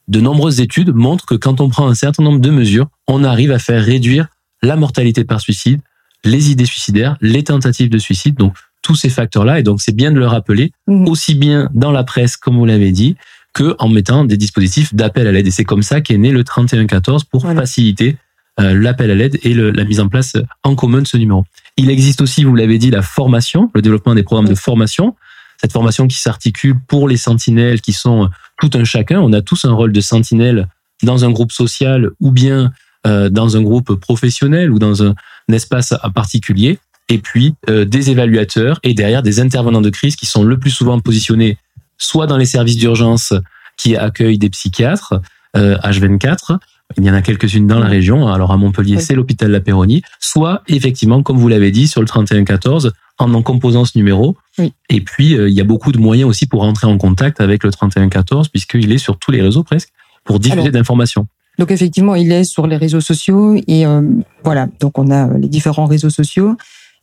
De 0.09 0.21
nombreuses 0.21 0.61
études 0.61 0.95
montrent 0.95 1.27
que 1.27 1.35
quand 1.35 1.61
on 1.61 1.69
prend 1.69 1.89
un 1.89 1.95
certain 1.95 2.23
nombre 2.23 2.41
de 2.41 2.51
mesures, 2.51 2.87
on 3.09 3.25
arrive 3.25 3.51
à 3.51 3.59
faire 3.59 3.85
réduire 3.85 4.29
la 4.63 4.77
mortalité 4.77 5.25
par 5.25 5.41
suicide, 5.41 5.81
les 6.25 6.51
idées 6.51 6.65
suicidaires, 6.65 7.17
les 7.21 7.45
tentatives 7.45 7.91
de 7.91 7.99
suicide. 7.99 8.37
Donc, 8.37 8.57
tous 8.87 8.95
ces 8.95 9.09
facteurs-là. 9.09 9.59
Et 9.59 9.65
donc, 9.65 9.81
c'est 9.83 9.95
bien 9.95 10.13
de 10.13 10.19
le 10.19 10.29
rappeler, 10.29 10.71
mhm. 10.87 11.09
aussi 11.09 11.35
bien 11.35 11.69
dans 11.75 11.91
la 11.91 12.05
presse, 12.05 12.37
comme 12.37 12.57
vous 12.57 12.65
l'avez 12.65 12.93
dit, 12.93 13.17
que 13.53 13.75
en 13.81 13.89
mettant 13.89 14.25
des 14.25 14.37
dispositifs 14.37 14.95
d'appel 14.95 15.27
à 15.27 15.33
l'aide. 15.33 15.49
Et 15.49 15.51
c'est 15.51 15.65
comme 15.65 15.83
ça 15.83 16.01
qu'est 16.01 16.19
né 16.19 16.31
le 16.31 16.45
3114 16.45 17.25
pour 17.25 17.43
faciliter 17.43 18.17
euh, 18.61 18.81
l'appel 18.81 19.11
à 19.11 19.17
l'aide 19.17 19.41
et 19.43 19.55
la 19.55 19.85
mise 19.85 19.99
en 19.99 20.09
place 20.09 20.37
en 20.63 20.77
commun 20.77 21.03
de 21.03 21.07
ce 21.07 21.17
numéro. 21.17 21.45
Il 21.77 21.91
existe 21.91 22.21
aussi, 22.21 22.45
vous 22.45 22.55
l'avez 22.55 22.79
dit, 22.79 22.93
la 22.93 23.03
formation, 23.03 23.71
le 23.75 23.83
développement 23.83 24.15
des 24.15 24.23
programmes 24.23 24.49
de 24.49 24.55
formation. 24.55 25.17
Cette 25.61 25.73
formation 25.73 26.07
qui 26.07 26.19
s'articule 26.19 26.77
pour 26.87 27.09
les 27.09 27.17
sentinelles 27.17 27.81
qui 27.81 27.93
sont 27.93 28.31
tout 28.61 28.71
un 28.75 28.85
chacun. 28.85 29.21
On 29.21 29.33
a 29.33 29.43
tous 29.43 29.65
un 29.65 29.73
rôle 29.73 29.91
de 29.91 30.01
sentinelle 30.01 30.69
dans 31.03 31.25
un 31.25 31.31
groupe 31.33 31.51
social 31.51 32.11
ou 32.21 32.31
bien 32.31 32.73
euh, 33.07 33.31
dans 33.31 33.57
un 33.57 33.63
groupe 33.63 33.95
professionnel 33.95 34.71
ou 34.71 34.79
dans 34.79 35.03
un, 35.03 35.15
un 35.49 35.53
espace 35.53 35.93
particulier 36.15 36.79
et 37.09 37.19
puis 37.19 37.55
euh, 37.69 37.85
des 37.85 38.11
évaluateurs 38.11 38.81
et 38.83 38.95
derrière 38.95 39.23
des 39.23 39.41
intervenants 39.41 39.81
de 39.81 39.91
crise 39.91 40.17
qui 40.17 40.27
sont 40.27 40.43
le 40.43 40.59
plus 40.59 40.71
souvent 40.71 40.99
positionnés 41.01 41.59
soit 41.99 42.27
dans 42.27 42.37
les 42.37 42.47
services 42.47 42.77
d'urgence 42.77 43.33
qui 43.77 43.97
accueillent 43.97 44.39
des 44.39 44.51
psychiatres 44.51 45.15
euh, 45.57 45.77
H24, 45.79 46.59
il 46.97 47.05
y 47.05 47.11
en 47.11 47.15
a 47.15 47.23
quelques-unes 47.23 47.67
dans 47.67 47.79
la 47.79 47.87
région, 47.87 48.29
alors 48.29 48.53
à 48.53 48.57
Montpellier 48.57 49.01
c'est 49.01 49.15
l'hôpital 49.15 49.51
La 49.51 49.61
Péronie, 49.61 50.03
soit 50.21 50.63
effectivement 50.69 51.23
comme 51.23 51.39
vous 51.39 51.49
l'avez 51.49 51.71
dit 51.71 51.89
sur 51.89 52.01
le 52.01 52.07
3114 52.07 52.93
en 53.19 53.35
en 53.35 53.43
composant 53.43 53.85
ce 53.85 53.97
numéro. 53.97 54.37
Et 54.89 55.01
puis 55.01 55.35
euh, 55.35 55.49
il 55.49 55.55
y 55.55 55.61
a 55.61 55.65
beaucoup 55.65 55.93
de 55.93 55.99
moyens 55.99 56.29
aussi 56.29 56.47
pour 56.47 56.63
rentrer 56.63 56.87
en 56.87 56.99
contact 56.99 57.41
avec 57.41 57.65
le 57.65 57.71
3114 57.71 58.49
puisqu'il 58.49 58.93
est 58.93 58.99
sur 58.99 59.19
tous 59.19 59.31
les 59.31 59.43
réseaux 59.43 59.63
presque 59.63 59.91
pour 60.25 60.41
diffuser 60.41 60.71
d'informations. 60.71 61.27
Donc 61.59 61.71
effectivement, 61.71 62.15
il 62.15 62.33
est 62.33 62.45
sur 62.45 62.67
les 62.67 62.77
réseaux 62.77 63.01
sociaux 63.01 63.57
et 63.67 63.87
euh, 63.87 64.03
voilà. 64.45 64.69
Donc 64.81 64.99
on 64.99 65.11
a 65.11 65.29
les 65.39 65.49
différents 65.49 65.87
réseaux 65.87 66.11
sociaux. 66.11 66.57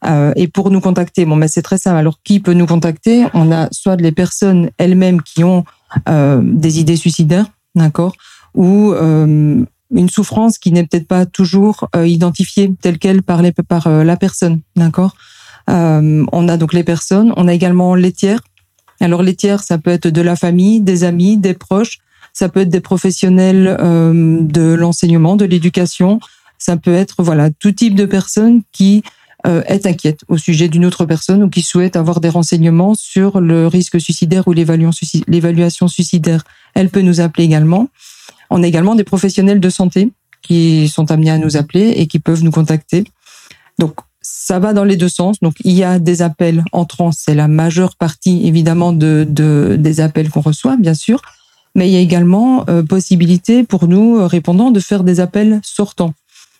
Euh, 0.06 0.34
et 0.36 0.48
pour 0.48 0.70
nous 0.72 0.82
contacter, 0.82 1.26
bon, 1.26 1.36
mais 1.36 1.48
c'est 1.48 1.62
très 1.62 1.78
simple. 1.78 1.98
Alors, 1.98 2.20
qui 2.24 2.40
peut 2.40 2.54
nous 2.54 2.66
contacter? 2.66 3.26
On 3.34 3.52
a 3.52 3.70
soit 3.72 3.96
les 3.96 4.12
personnes 4.12 4.70
elles-mêmes 4.78 5.22
qui 5.22 5.44
ont 5.44 5.64
euh, 6.10 6.42
des 6.44 6.80
idées 6.80 6.96
suicidaires, 6.96 7.46
d'accord, 7.76 8.14
ou 8.54 8.92
euh, 8.94 9.64
une 9.94 10.10
souffrance 10.10 10.58
qui 10.58 10.72
n'est 10.72 10.86
peut-être 10.86 11.08
pas 11.08 11.26
toujours 11.26 11.88
identifiée 12.04 12.74
telle 12.82 12.98
qu'elle 12.98 13.22
par, 13.22 13.42
les, 13.42 13.52
par 13.52 13.90
la 13.90 14.18
personne, 14.18 14.62
d'accord? 14.76 15.16
on 15.68 16.48
a 16.50 16.58
donc 16.58 16.74
les 16.74 16.84
personnes. 16.84 17.32
On 17.38 17.48
a 17.48 17.54
également 17.54 17.96
les 17.96 18.12
tiers. 18.12 18.42
Alors, 19.00 19.24
les 19.24 19.36
tiers, 19.36 19.62
ça 19.62 19.78
peut 19.78 19.92
être 19.92 20.08
de 20.08 20.22
la 20.22 20.36
famille, 20.36 20.82
des 20.82 21.04
amis, 21.04 21.38
des 21.38 21.54
proches. 21.54 22.00
Ça 22.34 22.50
peut 22.50 22.62
être 22.62 22.70
des 22.70 22.82
professionnels 22.82 23.78
de 23.80 24.74
l'enseignement, 24.74 25.36
de 25.36 25.46
l'éducation. 25.46 26.20
Ça 26.58 26.76
peut 26.76 26.94
être 26.94 27.24
voilà 27.24 27.50
tout 27.52 27.72
type 27.72 27.96
de 27.96 28.06
personnes 28.06 28.62
qui 28.72 29.04
euh, 29.06 29.10
est 29.46 29.86
inquiète 29.86 30.22
au 30.30 30.38
sujet 30.38 30.70
d'une 30.70 30.86
autre 30.86 31.06
personne 31.06 31.44
ou 31.44 31.50
qui 31.50 31.62
souhaite 31.62 31.96
avoir 31.96 32.22
des 32.22 32.30
renseignements 32.30 32.96
sur 32.96 33.42
le 33.42 33.68
risque 33.68 34.00
suicidaire 34.00 34.48
ou 34.48 34.54
l'évaluation 34.54 35.88
suicidaire, 35.88 36.44
elle 36.76 36.90
peut 36.90 37.02
nous 37.02 37.20
appeler 37.20 37.44
également. 37.44 37.90
On 38.50 38.64
a 38.64 38.68
également 38.68 38.96
des 38.96 39.04
professionnels 39.04 39.60
de 39.60 39.70
santé 39.70 40.12
qui 40.42 40.88
sont 40.88 41.10
amenés 41.12 41.32
à 41.32 41.38
nous 41.38 41.58
appeler 41.58 41.90
et 41.98 42.08
qui 42.08 42.20
peuvent 42.20 42.44
nous 42.44 42.52
contacter. 42.52 43.04
Donc, 43.80 43.96
ça 44.22 44.60
va 44.60 44.74
dans 44.74 44.84
les 44.84 44.98
deux 44.98 45.10
sens. 45.10 45.40
Donc, 45.42 45.56
il 45.64 45.74
y 45.74 45.84
a 45.84 46.00
des 46.00 46.22
appels 46.22 46.64
entrants, 46.72 47.12
c'est 47.12 47.36
la 47.36 47.48
majeure 47.48 47.96
partie 47.96 48.46
évidemment 48.48 48.94
de, 48.94 49.26
de 49.28 49.76
des 49.80 50.00
appels 50.00 50.30
qu'on 50.30 50.42
reçoit, 50.42 50.78
bien 50.78 50.94
sûr. 50.94 51.22
Mais 51.76 51.90
il 51.90 51.94
y 51.94 51.98
a 51.98 52.00
également 52.00 52.66
euh, 52.70 52.84
possibilité 52.84 53.64
pour 53.64 53.88
nous 53.88 54.26
répondants 54.28 54.72
de 54.72 54.80
faire 54.80 55.04
des 55.04 55.20
appels 55.20 55.60
sortants. 55.64 56.14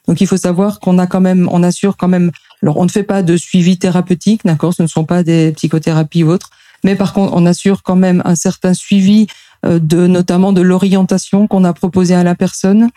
Donc 0.08 0.20
il 0.22 0.28
faut 0.28 0.38
savoir 0.38 0.80
qu'on 0.80 0.98
a 0.98 1.08
quand 1.08 1.22
même, 1.22 1.48
on 1.52 1.64
assure 1.64 1.98
quand 1.98 2.08
même. 2.08 2.32
Alors 2.64 2.78
on 2.78 2.86
ne 2.86 2.90
fait 2.90 3.04
pas 3.04 3.22
de 3.24 3.36
suivi 3.36 3.78
thérapeutique, 3.78 4.42
d'accord, 4.46 4.74
ce 4.74 4.82
ne 4.82 4.88
sont 4.88 5.04
pas 5.04 5.22
des 5.22 5.52
psychothérapies 5.52 6.24
ou 6.24 6.30
autres, 6.30 6.50
mais 6.86 6.96
par 6.96 7.12
contre 7.12 7.34
on 7.36 7.46
assure 7.46 7.84
quand 7.84 7.98
même 7.98 8.22
un 8.24 8.36
certain 8.36 8.74
suivi 8.74 9.28
euh, 9.66 9.80
de 9.80 10.08
notamment 10.08 10.54
de 10.54 10.62
l'orientation 10.62 11.46
qu'on 11.46 11.66
a 11.66 11.74
proposé 11.74 12.16
à 12.16 12.24
la 12.24 12.36
personne 12.36 12.90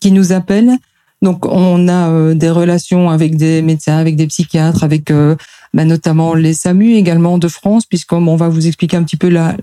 qui 0.00 0.10
nous 0.10 0.32
appelle. 0.32 0.72
Donc 1.20 1.44
on 1.44 1.86
a 1.86 2.08
euh, 2.08 2.34
des 2.34 2.48
relations 2.48 3.10
avec 3.10 3.36
des 3.36 3.60
médecins, 3.60 3.98
avec 3.98 4.16
des 4.16 4.26
psychiatres, 4.26 4.84
avec 4.84 5.10
euh, 5.10 5.36
bah, 5.74 5.84
notamment 5.84 6.32
les 6.32 6.54
SAMU 6.54 6.94
également 6.94 7.36
de 7.36 7.48
France, 7.48 7.84
puisqu'on 7.84 8.26
on 8.26 8.36
va 8.36 8.48
vous 8.48 8.66
expliquer 8.66 8.96
un 8.96 9.02
petit 9.02 9.18
peu 9.18 9.28
la, 9.28 9.54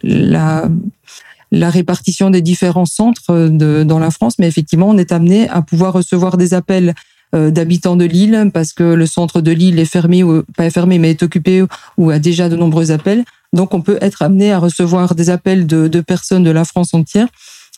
la 1.51 1.69
répartition 1.71 2.29
des 2.29 2.43
différents 2.43 2.85
centres 2.85 3.49
dans 3.49 3.99
la 3.99 4.11
France, 4.11 4.37
mais 4.37 4.47
effectivement, 4.47 4.89
on 4.89 4.97
est 4.99 5.11
amené 5.11 5.49
à 5.49 5.63
pouvoir 5.63 5.93
recevoir 5.93 6.37
des 6.37 6.53
appels 6.53 6.93
d'habitants 7.33 7.95
de 7.95 8.05
l'île 8.05 8.51
parce 8.53 8.73
que 8.73 8.83
le 8.83 9.05
centre 9.05 9.41
de 9.41 9.51
l'île 9.51 9.79
est 9.79 9.85
fermé 9.85 10.23
ou 10.23 10.43
pas 10.55 10.69
fermé 10.69 10.97
mais 10.97 11.11
est 11.11 11.23
occupé 11.23 11.63
ou 11.97 12.09
a 12.09 12.19
déjà 12.19 12.49
de 12.49 12.55
nombreux 12.55 12.91
appels. 12.91 13.25
Donc 13.53 13.73
on 13.73 13.81
peut 13.81 13.97
être 14.01 14.21
amené 14.21 14.51
à 14.51 14.59
recevoir 14.59 15.15
des 15.15 15.29
appels 15.29 15.67
de, 15.67 16.01
personnes 16.01 16.43
de 16.43 16.51
la 16.51 16.65
France 16.65 16.93
entière 16.93 17.27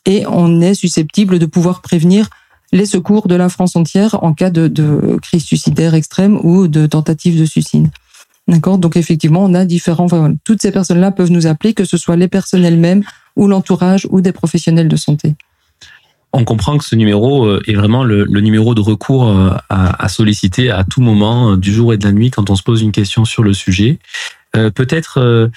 et 0.05 0.25
on 0.27 0.61
est 0.61 0.73
susceptible 0.73 1.39
de 1.39 1.45
pouvoir 1.45 1.81
prévenir 1.81 2.29
les 2.71 2.85
secours 2.85 3.27
de 3.27 3.35
la 3.35 3.49
France 3.49 3.75
entière 3.75 4.23
en 4.23 4.33
cas 4.33 4.49
de, 4.49 4.67
de 4.67 5.17
crise 5.21 5.43
suicidaire 5.43 5.95
extrême 5.95 6.39
ou 6.43 6.67
de 6.67 6.85
tentative 6.85 7.39
de 7.39 7.45
suicide. 7.45 7.87
D'accord? 8.47 8.79
Donc 8.79 8.97
effectivement, 8.97 9.43
on 9.43 9.53
a 9.53 9.63
différents. 9.63 10.07
toutes 10.43 10.61
ces 10.61 10.71
personnes-là 10.71 11.11
peuvent 11.11 11.31
nous 11.31 11.45
appeler, 11.45 11.73
que 11.73 11.85
ce 11.85 11.97
soit 11.97 12.15
les 12.15 12.27
personnes 12.27 12.65
elles-mêmes 12.65 13.03
ou 13.35 13.47
l'entourage 13.47 14.07
ou 14.09 14.21
des 14.21 14.31
professionnels 14.31 14.87
de 14.87 14.95
santé. 14.95 15.35
On 16.31 16.43
comprend 16.43 16.77
que 16.77 16.85
ce 16.85 16.95
numéro 16.95 17.45
euh, 17.45 17.61
est 17.67 17.73
vraiment 17.73 18.03
le, 18.03 18.25
numéro 18.25 18.75
de 18.75 18.81
recours 18.81 19.27
euh, 19.27 19.49
à, 19.69 20.03
à, 20.03 20.09
solliciter 20.09 20.69
à 20.69 20.83
tout 20.83 21.01
moment 21.01 21.51
euh, 21.51 21.57
du 21.57 21.73
jour 21.73 21.91
et 21.91 21.97
de 21.97 22.05
la 22.05 22.11
nuit 22.11 22.29
quand 22.29 22.49
on 22.51 22.55
se 22.55 22.61
pose 22.61 22.81
une 22.81 22.91
question 22.91 23.25
sur 23.25 23.41
le 23.41 23.53
sujet. 23.53 23.97
Euh, 24.55 24.69
peut-être 24.69 25.19
euh, 25.19 25.47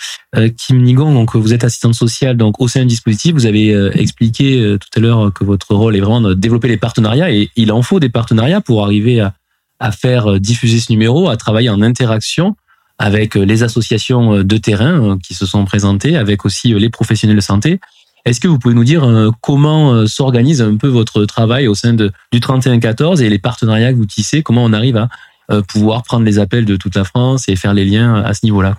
Kim 0.56 0.82
Nigon, 0.82 1.12
donc 1.12 1.36
vous 1.36 1.52
êtes 1.52 1.64
assistante 1.64 1.94
sociale 1.94 2.36
donc 2.36 2.60
au 2.60 2.68
sein 2.68 2.80
du 2.80 2.86
dispositif. 2.86 3.34
Vous 3.34 3.46
avez 3.46 3.70
expliqué 3.94 4.76
tout 4.80 4.98
à 4.98 5.00
l'heure 5.00 5.32
que 5.32 5.44
votre 5.44 5.74
rôle 5.74 5.96
est 5.96 6.00
vraiment 6.00 6.20
de 6.20 6.34
développer 6.34 6.68
les 6.68 6.76
partenariats 6.78 7.30
et 7.30 7.50
il 7.56 7.72
en 7.72 7.82
faut 7.82 8.00
des 8.00 8.08
partenariats 8.08 8.60
pour 8.60 8.82
arriver 8.82 9.20
à, 9.20 9.34
à 9.78 9.92
faire 9.92 10.40
diffuser 10.40 10.78
ce 10.78 10.90
numéro, 10.90 11.28
à 11.28 11.36
travailler 11.36 11.70
en 11.70 11.82
interaction 11.82 12.56
avec 12.98 13.34
les 13.34 13.62
associations 13.62 14.42
de 14.42 14.56
terrain 14.58 15.18
qui 15.22 15.34
se 15.34 15.44
sont 15.44 15.64
présentées, 15.64 16.16
avec 16.16 16.44
aussi 16.44 16.72
les 16.74 16.90
professionnels 16.90 17.36
de 17.36 17.42
santé. 17.42 17.80
Est-ce 18.24 18.40
que 18.40 18.48
vous 18.48 18.58
pouvez 18.58 18.74
nous 18.74 18.84
dire 18.84 19.04
comment 19.40 20.06
s'organise 20.06 20.62
un 20.62 20.76
peu 20.76 20.86
votre 20.86 21.24
travail 21.24 21.66
au 21.66 21.74
sein 21.74 21.92
de, 21.92 22.12
du 22.30 22.38
3114 22.38 23.20
et 23.20 23.28
les 23.28 23.40
partenariats 23.40 23.92
que 23.92 23.98
vous 23.98 24.06
tissez? 24.06 24.42
Comment 24.42 24.64
on 24.64 24.72
arrive 24.72 24.96
à 24.96 25.08
euh, 25.50 25.60
pouvoir 25.60 26.02
prendre 26.02 26.24
les 26.24 26.38
appels 26.38 26.64
de 26.64 26.76
toute 26.76 26.94
la 26.94 27.04
France 27.04 27.48
et 27.48 27.56
faire 27.56 27.74
les 27.74 27.84
liens 27.84 28.22
à 28.22 28.32
ce 28.32 28.40
niveau-là. 28.44 28.74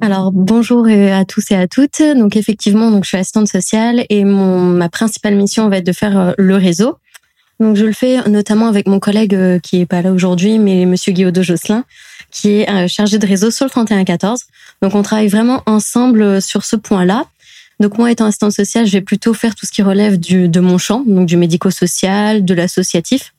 Alors 0.00 0.32
bonjour 0.32 0.88
à 0.88 1.24
tous 1.24 1.50
et 1.50 1.54
à 1.54 1.68
toutes. 1.68 2.02
Donc 2.16 2.36
effectivement, 2.36 2.90
donc 2.90 3.04
je 3.04 3.08
suis 3.10 3.18
assistante 3.18 3.48
sociale 3.48 4.04
et 4.08 4.24
mon 4.24 4.60
ma 4.60 4.88
principale 4.88 5.36
mission 5.36 5.68
va 5.68 5.76
être 5.76 5.86
de 5.86 5.92
faire 5.92 6.18
euh, 6.18 6.32
le 6.38 6.56
réseau. 6.56 6.98
Donc 7.60 7.76
je 7.76 7.84
le 7.84 7.92
fais 7.92 8.28
notamment 8.28 8.66
avec 8.66 8.88
mon 8.88 8.98
collègue 8.98 9.34
euh, 9.34 9.58
qui 9.58 9.80
est 9.80 9.86
pas 9.86 10.02
là 10.02 10.10
aujourd'hui, 10.10 10.58
mais 10.58 10.86
Monsieur 10.86 11.12
Guillaume 11.12 11.42
Josselin, 11.42 11.84
qui 12.30 12.60
est 12.60 12.88
chargé 12.88 13.18
de 13.18 13.26
réseau 13.26 13.50
sur 13.50 13.66
le 13.66 13.70
3114. 13.70 14.44
Donc 14.80 14.94
on 14.94 15.02
travaille 15.02 15.28
vraiment 15.28 15.62
ensemble 15.66 16.40
sur 16.40 16.64
ce 16.64 16.76
point-là. 16.76 17.26
Donc 17.80 17.98
moi 17.98 18.10
étant 18.10 18.26
assistante 18.26 18.52
sociale, 18.52 18.86
je 18.86 18.92
vais 18.92 19.00
plutôt 19.00 19.34
faire 19.34 19.54
tout 19.54 19.66
ce 19.66 19.72
qui 19.72 19.82
relève 19.82 20.18
du, 20.18 20.48
de 20.48 20.60
mon 20.60 20.78
champ, 20.78 21.02
donc 21.06 21.26
du 21.26 21.36
médico-social, 21.36 22.44
de 22.44 22.54
l'associatif. 22.54 23.34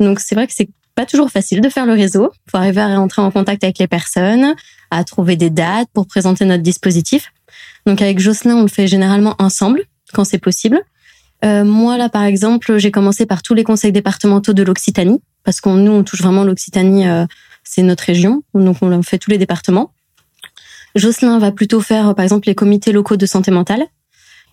Donc 0.00 0.20
c'est 0.20 0.34
vrai 0.34 0.46
que 0.46 0.52
c'est 0.54 0.68
pas 0.94 1.06
toujours 1.06 1.30
facile 1.30 1.60
de 1.60 1.68
faire 1.68 1.86
le 1.86 1.92
réseau. 1.92 2.32
Faut 2.50 2.56
arriver 2.56 2.80
à 2.80 2.96
rentrer 2.96 3.22
en 3.22 3.30
contact 3.30 3.62
avec 3.62 3.78
les 3.78 3.86
personnes, 3.86 4.54
à 4.90 5.04
trouver 5.04 5.36
des 5.36 5.50
dates 5.50 5.88
pour 5.92 6.06
présenter 6.06 6.44
notre 6.44 6.62
dispositif. 6.62 7.32
Donc 7.86 8.02
avec 8.02 8.18
Jocelyn, 8.18 8.56
on 8.56 8.62
le 8.62 8.68
fait 8.68 8.86
généralement 8.86 9.36
ensemble 9.38 9.82
quand 10.12 10.24
c'est 10.24 10.38
possible. 10.38 10.80
Euh, 11.44 11.64
moi 11.64 11.98
là, 11.98 12.08
par 12.08 12.24
exemple, 12.24 12.78
j'ai 12.78 12.90
commencé 12.90 13.26
par 13.26 13.42
tous 13.42 13.54
les 13.54 13.62
conseils 13.62 13.92
départementaux 13.92 14.54
de 14.54 14.62
l'Occitanie 14.62 15.20
parce 15.44 15.60
qu'on 15.60 15.74
nous 15.74 15.92
on 15.92 16.02
touche 16.02 16.22
vraiment 16.22 16.44
l'Occitanie, 16.44 17.06
euh, 17.06 17.26
c'est 17.62 17.82
notre 17.82 18.04
région, 18.04 18.42
donc 18.54 18.78
on 18.80 19.02
fait 19.02 19.18
tous 19.18 19.30
les 19.30 19.38
départements. 19.38 19.92
Jocelyn 20.96 21.38
va 21.38 21.52
plutôt 21.52 21.80
faire 21.80 22.14
par 22.14 22.24
exemple 22.24 22.48
les 22.48 22.54
comités 22.54 22.92
locaux 22.92 23.16
de 23.16 23.26
santé 23.26 23.50
mentale. 23.50 23.86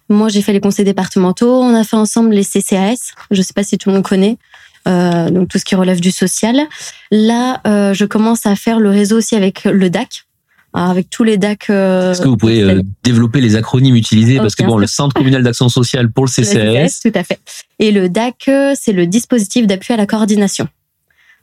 Moi, 0.10 0.30
j'ai 0.30 0.42
fait 0.42 0.54
les 0.54 0.60
conseils 0.60 0.86
départementaux. 0.86 1.62
On 1.62 1.74
a 1.74 1.84
fait 1.84 1.96
ensemble 1.96 2.32
les 2.32 2.44
CCAS. 2.44 3.14
Je 3.32 3.42
sais 3.42 3.54
pas 3.54 3.64
si 3.64 3.78
tout 3.78 3.90
le 3.90 3.96
monde 3.96 4.04
connaît. 4.04 4.38
Euh, 4.86 5.30
donc 5.30 5.48
tout 5.48 5.58
ce 5.58 5.66
qui 5.66 5.76
relève 5.76 6.02
du 6.02 6.12
social. 6.12 6.58
Là, 7.10 7.62
euh, 7.66 7.94
je 7.94 8.04
commence 8.06 8.46
à 8.46 8.56
faire 8.56 8.80
le 8.80 8.90
réseau 8.90 9.18
aussi 9.18 9.36
avec 9.36 9.64
le 9.64 9.90
DAC. 9.90 10.26
avec 10.74 11.10
tous 11.10 11.24
les 11.24 11.38
DAC. 11.38 11.70
Euh, 11.70 12.12
Est-ce 12.12 12.22
que 12.22 12.28
vous 12.28 12.36
pouvez 12.36 12.82
développer 13.04 13.40
les 13.40 13.56
acronymes 13.56 13.96
utilisés? 13.96 14.38
Parce 14.38 14.56
que 14.56 14.64
bon, 14.64 14.78
le 14.78 14.88
Centre 14.88 15.14
communal 15.14 15.44
d'action 15.44 15.70
sociale 15.70 16.12
pour 16.12 16.26
le 16.26 16.30
CCAS. 16.30 17.00
tout 17.02 17.18
à 17.18 17.24
fait. 17.24 17.40
Et 17.80 17.92
le 17.92 18.10
DAC, 18.10 18.50
c'est 18.76 18.92
le 18.92 19.06
dispositif 19.08 19.68
d'appui 19.68 19.94
à 19.94 19.98
la 19.98 20.06
coordination. 20.06 20.68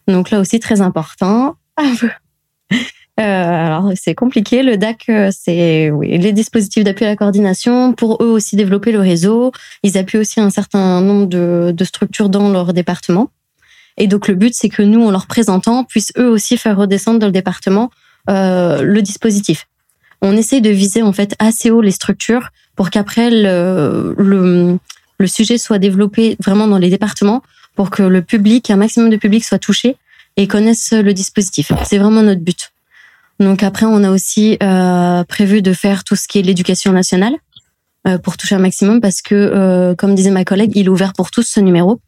Donc 0.06 0.30
là 0.30 0.40
aussi 0.40 0.60
très 0.60 0.80
important. 0.80 1.56
Euh, 3.20 3.66
alors 3.66 3.92
c'est 3.96 4.14
compliqué. 4.14 4.62
Le 4.62 4.76
DAC, 4.78 5.10
c'est 5.30 5.90
oui, 5.90 6.16
les 6.16 6.32
dispositifs 6.32 6.84
d'appui 6.84 7.04
à 7.04 7.08
la 7.08 7.16
coordination 7.16 7.92
pour 7.92 8.22
eux 8.22 8.28
aussi 8.28 8.56
développer 8.56 8.92
le 8.92 9.00
réseau. 9.00 9.52
Ils 9.82 9.98
appuient 9.98 10.18
aussi 10.18 10.40
un 10.40 10.48
certain 10.48 11.00
nombre 11.02 11.26
de, 11.26 11.84
structures 11.84 12.30
dans 12.30 12.50
leur 12.50 12.72
département. 12.72 13.30
Et 13.98 14.06
donc 14.06 14.28
le 14.28 14.34
but, 14.34 14.54
c'est 14.54 14.70
que 14.70 14.82
nous, 14.82 15.04
en 15.04 15.10
leur 15.10 15.26
présentant, 15.26 15.84
puissent 15.84 16.12
eux 16.16 16.28
aussi 16.28 16.56
faire 16.56 16.78
redescendre 16.78 17.18
dans 17.18 17.26
le 17.26 17.32
département 17.32 17.90
euh, 18.30 18.82
le 18.82 19.02
dispositif. 19.02 19.66
On 20.22 20.36
essaie 20.36 20.62
de 20.62 20.70
viser 20.70 21.02
en 21.02 21.12
fait 21.12 21.34
assez 21.38 21.70
haut 21.70 21.82
les 21.82 21.90
structures 21.90 22.50
pour 22.74 22.88
qu'après 22.88 23.30
le 23.30 24.78
sujet 25.26 25.58
soit 25.58 25.78
développé 25.78 26.36
vraiment 26.42 26.66
dans 26.66 26.78
les 26.78 26.88
départements 26.88 27.42
pour 27.74 27.90
que 27.90 28.02
le 28.02 28.22
public, 28.22 28.70
un 28.70 28.76
maximum 28.76 29.10
de 29.10 29.16
public 29.16 29.44
soit 29.44 29.58
touché 29.58 29.96
et 30.36 30.46
connaisse 30.46 30.92
le 30.92 31.12
dispositif. 31.12 31.72
C'est 31.84 31.98
vraiment 31.98 32.22
notre 32.22 32.40
but. 32.40 32.72
Donc 33.40 33.62
après, 33.62 33.86
on 33.86 34.04
a 34.04 34.10
aussi 34.10 34.58
euh, 34.62 35.24
prévu 35.24 35.62
de 35.62 35.72
faire 35.72 36.04
tout 36.04 36.14
ce 36.14 36.28
qui 36.28 36.38
est 36.38 36.42
l'éducation 36.42 36.92
nationale 36.92 37.34
euh, 38.06 38.18
pour 38.18 38.36
toucher 38.36 38.54
un 38.54 38.58
maximum 38.60 39.00
parce 39.00 39.22
que, 39.22 39.34
euh, 39.34 39.94
comme 39.94 40.14
disait 40.14 40.30
ma 40.30 40.44
collègue, 40.44 40.72
il 40.74 40.86
est 40.86 40.90
ouvert 40.90 41.14
pour 41.14 41.30
tous 41.30 41.42
ce 41.42 41.58
numéro. 41.58 42.00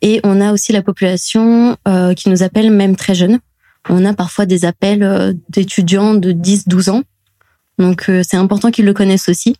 Et 0.00 0.20
on 0.24 0.40
a 0.40 0.52
aussi 0.52 0.72
la 0.72 0.80
population 0.80 1.76
qui 2.16 2.28
nous 2.28 2.44
appelle 2.44 2.70
même 2.70 2.94
très 2.94 3.16
jeunes. 3.16 3.40
On 3.88 4.04
a 4.04 4.14
parfois 4.14 4.46
des 4.46 4.64
appels 4.64 5.36
d'étudiants 5.48 6.14
de 6.14 6.30
10-12 6.30 6.90
ans. 6.90 7.02
Donc 7.80 8.08
c'est 8.22 8.36
important 8.36 8.70
qu'ils 8.70 8.84
le 8.84 8.92
connaissent 8.92 9.28
aussi. 9.28 9.56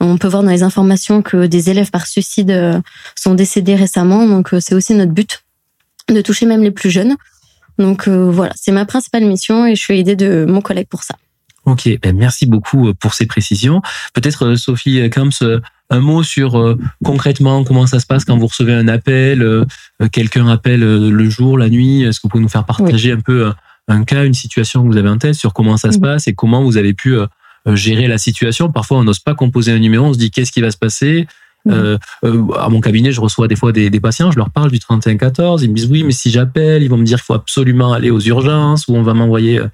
On 0.00 0.16
peut 0.16 0.28
voir 0.28 0.44
dans 0.44 0.50
les 0.50 0.62
informations 0.62 1.20
que 1.20 1.44
des 1.44 1.68
élèves 1.68 1.90
par 1.90 2.06
suicide 2.06 2.82
sont 3.16 3.34
décédés 3.34 3.74
récemment. 3.74 4.26
Donc 4.26 4.54
c'est 4.60 4.74
aussi 4.74 4.94
notre 4.94 5.12
but 5.12 5.42
de 6.08 6.22
toucher 6.22 6.46
même 6.46 6.62
les 6.62 6.70
plus 6.70 6.90
jeunes. 6.90 7.16
Donc 7.78 8.08
euh, 8.08 8.30
voilà, 8.30 8.52
c'est 8.56 8.72
ma 8.72 8.84
principale 8.84 9.24
mission 9.24 9.66
et 9.66 9.74
je 9.74 9.80
suis 9.80 9.98
aidée 9.98 10.16
de 10.16 10.44
mon 10.48 10.60
collègue 10.60 10.88
pour 10.88 11.02
ça. 11.02 11.16
Ok, 11.64 11.88
ben 12.02 12.16
merci 12.16 12.46
beaucoup 12.46 12.88
euh, 12.88 12.94
pour 12.94 13.14
ces 13.14 13.26
précisions. 13.26 13.82
Peut-être 14.14 14.46
euh, 14.46 14.56
Sophie 14.56 15.08
Kams, 15.10 15.30
un 15.90 16.00
mot 16.00 16.22
sur 16.22 16.76
concrètement 17.04 17.64
comment 17.64 17.86
ça 17.86 18.00
se 18.00 18.06
passe 18.06 18.24
quand 18.24 18.38
vous 18.38 18.46
recevez 18.46 18.72
un 18.72 18.88
appel, 18.88 19.66
quelqu'un 20.10 20.48
appelle 20.48 20.80
le 20.80 21.30
jour, 21.30 21.58
la 21.58 21.68
nuit? 21.68 22.02
Est-ce 22.02 22.18
que 22.18 22.22
vous 22.22 22.28
pouvez 22.30 22.42
nous 22.42 22.48
faire 22.48 22.64
partager 22.64 23.12
un 23.12 23.20
peu 23.20 23.52
un 23.88 24.04
cas, 24.04 24.24
une 24.24 24.32
situation 24.32 24.82
que 24.82 24.88
vous 24.88 24.96
avez 24.96 25.10
en 25.10 25.18
tête 25.18 25.34
sur 25.34 25.52
comment 25.52 25.76
ça 25.76 25.92
se 25.92 25.98
passe 25.98 26.26
et 26.28 26.32
comment 26.32 26.62
vous 26.62 26.78
avez 26.78 26.94
pu 26.94 27.16
gérer 27.66 28.08
la 28.08 28.16
situation? 28.16 28.72
Parfois, 28.72 29.00
on 29.00 29.04
n'ose 29.04 29.18
pas 29.18 29.34
composer 29.34 29.70
un 29.70 29.80
numéro, 29.80 30.06
on 30.06 30.14
se 30.14 30.18
dit 30.18 30.30
qu'est-ce 30.30 30.50
qui 30.50 30.62
va 30.62 30.70
se 30.70 30.78
passer? 30.78 31.26
Euh, 31.68 31.98
euh, 32.24 32.48
à 32.58 32.68
mon 32.68 32.80
cabinet, 32.80 33.12
je 33.12 33.20
reçois 33.20 33.48
des 33.48 33.56
fois 33.56 33.72
des, 33.72 33.90
des, 33.90 34.00
patients, 34.00 34.30
je 34.30 34.36
leur 34.36 34.50
parle 34.50 34.70
du 34.70 34.78
3114, 34.78 35.62
ils 35.62 35.70
me 35.70 35.74
disent 35.74 35.90
oui, 35.90 36.02
mais 36.02 36.12
si 36.12 36.30
j'appelle, 36.30 36.82
ils 36.82 36.88
vont 36.88 36.96
me 36.96 37.04
dire 37.04 37.18
qu'il 37.18 37.26
faut 37.26 37.34
absolument 37.34 37.92
aller 37.92 38.10
aux 38.10 38.20
urgences 38.20 38.88
ou 38.88 38.94
on 38.94 39.02
va 39.02 39.14
m'envoyer 39.14 39.58
euh, 39.58 39.68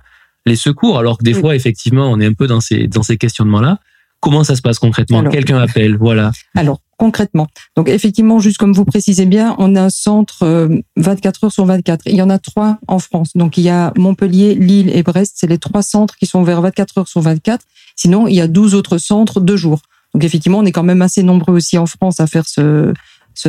les 0.47 0.57
secours, 0.57 0.99
alors 0.99 1.19
que 1.19 1.25
des 1.25 1.35
fois, 1.35 1.55
effectivement, 1.55 2.11
on 2.11 2.21
est 2.21 2.27
un 2.27 2.33
peu 2.33 2.47
dans 2.47 2.61
ces, 2.61 2.87
dans 2.87 3.03
ces 3.03 3.17
questionnements-là. 3.17 3.79
Comment 4.21 4.43
ça 4.43 4.57
se 4.57 4.63
passe 4.63 4.79
concrètement? 4.79 5.23
Quelqu'un 5.23 5.59
appelle, 5.59 5.97
voilà. 5.97 6.33
Alors, 6.57 6.81
concrètement. 6.97 7.47
Donc, 7.77 7.89
effectivement, 7.89 8.41
juste 8.41 8.59
comme 8.59 8.73
vous 8.73 8.85
précisez 8.85 9.27
bien, 9.27 9.55
on 9.59 9.77
a 9.77 9.83
un 9.83 9.91
centre 9.91 10.69
24 10.97 11.45
heures 11.45 11.53
sur 11.53 11.65
24. 11.67 12.03
Il 12.07 12.17
y 12.17 12.23
en 12.23 12.31
a 12.31 12.39
trois 12.39 12.79
en 12.89 12.99
France. 12.99 13.37
Donc, 13.37 13.59
il 13.59 13.63
y 13.63 13.69
a 13.69 13.93
Montpellier, 13.97 14.57
Lille 14.57 14.91
et 14.93 15.05
Brest. 15.05 15.37
C'est 15.37 15.47
les 15.47 15.59
trois 15.59 15.83
centres 15.83 16.17
qui 16.17 16.27
sont 16.27 16.43
vers 16.43 16.61
24 16.63 16.99
heures 16.99 17.09
sur 17.09 17.21
24. 17.21 17.65
Sinon, 17.95 18.27
il 18.27 18.35
y 18.35 18.41
a 18.41 18.49
12 18.49 18.75
autres 18.75 18.99
centres 18.99 19.41
de 19.41 19.55
jour. 19.55 19.81
Donc 20.19 20.25
effectivement, 20.25 20.59
on 20.59 20.65
est 20.65 20.73
quand 20.73 20.83
même 20.83 21.01
assez 21.01 21.23
nombreux 21.23 21.55
aussi 21.55 21.79
en 21.79 21.87
France 21.87 22.19
à 22.19 22.27
faire 22.27 22.49
ce, 22.49 22.93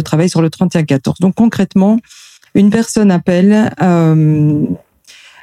travail 0.05 0.29
sur 0.29 0.39
le 0.39 0.49
31-14. 0.49 1.19
Donc 1.19 1.33
concrètement, 1.33 1.97
une 2.53 2.69
personne 2.69 3.09
appelle. 3.09 3.73
Euh, 3.81 4.67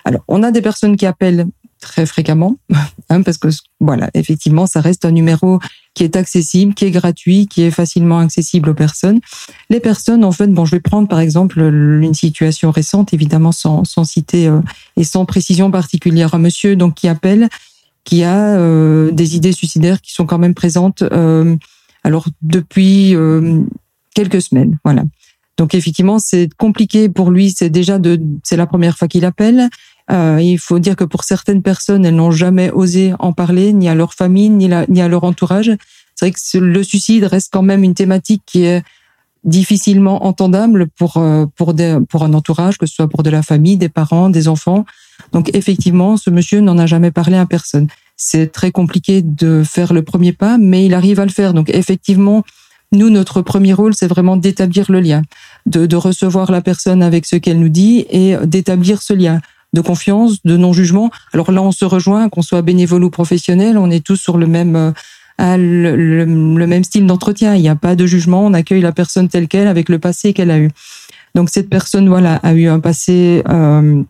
alors, 0.05 0.23
on 0.29 0.45
a 0.45 0.53
des 0.53 0.63
personnes 0.63 0.97
qui 0.97 1.05
appellent 1.05 1.47
très 1.81 2.07
fréquemment, 2.07 2.55
hein, 3.11 3.23
parce 3.23 3.39
que 3.39 3.49
voilà, 3.81 4.09
effectivement, 4.15 4.67
ça 4.67 4.81
reste 4.81 5.05
un 5.05 5.11
numéro 5.11 5.59
qui 5.95 6.05
est 6.05 6.15
accessible, 6.15 6.75
qui 6.75 6.85
est 6.85 6.93
gratuit, 6.93 7.49
qui 7.49 7.63
est 7.63 7.73
facilement 7.73 8.21
accessible 8.21 8.69
aux 8.69 8.75
personnes. 8.75 9.19
Les 9.69 9.81
personnes, 9.81 10.25
en 10.25 10.31
fait, 10.31 10.47
bon, 10.47 10.65
je 10.65 10.77
vais 10.77 10.81
prendre 10.81 11.09
par 11.09 11.19
exemple 11.19 11.59
une 11.59 12.15
situation 12.15 12.71
récente, 12.71 13.13
évidemment 13.13 13.51
sans, 13.51 13.83
sans 13.83 14.05
citer 14.05 14.47
euh, 14.47 14.61
et 14.97 15.03
sans 15.03 15.25
précision 15.25 15.73
particulière, 15.73 16.35
un 16.35 16.39
monsieur 16.39 16.77
donc 16.77 16.95
qui 16.95 17.09
appelle 17.09 17.49
qui 18.07 18.25
a 18.25 18.57
euh, 18.57 19.11
des 19.11 19.37
idées 19.37 19.53
suicidaires 19.53 20.01
qui 20.01 20.13
sont 20.13 20.25
quand 20.25 20.39
même 20.39 20.55
présentes 20.55 21.03
euh, 21.03 21.57
alors 22.05 22.27
depuis 22.41 23.15
euh, 23.15 23.61
quelques 24.15 24.41
semaines 24.41 24.79
voilà. 24.85 25.05
Donc 25.59 25.75
effectivement 25.75 26.19
c'est 26.19 26.49
compliqué 26.57 27.11
pour 27.11 27.31
lui 27.31 27.51
c'est 27.51 27.69
déjà 27.69 27.99
de 27.99 28.19
c'est 28.45 28.57
la 28.57 28.67
première 28.67 28.97
fois 28.97 29.09
qu'il 29.09 29.27
appelle. 29.27 29.69
Il 30.09 30.59
faut 30.59 30.79
dire 30.79 30.95
que 30.95 31.03
pour 31.03 31.25
certaines 31.25 31.63
personnes 31.63 32.05
elles 32.07 32.15
n'ont 32.15 32.31
jamais 32.31 32.71
osé 32.71 33.13
en 33.19 33.33
parler 33.33 33.73
ni 33.73 33.89
à 33.89 33.95
leur 33.95 34.15
famille 34.15 34.51
ni, 34.51 34.71
ni 34.89 35.03
à 35.03 35.09
leur 35.09 35.25
entourage. 35.25 35.73
C'est 36.15 36.27
vrai 36.27 36.33
que 36.33 36.59
le 36.59 36.83
suicide 36.85 37.25
reste 37.25 37.53
quand 37.53 37.63
même 37.63 37.83
une 37.83 37.95
thématique 37.95 38.43
qui 38.47 38.65
est 38.65 38.85
difficilement 39.47 40.27
entendable 40.27 40.89
pour 40.99 41.17
euh, 41.17 41.47
pour 41.57 41.73
des, 41.73 41.99
pour 42.09 42.25
un 42.25 42.35
entourage, 42.35 42.77
que 42.77 42.87
ce 42.87 42.95
soit 42.95 43.09
pour 43.09 43.23
de 43.23 43.31
la 43.31 43.43
famille, 43.43 43.79
des 43.79 43.89
parents, 43.89 44.29
des 44.29 44.49
enfants. 44.49 44.85
Donc 45.33 45.51
effectivement, 45.55 46.17
ce 46.17 46.31
monsieur 46.31 46.61
n'en 46.61 46.79
a 46.79 46.87
jamais 46.87 47.11
parlé 47.11 47.37
à 47.37 47.47
personne. 47.47 47.89
C'est 48.17 48.53
très 48.53 48.71
compliqué 48.71 49.23
de 49.23 49.63
faire 49.65 49.93
le 49.93 50.03
premier 50.03 50.33
pas, 50.33 50.59
mais 50.59 50.87
il 50.87 50.95
arrive 50.95 51.21
à 51.21 51.25
le 51.25 51.31
faire. 51.31 51.53
Donc 51.53 51.71
effectivement, 51.71 52.45
nous, 52.93 53.11
notre 53.11 53.43
premier 53.43 53.73
rôle, 53.73 53.95
c'est 53.95 54.07
vraiment 54.07 54.37
d'établir 54.37 54.91
le 54.91 55.01
lien, 55.01 55.23
de, 55.67 55.87
de 55.87 55.97
recevoir 55.97 56.51
la 56.51 56.61
personne 56.61 57.03
avec 57.03 57.27
ce 57.27 57.37
qu'elle 57.37 57.59
nous 57.59 57.69
dit 57.69 58.07
et 58.11 58.37
d'établir 58.45 59.03
ce 59.03 59.13
lien 59.13 59.41
de 59.73 59.81
confiance, 59.81 60.43
de 60.45 60.57
non-jugement. 60.57 61.11
Alors 61.33 61.53
là, 61.53 61.63
on 61.63 61.73
se 61.73 61.85
rejoint, 61.85 62.29
qu'on 62.29 62.43
soit 62.43 62.63
bénévole 62.63 63.05
ou 63.05 63.11
professionnel, 63.11 63.77
on 63.77 63.91
est 63.91 64.05
tous 64.05 64.17
sur 64.17 64.39
le 64.39 64.47
même 64.47 64.77
euh, 64.77 64.93
le, 65.57 66.25
le, 66.25 66.67
même 66.67 66.85
style 66.85 67.07
d'entretien. 67.07 67.55
Il 67.55 67.61
n'y 67.61 67.69
a 67.69 67.77
pas 67.77 67.95
de 67.95 68.07
jugement, 68.07 68.45
on 68.47 68.55
accueille 68.55 68.81
la 68.81 68.93
personne 68.93 69.29
telle 69.29 69.49
qu'elle 69.49 69.69
avec 69.69 69.89
le 69.89 69.99
passé 69.99 70.33
qu'elle 70.33 70.51
a 70.51 70.59
eu. 70.59 70.71
Donc 71.35 71.51
cette 71.51 71.69
personne, 71.69 72.09
voilà, 72.09 72.37
a 72.37 72.55
eu 72.55 72.67
un 72.67 72.81
passé 72.81 73.43
euh, 73.49 74.03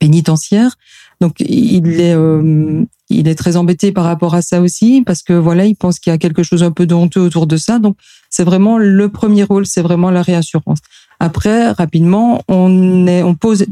pénitentiaire. 0.00 0.76
Donc 1.20 1.38
il 1.38 2.00
est, 2.00 2.14
euh, 2.14 2.82
il 3.08 3.28
est 3.28 3.36
très 3.36 3.56
embêté 3.56 3.92
par 3.92 4.04
rapport 4.04 4.34
à 4.34 4.42
ça 4.42 4.60
aussi 4.60 5.02
parce 5.06 5.22
que 5.22 5.34
voilà, 5.34 5.66
il 5.66 5.76
pense 5.76 6.00
qu'il 6.00 6.10
y 6.10 6.14
a 6.14 6.18
quelque 6.18 6.42
chose 6.42 6.64
un 6.64 6.72
peu 6.72 6.86
de 6.86 6.94
honteux 6.94 7.20
autour 7.20 7.46
de 7.46 7.56
ça. 7.56 7.78
Donc 7.78 7.96
c'est 8.30 8.42
vraiment 8.42 8.78
le 8.78 9.08
premier 9.08 9.44
rôle, 9.44 9.66
c'est 9.66 9.82
vraiment 9.82 10.10
la 10.10 10.22
réassurance. 10.22 10.78
Après, 11.20 11.70
rapidement, 11.70 12.42
on 12.48 13.06
est, 13.06 13.22
on 13.22 13.34
pose 13.34 13.66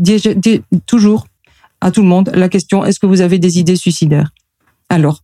toujours 0.86 1.26
à 1.80 1.90
tout 1.90 2.02
le 2.02 2.08
monde 2.08 2.30
la 2.34 2.48
question 2.48 2.84
est-ce 2.84 3.00
que 3.00 3.06
vous 3.06 3.22
avez 3.22 3.38
des 3.38 3.58
idées 3.58 3.76
suicidaires? 3.76 4.30
Alors, 4.90 5.22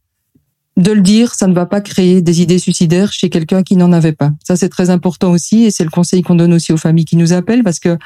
de 0.77 0.91
le 0.91 1.03
dire, 1.03 1.35
ça 1.35 1.47
ne 1.47 1.55
va 1.55 1.67
pas 1.67 1.81
créer 1.81 2.21
des 2.21 2.43
idées 2.43 2.59
suicidaires 2.59 3.13
chez 3.13 3.31
quelqu'un 3.31 3.63
qui 3.63 3.77
n'en 3.77 3.93
avait 3.93 4.13
pas. 4.13 4.33
Ça, 4.43 4.57
c'est 4.57 4.69
très 4.69 4.91
important 4.91 5.31
aussi, 5.31 5.65
et 5.65 5.71
c'est 5.71 5.85
le 5.85 5.91
conseil 5.91 6.23
qu'on 6.23 6.35
donne 6.35 6.53
aussi 6.53 6.73
aux 6.73 6.77
familles 6.77 7.05
qui 7.05 7.17
nous 7.17 7.33
appellent, 7.33 7.63
parce 7.63 7.79
que 7.79 7.97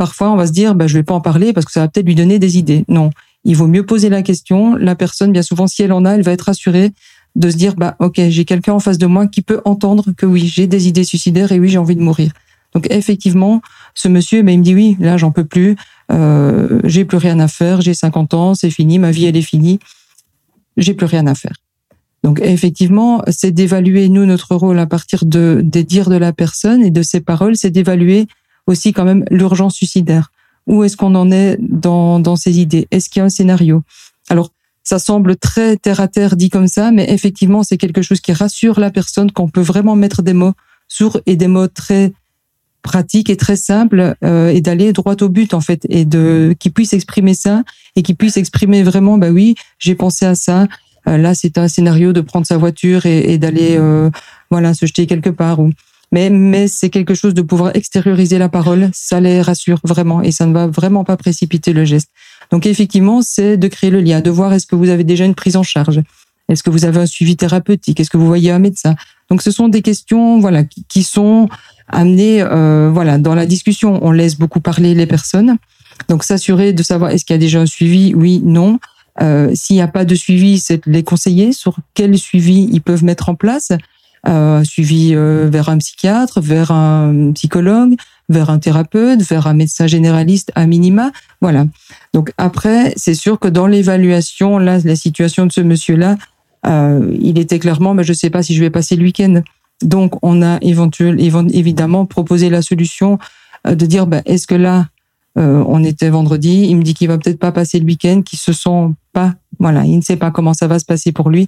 parfois, 0.00 0.32
on 0.32 0.36
va 0.36 0.46
se 0.46 0.52
dire, 0.52 0.74
bah, 0.74 0.86
je 0.86 0.94
vais 0.94 1.02
pas 1.02 1.12
en 1.12 1.20
parler 1.20 1.52
parce 1.52 1.66
que 1.66 1.72
ça 1.72 1.80
va 1.80 1.88
peut-être 1.88 2.06
lui 2.06 2.14
donner 2.14 2.38
des 2.38 2.56
idées. 2.56 2.86
Non, 2.88 3.10
il 3.44 3.54
vaut 3.54 3.66
mieux 3.66 3.84
poser 3.84 4.08
la 4.08 4.22
question. 4.22 4.74
La 4.76 4.94
personne, 4.94 5.30
bien 5.30 5.42
souvent, 5.42 5.66
si 5.66 5.82
elle 5.82 5.92
en 5.92 6.06
a, 6.06 6.12
elle 6.12 6.22
va 6.22 6.32
être 6.32 6.46
rassurée 6.46 6.92
de 7.36 7.50
se 7.50 7.56
dire, 7.58 7.74
bah, 7.76 7.96
ok, 7.98 8.18
j'ai 8.30 8.46
quelqu'un 8.46 8.72
en 8.72 8.80
face 8.80 8.96
de 8.96 9.04
moi 9.04 9.26
qui 9.26 9.42
peut 9.42 9.60
entendre 9.66 10.12
que 10.16 10.24
oui, 10.24 10.46
j'ai 10.46 10.66
des 10.66 10.88
idées 10.88 11.04
suicidaires 11.04 11.52
et 11.52 11.60
oui, 11.60 11.68
j'ai 11.68 11.76
envie 11.76 11.96
de 11.96 12.00
mourir. 12.00 12.32
Donc 12.72 12.86
effectivement, 12.90 13.60
ce 13.94 14.08
monsieur, 14.08 14.42
ben, 14.42 14.52
il 14.52 14.60
me 14.60 14.64
dit 14.64 14.74
oui, 14.74 14.96
là, 15.00 15.18
j'en 15.18 15.32
peux 15.32 15.44
plus, 15.44 15.76
euh, 16.10 16.80
j'ai 16.84 17.04
plus 17.04 17.18
rien 17.18 17.38
à 17.38 17.46
faire, 17.46 17.82
j'ai 17.82 17.92
50 17.92 18.32
ans, 18.32 18.54
c'est 18.54 18.70
fini, 18.70 18.98
ma 18.98 19.10
vie, 19.10 19.26
elle 19.26 19.36
est 19.36 19.42
finie, 19.42 19.80
j'ai 20.78 20.94
plus 20.94 21.06
rien 21.06 21.26
à 21.26 21.34
faire. 21.34 21.56
Donc 22.24 22.40
effectivement, 22.40 23.22
c'est 23.28 23.50
d'évaluer 23.50 24.08
nous 24.08 24.24
notre 24.24 24.54
rôle 24.54 24.78
à 24.78 24.86
partir 24.86 25.26
de 25.26 25.60
des 25.62 25.84
dires 25.84 26.08
de 26.08 26.16
la 26.16 26.32
personne 26.32 26.82
et 26.82 26.90
de 26.90 27.02
ses 27.02 27.20
paroles, 27.20 27.56
c'est 27.56 27.70
d'évaluer 27.70 28.28
aussi 28.70 28.92
quand 28.92 29.04
même 29.04 29.24
l'urgence 29.30 29.74
suicidaire. 29.74 30.30
Où 30.66 30.84
est-ce 30.84 30.96
qu'on 30.96 31.14
en 31.14 31.30
est 31.30 31.56
dans 31.60 32.36
ces 32.36 32.60
idées? 32.60 32.86
Est-ce 32.90 33.08
qu'il 33.08 33.20
y 33.20 33.22
a 33.22 33.26
un 33.26 33.30
scénario? 33.30 33.82
Alors 34.28 34.50
ça 34.82 34.98
semble 34.98 35.36
très 35.36 35.76
terre 35.76 36.00
à 36.00 36.08
terre 36.08 36.36
dit 36.36 36.50
comme 36.50 36.68
ça, 36.68 36.90
mais 36.90 37.10
effectivement 37.10 37.62
c'est 37.62 37.76
quelque 37.76 38.02
chose 38.02 38.20
qui 38.20 38.32
rassure 38.32 38.80
la 38.80 38.90
personne 38.90 39.30
qu'on 39.30 39.48
peut 39.48 39.60
vraiment 39.60 39.96
mettre 39.96 40.22
des 40.22 40.32
mots 40.32 40.52
sur 40.88 41.20
et 41.26 41.36
des 41.36 41.48
mots 41.48 41.68
très 41.68 42.12
pratiques 42.82 43.28
et 43.28 43.36
très 43.36 43.56
simples 43.56 44.16
euh, 44.24 44.48
et 44.48 44.60
d'aller 44.62 44.92
droit 44.92 45.16
au 45.20 45.28
but 45.28 45.52
en 45.52 45.60
fait 45.60 45.86
et 45.90 46.06
de 46.06 46.56
qui 46.58 46.70
puisse 46.70 46.94
exprimer 46.94 47.34
ça 47.34 47.62
et 47.94 48.02
qui 48.02 48.14
puisse 48.14 48.38
exprimer 48.38 48.82
vraiment 48.82 49.18
bah 49.18 49.28
oui 49.30 49.54
j'ai 49.78 49.94
pensé 49.94 50.24
à 50.24 50.34
ça 50.34 50.66
euh, 51.08 51.16
là, 51.16 51.34
c'est 51.34 51.58
un 51.58 51.68
scénario 51.68 52.12
de 52.12 52.20
prendre 52.20 52.46
sa 52.46 52.56
voiture 52.56 53.06
et, 53.06 53.38
d'aller 53.38 53.76
euh, 53.76 54.10
voilà 54.50 54.74
se 54.74 54.86
jeter 54.86 55.06
quelque 55.06 55.30
part. 55.30 55.60
Ou... 55.60 55.70
Mais, 56.12 56.28
mais 56.28 56.66
c'est 56.66 56.90
quelque 56.90 57.14
chose 57.14 57.34
de 57.34 57.42
pouvoir 57.42 57.76
extérioriser 57.76 58.38
la 58.38 58.48
parole, 58.48 58.90
ça 58.92 59.20
les 59.20 59.40
rassure 59.42 59.78
vraiment 59.84 60.22
et 60.22 60.32
ça 60.32 60.46
ne 60.46 60.52
va 60.52 60.66
vraiment 60.66 61.04
pas 61.04 61.16
précipiter 61.16 61.72
le 61.72 61.84
geste. 61.84 62.08
Donc 62.50 62.66
effectivement, 62.66 63.22
c'est 63.22 63.56
de 63.56 63.68
créer 63.68 63.90
le 63.90 64.00
lien, 64.00 64.20
de 64.20 64.30
voir 64.30 64.52
est-ce 64.52 64.66
que 64.66 64.74
vous 64.74 64.88
avez 64.88 65.04
déjà 65.04 65.24
une 65.24 65.36
prise 65.36 65.56
en 65.56 65.62
charge, 65.62 66.02
est-ce 66.48 66.64
que 66.64 66.70
vous 66.70 66.84
avez 66.84 66.98
un 66.98 67.06
suivi 67.06 67.36
thérapeutique, 67.36 68.00
est-ce 68.00 68.10
que 68.10 68.16
vous 68.16 68.26
voyez 68.26 68.50
un 68.50 68.58
médecin? 68.58 68.96
Donc 69.30 69.40
ce 69.42 69.52
sont 69.52 69.68
des 69.68 69.82
questions 69.82 70.40
voilà 70.40 70.64
qui, 70.64 71.04
sont 71.04 71.48
amenées 71.86 72.42
euh, 72.42 72.90
voilà 72.92 73.18
dans 73.18 73.36
la 73.36 73.46
discussion. 73.46 74.00
On 74.02 74.10
laisse 74.10 74.36
beaucoup 74.36 74.60
parler 74.60 74.94
les 74.94 75.06
personnes. 75.06 75.56
Donc 76.08 76.24
s'assurer 76.24 76.72
de 76.72 76.82
savoir 76.82 77.10
est-ce 77.10 77.24
qu'il 77.24 77.34
y 77.34 77.38
a 77.38 77.40
déjà 77.40 77.60
un 77.60 77.66
suivi, 77.66 78.14
oui, 78.14 78.40
non. 78.44 78.80
Euh, 79.22 79.50
S'il 79.54 79.76
n'y 79.76 79.82
a 79.82 79.88
pas 79.88 80.04
de 80.04 80.14
suivi, 80.14 80.58
c'est 80.58 80.84
les 80.86 81.04
conseiller 81.04 81.52
sur 81.52 81.76
quel 81.94 82.18
suivi 82.18 82.68
ils 82.72 82.80
peuvent 82.80 83.04
mettre 83.04 83.28
en 83.28 83.34
place. 83.34 83.70
Euh, 84.28 84.62
suivi 84.64 85.14
euh, 85.14 85.48
vers 85.50 85.70
un 85.70 85.78
psychiatre, 85.78 86.42
vers 86.42 86.72
un 86.72 87.32
psychologue, 87.32 87.94
vers 88.28 88.50
un 88.50 88.58
thérapeute, 88.58 89.22
vers 89.22 89.46
un 89.46 89.54
médecin 89.54 89.86
généraliste 89.86 90.52
à 90.54 90.66
minima. 90.66 91.10
Voilà. 91.40 91.64
Donc 92.12 92.32
après, 92.36 92.92
c'est 92.96 93.14
sûr 93.14 93.38
que 93.38 93.48
dans 93.48 93.66
l'évaluation, 93.66 94.58
là, 94.58 94.78
la 94.84 94.96
situation 94.96 95.46
de 95.46 95.52
ce 95.52 95.62
monsieur-là, 95.62 96.18
euh, 96.66 97.16
il 97.18 97.38
était 97.38 97.58
clairement, 97.58 97.94
mais 97.94 98.04
je 98.04 98.12
ne 98.12 98.16
sais 98.16 98.28
pas 98.28 98.42
si 98.42 98.54
je 98.54 98.60
vais 98.60 98.68
passer 98.68 98.94
le 98.94 99.04
week-end. 99.04 99.40
Donc 99.82 100.18
on 100.22 100.42
a 100.42 100.58
éventuellement, 100.60 101.46
évidemment 101.48 102.04
proposé 102.04 102.50
la 102.50 102.60
solution 102.60 103.18
euh, 103.66 103.74
de 103.74 103.86
dire, 103.86 104.06
bah, 104.06 104.20
est-ce 104.26 104.46
que 104.46 104.54
là, 104.54 104.88
euh, 105.38 105.64
on 105.66 105.82
était 105.82 106.10
vendredi, 106.10 106.66
il 106.68 106.76
me 106.76 106.82
dit 106.82 106.92
qu'il 106.92 107.08
va 107.08 107.16
peut-être 107.16 107.38
pas 107.38 107.52
passer 107.52 107.78
le 107.78 107.86
week-end, 107.86 108.20
qu'il 108.22 108.38
se 108.38 108.52
sent 108.52 108.88
pas, 109.12 109.34
voilà, 109.58 109.84
il 109.84 109.96
ne 109.96 110.02
sait 110.02 110.16
pas 110.16 110.30
comment 110.30 110.52
ça 110.54 110.66
va 110.66 110.78
se 110.78 110.84
passer 110.84 111.12
pour 111.12 111.30
lui. 111.30 111.46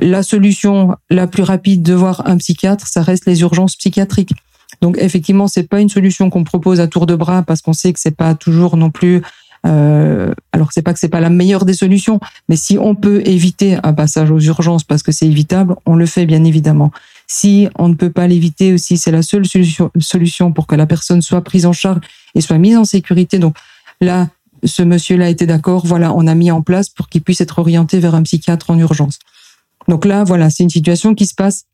La 0.00 0.22
solution 0.22 0.96
la 1.10 1.26
plus 1.26 1.42
rapide 1.42 1.82
de 1.82 1.92
voir 1.92 2.26
un 2.26 2.38
psychiatre, 2.38 2.86
ça 2.86 3.02
reste 3.02 3.26
les 3.26 3.42
urgences 3.42 3.76
psychiatriques. 3.76 4.32
Donc 4.80 4.96
effectivement, 4.98 5.46
c'est 5.46 5.68
pas 5.68 5.80
une 5.80 5.88
solution 5.88 6.30
qu'on 6.30 6.44
propose 6.44 6.80
à 6.80 6.86
tour 6.86 7.06
de 7.06 7.14
bras 7.14 7.42
parce 7.42 7.60
qu'on 7.60 7.74
sait 7.74 7.92
que 7.92 8.00
c'est 8.00 8.16
pas 8.16 8.34
toujours 8.34 8.76
non 8.76 8.90
plus. 8.90 9.20
Euh, 9.66 10.32
alors 10.52 10.72
c'est 10.72 10.80
pas 10.80 10.94
que 10.94 10.98
c'est 10.98 11.10
pas 11.10 11.20
la 11.20 11.28
meilleure 11.28 11.66
des 11.66 11.74
solutions, 11.74 12.18
mais 12.48 12.56
si 12.56 12.78
on 12.78 12.94
peut 12.94 13.20
éviter 13.26 13.76
un 13.82 13.92
passage 13.92 14.30
aux 14.30 14.40
urgences 14.40 14.84
parce 14.84 15.02
que 15.02 15.12
c'est 15.12 15.26
évitable, 15.26 15.76
on 15.84 15.96
le 15.96 16.06
fait 16.06 16.24
bien 16.24 16.44
évidemment. 16.44 16.92
Si 17.26 17.68
on 17.78 17.88
ne 17.88 17.94
peut 17.94 18.10
pas 18.10 18.26
l'éviter 18.26 18.72
aussi, 18.72 18.96
c'est 18.96 19.10
la 19.10 19.22
seule 19.22 19.44
solution, 19.44 20.52
pour 20.52 20.66
que 20.66 20.74
la 20.74 20.86
personne 20.86 21.20
soit 21.20 21.42
prise 21.42 21.66
en 21.66 21.72
charge 21.72 22.00
et 22.34 22.40
soit 22.40 22.58
mise 22.58 22.76
en 22.76 22.84
sécurité. 22.84 23.38
Donc 23.38 23.56
là, 24.00 24.28
ce 24.64 24.82
monsieur-là 24.82 25.28
était 25.28 25.46
d'accord. 25.46 25.86
Voilà, 25.86 26.12
on 26.14 26.26
a 26.26 26.34
mis 26.34 26.50
en 26.50 26.62
place 26.62 26.88
pour 26.88 27.08
qu'il 27.08 27.20
puisse 27.20 27.40
être 27.40 27.58
orienté 27.58 27.98
vers 27.98 28.14
un 28.14 28.22
psychiatre 28.22 28.70
en 28.70 28.78
urgence. 28.78 29.18
Donc 29.90 30.04
là, 30.04 30.22
voilà, 30.22 30.50
c'est 30.50 30.62
une 30.62 30.70
situation 30.70 31.14
qui 31.16 31.26
se 31.26 31.34
passe. 31.34 31.64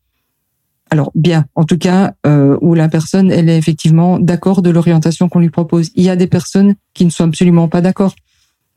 Alors 0.90 1.12
bien, 1.14 1.44
en 1.55 1.64
tout 1.64 1.76
cas, 1.76 2.14
euh, 2.26 2.57
où 2.62 2.74
la 2.74 2.88
personne, 2.88 3.31
elle 3.31 3.50
est 3.50 3.59
effectivement 3.59 4.18
d'accord 4.18 4.62
de 4.62 4.70
l'orientation 4.70 5.29
qu'on 5.29 5.40
lui 5.40 5.50
propose. 5.50 5.90
Il 5.96 6.02
y 6.02 6.09
a 6.09 6.16
des 6.16 6.26
personnes 6.26 6.76
qui 6.94 7.05
ne 7.05 7.11
sont 7.11 7.24
absolument 7.24 7.68
pas 7.68 7.83
d'accord. 7.83 8.14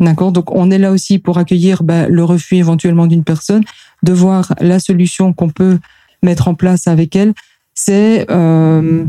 D'accord? 0.02 0.34
Donc 0.34 0.54
on 0.54 0.70
est 0.72 0.78
là 0.78 0.92
aussi 0.92 1.20
pour 1.20 1.38
accueillir 1.38 1.84
bah, 1.84 2.10
le 2.10 2.24
refus 2.24 2.58
éventuellement 2.58 3.08
d'une 3.08 3.24
personne, 3.24 3.64
de 4.04 4.12
voir 4.12 4.54
la 4.60 4.80
solution 4.80 5.32
qu'on 5.32 5.50
peut 5.50 5.80
mettre 6.22 6.50
en 6.50 6.56
place 6.56 6.88
avec 6.88 7.16
elle. 7.16 7.34
C'est 7.74 8.30
euh, 8.30 9.06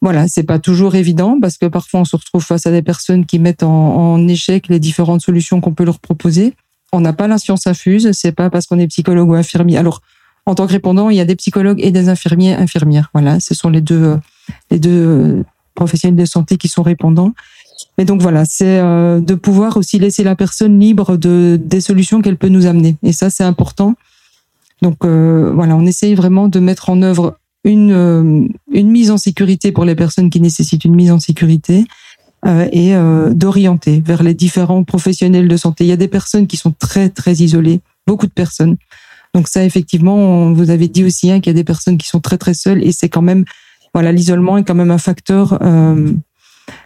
voilà, 0.00 0.26
c'est 0.26 0.44
pas 0.44 0.58
toujours 0.58 0.94
évident 0.94 1.38
parce 1.40 1.58
que 1.58 1.66
parfois 1.66 2.00
on 2.00 2.04
se 2.04 2.16
retrouve 2.16 2.44
face 2.44 2.66
à 2.66 2.70
des 2.70 2.82
personnes 2.82 3.26
qui 3.26 3.38
mettent 3.38 3.62
en, 3.62 4.26
échec 4.26 4.68
les 4.68 4.80
différentes 4.80 5.20
solutions 5.20 5.60
qu'on 5.60 5.74
peut 5.74 5.84
leur 5.84 5.98
proposer. 5.98 6.54
On 6.96 7.00
n'a 7.00 7.12
pas 7.12 7.28
la 7.28 7.36
science 7.36 7.66
infuse, 7.66 8.10
c'est 8.12 8.32
pas 8.32 8.48
parce 8.48 8.66
qu'on 8.66 8.78
est 8.78 8.86
psychologue 8.86 9.28
ou 9.28 9.34
infirmier. 9.34 9.76
Alors, 9.76 10.00
en 10.46 10.54
tant 10.54 10.66
que 10.66 10.72
répondant, 10.72 11.10
il 11.10 11.16
y 11.16 11.20
a 11.20 11.26
des 11.26 11.36
psychologues 11.36 11.78
et 11.84 11.90
des 11.90 12.08
infirmiers, 12.08 12.54
infirmières. 12.54 13.10
Voilà, 13.12 13.38
ce 13.38 13.54
sont 13.54 13.68
les 13.68 13.82
deux, 13.82 14.02
euh, 14.02 14.16
les 14.70 14.78
deux 14.78 14.90
euh, 14.90 15.44
professionnels 15.74 16.16
de 16.16 16.24
santé 16.24 16.56
qui 16.56 16.68
sont 16.68 16.82
répondants. 16.82 17.34
Mais 17.98 18.06
donc 18.06 18.22
voilà, 18.22 18.46
c'est 18.46 18.78
euh, 18.78 19.20
de 19.20 19.34
pouvoir 19.34 19.76
aussi 19.76 19.98
laisser 19.98 20.24
la 20.24 20.36
personne 20.36 20.80
libre 20.80 21.18
de 21.18 21.60
des 21.62 21.82
solutions 21.82 22.22
qu'elle 22.22 22.38
peut 22.38 22.48
nous 22.48 22.64
amener. 22.64 22.96
Et 23.02 23.12
ça, 23.12 23.28
c'est 23.28 23.44
important. 23.44 23.94
Donc 24.80 25.04
voilà, 25.04 25.76
on 25.76 25.84
essaye 25.84 26.14
vraiment 26.14 26.48
de 26.48 26.60
mettre 26.60 26.88
en 26.88 27.02
œuvre 27.02 27.38
une, 27.66 27.92
euh, 27.92 28.48
une 28.72 28.90
mise 28.90 29.10
en 29.10 29.18
sécurité 29.18 29.72
pour 29.72 29.84
les 29.84 29.94
personnes 29.94 30.30
qui 30.30 30.40
nécessitent 30.40 30.84
une 30.84 30.94
mise 30.94 31.10
en 31.10 31.18
sécurité 31.18 31.80
euh, 31.80 31.84
et 32.46 32.94
euh, 32.94 33.34
d'orienter 33.34 34.02
vers 34.04 34.22
les 34.22 34.34
différents 34.34 34.84
professionnels 34.84 35.48
de 35.48 35.56
santé. 35.56 35.84
Il 35.84 35.88
y 35.88 35.92
a 35.92 35.96
des 35.96 36.08
personnes 36.08 36.46
qui 36.46 36.56
sont 36.56 36.72
très 36.72 37.08
très 37.08 37.34
isolées, 37.34 37.80
beaucoup 38.06 38.26
de 38.26 38.32
personnes. 38.32 38.76
Donc 39.34 39.48
ça, 39.48 39.64
effectivement, 39.64 40.16
on 40.16 40.52
vous 40.52 40.70
avez 40.70 40.88
dit 40.88 41.04
aussi 41.04 41.30
hein, 41.30 41.40
qu'il 41.40 41.50
y 41.50 41.56
a 41.56 41.58
des 41.58 41.64
personnes 41.64 41.98
qui 41.98 42.06
sont 42.08 42.20
très 42.20 42.38
très 42.38 42.54
seules 42.54 42.82
et 42.84 42.92
c'est 42.92 43.08
quand 43.08 43.22
même, 43.22 43.44
voilà, 43.92 44.12
l'isolement 44.12 44.56
est 44.58 44.64
quand 44.64 44.74
même 44.74 44.90
un 44.90 44.98
facteur, 44.98 45.58
euh, 45.60 46.12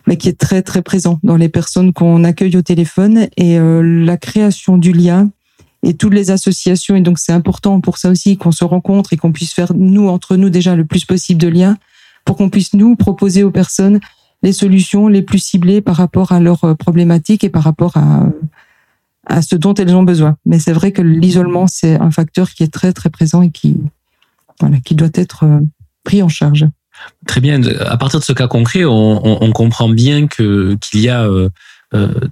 mais 0.07 0.17
qui 0.17 0.29
est 0.29 0.39
très 0.39 0.63
très 0.63 0.83
présent 0.83 1.21
dans 1.23 1.37
les 1.37 1.49
personnes 1.49 1.93
qu'on 1.93 2.25
accueille 2.25 2.57
au 2.57 2.63
téléphone 2.63 3.29
et 3.37 3.59
euh, 3.59 3.83
la 3.83 4.17
création 4.17 4.79
du 4.79 4.93
lien 4.93 5.31
et 5.83 5.95
toutes 5.95 6.15
les 6.15 6.31
associations. 6.31 6.97
Et 6.97 7.01
donc, 7.03 7.19
c'est 7.19 7.33
important 7.33 7.81
pour 7.81 7.99
ça 7.99 8.11
aussi 8.11 8.37
qu'on 8.37 8.53
se 8.53 8.65
rencontre 8.65 9.13
et 9.13 9.17
qu'on 9.17 9.33
puisse 9.33 9.53
faire, 9.53 9.73
nous, 9.75 10.09
entre 10.09 10.37
nous, 10.37 10.51
déjà 10.51 10.75
le 10.75 10.85
plus 10.85 11.05
possible 11.05 11.41
de 11.41 11.49
liens 11.49 11.77
pour 12.25 12.37
qu'on 12.37 12.51
puisse 12.51 12.75
nous 12.75 12.97
proposer 12.97 13.43
aux 13.43 13.51
personnes 13.51 14.01
les 14.43 14.53
solutions 14.53 15.09
les 15.09 15.23
plus 15.23 15.39
ciblées 15.39 15.81
par 15.81 15.97
rapport 15.97 16.33
à 16.33 16.41
leurs 16.41 16.65
euh, 16.65 16.75
problématiques 16.75 17.45
et 17.45 17.51
par 17.51 17.63
rapport 17.63 17.97
à, 17.97 18.27
à 19.27 19.43
ce 19.43 19.57
dont 19.57 19.75
elles 19.75 19.95
ont 19.95 20.03
besoin. 20.03 20.37
Mais 20.47 20.59
c'est 20.59 20.73
vrai 20.73 20.93
que 20.93 21.03
l'isolement, 21.03 21.67
c'est 21.67 21.97
un 21.97 22.11
facteur 22.11 22.51
qui 22.51 22.63
est 22.63 22.73
très, 22.73 22.93
très 22.93 23.11
présent 23.11 23.43
et 23.43 23.51
qui, 23.51 23.79
voilà, 24.61 24.79
qui 24.81 24.95
doit 24.95 25.09
être 25.15 25.45
pris 26.05 26.23
en 26.23 26.29
charge. 26.29 26.67
Très 27.27 27.41
bien. 27.41 27.63
À 27.81 27.97
partir 27.97 28.21
de 28.21 28.25
ce 28.25 28.33
cas 28.33 28.47
concret, 28.47 28.85
on, 28.85 29.43
on, 29.43 29.53
comprend 29.53 29.89
bien 29.89 30.27
que 30.27 30.77
qu'il 30.83 31.01
y 31.01 31.09
a 31.09 31.27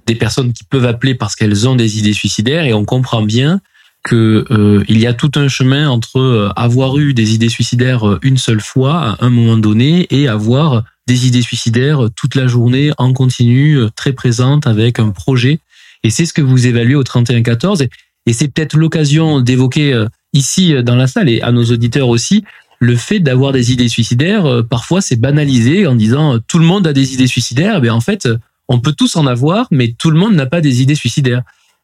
des 0.05 0.13
personnes 0.13 0.53
qui 0.53 0.63
peuvent 0.63 0.85
appeler 0.85 1.15
parce 1.15 1.35
qu'elles 1.35 1.67
ont 1.67 1.75
des 1.75 1.97
idées 1.97 2.13
suicidaires 2.13 2.65
et 2.65 2.73
on 2.73 2.85
comprend 2.85 3.23
bien 3.23 3.61
que 4.03 4.45
euh, 4.49 4.83
il 4.87 4.99
y 4.99 5.07
a 5.07 5.13
tout 5.13 5.31
un 5.35 5.47
chemin 5.47 5.89
entre 5.89 6.19
euh, 6.19 6.49
avoir 6.55 6.97
eu 6.97 7.13
des 7.13 7.33
idées 7.33 7.49
suicidaires 7.49 8.07
euh, 8.07 8.19
une 8.21 8.37
seule 8.37 8.61
fois 8.61 9.17
à 9.19 9.25
un 9.25 9.29
moment 9.29 9.57
donné 9.57 10.07
et 10.09 10.27
avoir 10.27 10.83
des 11.09 11.27
idées 11.27 11.41
suicidaires 11.41 12.07
toute 12.15 12.35
la 12.35 12.47
journée 12.47 12.91
en 12.97 13.13
continu, 13.13 13.79
très 13.95 14.13
présente 14.13 14.67
avec 14.67 14.99
un 14.99 15.09
projet. 15.09 15.59
Et 16.03 16.11
c'est 16.11 16.25
ce 16.25 16.33
que 16.33 16.41
vous 16.41 16.67
évaluez 16.67 16.95
au 16.95 17.03
31-14. 17.03 17.83
Et, 17.83 17.89
et 18.25 18.33
c'est 18.33 18.47
peut-être 18.47 18.77
l'occasion 18.77 19.41
d'évoquer 19.41 20.05
ici 20.33 20.75
dans 20.83 20.95
la 20.95 21.07
salle 21.07 21.27
et 21.27 21.41
à 21.41 21.51
nos 21.51 21.65
auditeurs 21.65 22.09
aussi 22.09 22.43
le 22.79 22.95
fait 22.95 23.19
d'avoir 23.19 23.51
des 23.51 23.73
idées 23.73 23.89
suicidaires. 23.89 24.63
Parfois, 24.69 25.01
c'est 25.01 25.19
banalisé 25.19 25.87
en 25.87 25.95
disant 25.95 26.37
tout 26.47 26.59
le 26.59 26.65
monde 26.65 26.85
a 26.85 26.93
des 26.93 27.13
idées 27.15 27.27
suicidaires. 27.27 27.81
Mais 27.81 27.89
en 27.89 28.01
fait, 28.01 28.29
on 28.67 28.79
peut 28.79 28.93
tous 28.93 29.15
en 29.15 29.25
avoir, 29.25 29.67
mais 29.71 29.95
tout 29.97 30.11
le 30.11 30.19
monde 30.19 30.35
n'a 30.35 30.45
pas 30.45 30.61
des 30.61 30.81
idées 30.83 30.95
suicidaires. 30.95 31.41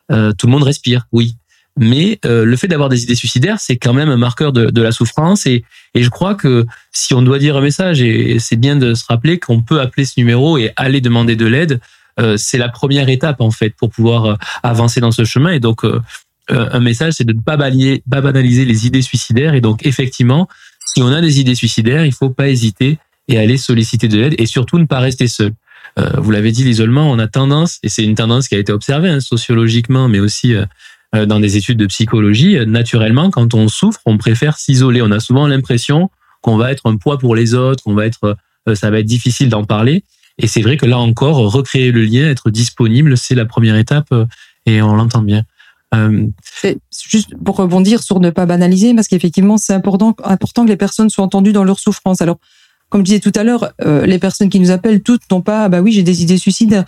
tout 0.10 0.46
le 0.46 0.52
monde 0.52 0.64
respire, 0.64 1.08
oui 1.12 1.36
mais 1.78 2.20
euh, 2.26 2.46
le 2.46 2.56
fait 2.56 2.68
d'avoir 2.68 2.90
des 2.90 3.04
idées 3.04 3.16
suicidaires, 3.16 3.60
c'est 3.60 3.76
quand 3.76 3.94
même 3.94 4.10
un 4.10 4.18
marqueur 4.18 4.54
de, 4.54 4.68
de 4.68 4.82
la 4.82 4.92
souffrance. 4.92 5.46
Et, 5.46 5.66
et, 5.94 6.04
je 6.04 6.10
crois 6.10 6.36
que 6.36 6.66
si 6.92 7.14
on 7.14 7.22
doit 7.22 7.38
dire 7.38 7.58
un 7.58 7.62
message, 7.62 8.02
et 8.02 8.40
c'est 8.40 8.56
bien 8.56 8.78
de 8.78 8.94
se 8.94 9.04
rappeler 9.08 9.40
qu'on 9.40 9.62
peut 9.62 9.82
appeler 9.82 10.06
ce 10.06 10.14
numéro 10.18 10.58
et 10.58 10.72
aller 10.78 11.02
demander 11.02 11.36
de 11.36 11.46
l'aide, 11.46 11.82
euh, 12.20 12.38
c'est 12.38 12.58
la 12.58 12.70
première 12.70 13.10
étape 13.10 13.42
en 13.42 13.52
fait 13.52 13.72
pour 13.72 13.90
pouvoir 13.90 14.26
euh, 14.26 14.36
avancer 14.64 15.02
dans 15.02 15.12
ce 15.12 15.26
chemin. 15.26 15.52
Et 15.52 15.60
donc, 15.60 15.82
un 16.48 16.80
message, 16.80 17.14
c'est 17.14 17.24
de 17.24 17.34
ne 17.34 17.42
pas, 17.42 17.58
pas 17.58 18.22
banaliser 18.22 18.66
les 18.66 18.88
idées 18.88 19.02
suicidaires. 19.02 19.56
Et 19.56 19.62
donc, 19.62 19.86
effectivement, 19.86 20.48
si 20.94 21.02
on 21.02 21.12
a 21.12 21.20
des 21.20 21.40
idées 21.40 21.56
suicidaires, 21.56 22.06
il 22.06 22.14
faut 22.14 22.30
pas 22.30 22.48
hésiter 22.48 23.00
et 23.28 23.40
aller 23.40 23.58
solliciter 23.58 24.08
de 24.08 24.20
l'aide 24.20 24.36
et 24.38 24.46
surtout 24.46 24.78
ne 24.78 24.86
pas 24.86 25.00
rester 25.00 25.28
seul. 25.28 25.54
vous 26.18 26.30
l'avez 26.30 26.52
dit, 26.52 26.64
l'isolement, 26.64 27.10
on 27.12 27.18
a 27.18 27.28
tendance, 27.28 27.80
et 27.82 27.90
c'est 27.90 28.04
une 28.04 28.14
tendance 28.14 28.48
qui 28.48 28.54
a 28.54 28.60
été 28.60 28.72
observée 28.72 29.10
hein, 29.10 29.20
sociologiquement, 29.20 30.08
mais 30.08 30.20
aussi 30.20 30.54
euh, 30.54 30.66
dans 31.24 31.40
des 31.40 31.58
études 31.58 31.78
de 31.78 31.86
psychologie, 31.86 32.58
euh, 32.58 32.66
naturellement, 32.66 33.30
quand 33.30 33.54
on 33.54 33.68
souffre, 33.68 34.02
on 34.06 34.18
préfère 34.18 34.58
s'isoler. 34.58 35.02
On 35.02 35.12
a 35.12 35.20
souvent 35.20 35.48
l'impression 35.48 36.10
qu'on 36.42 36.58
va 36.58 36.72
être 36.72 36.90
un 36.90 36.98
poids 36.98 37.18
pour 37.18 37.36
les 37.36 37.54
autres, 37.54 37.84
qu'on 37.84 37.94
va 37.94 38.06
être, 38.06 38.38
euh, 38.68 38.76
ça 38.76 38.90
va 38.90 39.00
être 39.00 39.06
difficile 39.06 39.50
d'en 39.50 39.64
parler. 39.64 40.04
Et 40.38 40.48
c'est 40.48 40.62
vrai 40.62 40.78
que 40.78 40.86
là 40.86 40.98
encore, 40.98 41.38
recréer 41.38 41.92
le 41.92 42.04
lien, 42.04 42.30
être 42.30 42.50
disponible, 42.50 43.18
c'est 43.18 43.36
la 43.36 43.46
première 43.46 43.78
étape, 43.78 44.14
et 44.66 44.82
on 44.82 44.94
l'entend 44.94 45.22
bien. 45.22 45.44
Juste 47.08 47.30
pour 47.42 47.56
rebondir 47.56 48.04
sur 48.04 48.20
ne 48.20 48.32
pas 48.32 48.46
banaliser, 48.46 48.94
parce 48.94 49.08
qu'effectivement, 49.08 49.58
c'est 49.58 49.72
important, 49.72 50.14
important 50.26 50.66
que 50.66 50.70
les 50.70 50.76
personnes 50.76 51.10
soient 51.10 51.24
entendues 51.24 51.54
dans 51.54 51.64
leur 51.64 51.80
souffrance. 51.80 52.22
Alors, 52.22 52.38
comme 52.90 53.00
je 53.00 53.06
disais 53.06 53.20
tout 53.22 53.32
à 53.34 53.46
l'heure, 53.46 53.72
les 53.80 54.20
personnes 54.20 54.50
qui 54.50 54.60
nous 54.60 54.72
appellent 54.72 55.02
toutes 55.02 55.22
n'ont 55.32 55.40
pas, 55.40 55.70
bah 55.70 55.80
oui, 55.80 55.94
j'ai 55.94 56.04
des 56.04 56.22
idées 56.22 56.38
suicidaires. 56.38 56.84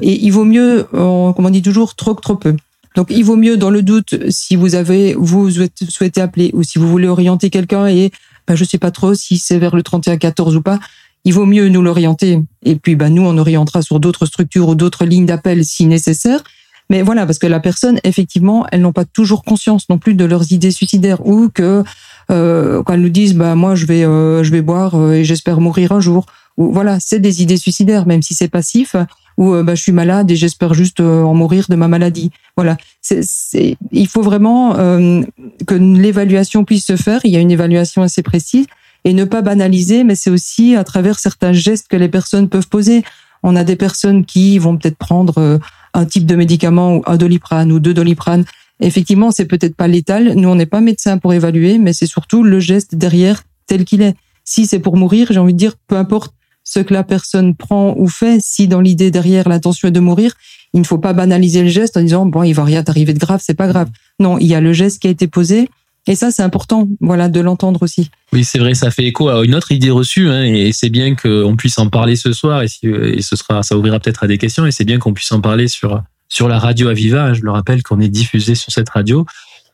et 0.00 0.24
il 0.24 0.30
vaut 0.30 0.44
mieux, 0.44 0.86
comme 0.92 1.34
on 1.44 1.50
dit 1.50 1.62
toujours, 1.62 1.96
trop 1.96 2.14
que 2.14 2.20
trop 2.20 2.36
peu. 2.36 2.54
Donc, 2.94 3.08
il 3.10 3.24
vaut 3.24 3.36
mieux, 3.36 3.56
dans 3.56 3.70
le 3.70 3.82
doute, 3.82 4.30
si 4.30 4.56
vous 4.56 4.74
avez, 4.74 5.14
vous 5.14 5.50
souhaitez 5.88 6.20
appeler 6.20 6.50
ou 6.54 6.62
si 6.62 6.78
vous 6.78 6.88
voulez 6.88 7.08
orienter 7.08 7.50
quelqu'un 7.50 7.86
et 7.86 8.12
ben, 8.46 8.54
je 8.54 8.64
sais 8.64 8.78
pas 8.78 8.90
trop 8.90 9.14
si 9.14 9.38
c'est 9.38 9.58
vers 9.58 9.74
le 9.74 9.82
31-14 9.82 10.54
ou 10.56 10.62
pas, 10.62 10.78
il 11.24 11.32
vaut 11.32 11.46
mieux 11.46 11.68
nous 11.68 11.82
l'orienter. 11.82 12.40
Et 12.62 12.76
puis, 12.76 12.94
ben, 12.94 13.08
nous, 13.08 13.22
on 13.22 13.38
orientera 13.38 13.82
sur 13.82 14.00
d'autres 14.00 14.26
structures 14.26 14.68
ou 14.68 14.74
d'autres 14.74 15.04
lignes 15.04 15.26
d'appel 15.26 15.64
si 15.64 15.86
nécessaire. 15.86 16.44
Mais 16.90 17.02
voilà, 17.02 17.24
parce 17.24 17.38
que 17.38 17.46
la 17.46 17.60
personne, 17.60 17.98
effectivement, 18.04 18.66
elles 18.70 18.82
n'ont 18.82 18.92
pas 18.92 19.06
toujours 19.06 19.42
conscience 19.42 19.88
non 19.88 19.98
plus 19.98 20.14
de 20.14 20.24
leurs 20.24 20.52
idées 20.52 20.70
suicidaires 20.70 21.26
ou 21.26 21.48
que 21.48 21.82
euh, 22.30 22.82
quand 22.82 22.92
elles 22.94 23.00
nous 23.00 23.08
disent, 23.08 23.34
bah 23.34 23.54
moi 23.54 23.74
je 23.74 23.86
vais, 23.86 24.04
euh, 24.04 24.44
je 24.44 24.50
vais 24.50 24.62
boire 24.62 24.94
euh, 24.94 25.12
et 25.12 25.24
j'espère 25.24 25.60
mourir 25.60 25.92
un 25.92 26.00
jour. 26.00 26.26
Ou 26.56 26.72
voilà, 26.72 27.00
c'est 27.00 27.20
des 27.20 27.42
idées 27.42 27.56
suicidaires, 27.56 28.06
même 28.06 28.22
si 28.22 28.34
c'est 28.34 28.48
passif 28.48 28.96
ou 29.36 29.54
euh, 29.54 29.62
bah, 29.62 29.74
je 29.74 29.82
suis 29.82 29.92
malade 29.92 30.30
et 30.30 30.36
j'espère 30.36 30.74
juste 30.74 31.00
euh, 31.00 31.22
en 31.22 31.34
mourir 31.34 31.66
de 31.68 31.76
ma 31.76 31.88
maladie. 31.88 32.30
Voilà, 32.56 32.76
c'est, 33.00 33.76
il 33.92 34.06
faut 34.08 34.22
vraiment 34.22 34.76
euh, 34.76 35.22
que 35.66 35.74
l'évaluation 35.74 36.64
puisse 36.64 36.86
se 36.86 36.96
faire. 36.96 37.20
Il 37.24 37.32
y 37.32 37.36
a 37.36 37.40
une 37.40 37.50
évaluation 37.50 38.02
assez 38.02 38.22
précise 38.22 38.66
et 39.04 39.12
ne 39.12 39.24
pas 39.24 39.42
banaliser, 39.42 40.04
mais 40.04 40.14
c'est 40.14 40.30
aussi 40.30 40.76
à 40.76 40.84
travers 40.84 41.18
certains 41.18 41.52
gestes 41.52 41.88
que 41.88 41.96
les 41.96 42.08
personnes 42.08 42.48
peuvent 42.48 42.68
poser. 42.68 43.02
On 43.42 43.56
a 43.56 43.64
des 43.64 43.76
personnes 43.76 44.24
qui 44.24 44.58
vont 44.58 44.76
peut-être 44.76 44.96
prendre 44.96 45.60
un 45.92 46.04
type 46.06 46.24
de 46.24 46.34
médicament 46.34 46.96
ou 46.96 47.02
un 47.04 47.16
doliprane 47.16 47.70
ou 47.72 47.78
deux 47.78 47.92
doliprane. 47.92 48.44
Effectivement, 48.80 49.30
c'est 49.30 49.44
peut-être 49.44 49.76
pas 49.76 49.86
létal. 49.86 50.32
Nous, 50.34 50.48
on 50.48 50.54
n'est 50.54 50.64
pas 50.64 50.80
médecin 50.80 51.18
pour 51.18 51.34
évaluer, 51.34 51.76
mais 51.76 51.92
c'est 51.92 52.06
surtout 52.06 52.42
le 52.42 52.60
geste 52.60 52.94
derrière 52.94 53.42
tel 53.66 53.84
qu'il 53.84 54.00
est. 54.00 54.14
Si 54.44 54.66
c'est 54.66 54.78
pour 54.78 54.96
mourir, 54.96 55.28
j'ai 55.30 55.38
envie 55.38 55.52
de 55.52 55.58
dire, 55.58 55.74
peu 55.86 55.96
importe 55.96 56.34
ce 56.64 56.80
que 56.80 56.92
la 56.92 57.04
personne 57.04 57.54
prend 57.54 57.94
ou 57.96 58.08
fait, 58.08 58.38
si 58.40 58.66
dans 58.68 58.80
l'idée 58.80 59.10
derrière 59.10 59.48
l'intention 59.48 59.88
est 59.88 59.92
de 59.92 60.00
mourir, 60.00 60.32
il 60.72 60.80
ne 60.80 60.86
faut 60.86 60.98
pas 60.98 61.12
banaliser 61.12 61.62
le 61.62 61.68
geste 61.68 61.96
en 61.96 62.00
disant 62.00 62.26
bon, 62.26 62.42
il 62.42 62.52
va 62.52 62.64
rien 62.64 62.82
t'arriver 62.82 63.12
de 63.12 63.18
grave, 63.18 63.40
c'est 63.44 63.54
pas 63.54 63.68
grave. 63.68 63.88
Non, 64.18 64.38
il 64.38 64.46
y 64.46 64.54
a 64.54 64.60
le 64.60 64.72
geste 64.72 65.00
qui 65.00 65.06
a 65.06 65.10
été 65.10 65.28
posé. 65.28 65.68
Et 66.06 66.16
ça, 66.16 66.30
c'est 66.30 66.42
important, 66.42 66.86
voilà, 67.00 67.30
de 67.30 67.40
l'entendre 67.40 67.82
aussi. 67.82 68.10
Oui, 68.32 68.44
c'est 68.44 68.58
vrai, 68.58 68.74
ça 68.74 68.90
fait 68.90 69.04
écho 69.04 69.30
à 69.30 69.42
une 69.42 69.54
autre 69.54 69.72
idée 69.72 69.90
reçue, 69.90 70.28
hein, 70.28 70.42
et 70.44 70.70
c'est 70.72 70.90
bien 70.90 71.14
qu'on 71.14 71.56
puisse 71.56 71.78
en 71.78 71.88
parler 71.88 72.14
ce 72.14 72.34
soir, 72.34 72.62
et, 72.62 72.66
et 72.82 73.22
ce 73.22 73.36
sera, 73.36 73.62
ça 73.62 73.74
ouvrira 73.74 73.98
peut-être 74.00 74.22
à 74.22 74.26
des 74.26 74.36
questions, 74.36 74.66
et 74.66 74.70
c'est 74.70 74.84
bien 74.84 74.98
qu'on 74.98 75.14
puisse 75.14 75.32
en 75.32 75.40
parler 75.40 75.66
sur 75.66 76.02
sur 76.28 76.48
la 76.48 76.58
radio 76.58 76.88
Aviva. 76.88 77.32
Je 77.32 77.42
le 77.42 77.50
rappelle 77.50 77.82
qu'on 77.82 78.00
est 78.00 78.08
diffusé 78.08 78.54
sur 78.54 78.72
cette 78.72 78.90
radio. 78.90 79.24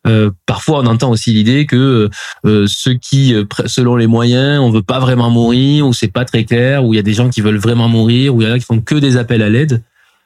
Euh, 0.06 0.30
parfois, 0.46 0.80
on 0.80 0.86
entend 0.86 1.10
aussi 1.10 1.32
l'idée 1.32 1.66
que 1.66 2.08
euh, 2.46 2.66
ceux 2.66 2.94
qui, 2.94 3.34
euh, 3.34 3.44
selon 3.66 3.96
les 3.96 4.06
moyens, 4.06 4.60
on 4.60 4.70
veut 4.70 4.82
pas 4.82 4.98
vraiment 4.98 5.30
mourir, 5.30 5.86
ou 5.86 5.92
c'est 5.92 6.08
pas 6.08 6.24
très 6.24 6.44
clair, 6.44 6.84
ou 6.84 6.94
il 6.94 6.96
y 6.96 7.00
a 7.00 7.02
des 7.02 7.12
gens 7.12 7.28
qui 7.28 7.40
veulent 7.40 7.58
vraiment 7.58 7.88
mourir, 7.88 8.34
ou 8.34 8.42
il 8.42 8.48
y 8.48 8.50
en 8.50 8.54
a 8.54 8.58
qui 8.58 8.64
font 8.64 8.80
que 8.80 8.94
des 8.94 9.16
appels 9.16 9.42
à 9.42 9.48
l'aide. 9.48 9.82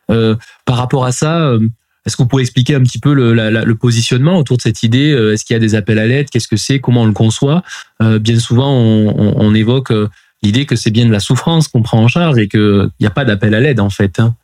par 0.09 0.77
rapport 0.77 1.05
à 1.05 1.13
ça, 1.13 1.53
est-ce 2.05 2.17
que 2.17 2.23
vous 2.23 2.29
pouvez 2.29 2.43
expliquer 2.43 2.75
un 2.75 2.83
petit 2.83 2.99
peu 2.99 3.15
le, 3.15 3.33
le 3.33 3.75
positionnement 3.75 4.39
autour 4.39 4.59
de 4.59 4.63
cette 4.63 4.83
idée 4.83 5.11
Est-ce 5.33 5.45
qu'il 5.45 5.55
y 5.55 5.57
a 5.57 5.61
des 5.61 5.75
appels 5.75 5.99
à 5.99 6.07
l'aide 6.07 6.29
Qu'est-ce 6.31 6.49
que 6.49 6.57
c'est 6.57 6.79
Comment 6.79 7.03
on 7.03 7.07
le 7.07 7.13
conçoit? 7.13 7.63
Bien 8.01 8.39
souvent, 8.39 8.71
on, 8.71 9.35
on, 9.39 9.55
évoque 9.55 9.93
l'idée 10.43 10.67
que 10.67 10.77
c'est 10.77 10.91
bien 10.91 11.07
de 11.07 11.11
la 11.11 11.21
souffrance 11.21 11.69
qu'on 11.69 11.83
prend 11.83 12.01
en 12.01 12.09
charge 12.09 12.39
et 12.39 12.49
qu'il 12.49 12.91
n'y 13.01 13.07
a 13.07 13.11
pas 13.11 13.25
d'appel 13.25 13.55
à 13.55 13.61
l'aide 13.61 13.81
en 13.81 13.91
fait. 13.91 14.21
Hein. 14.21 14.37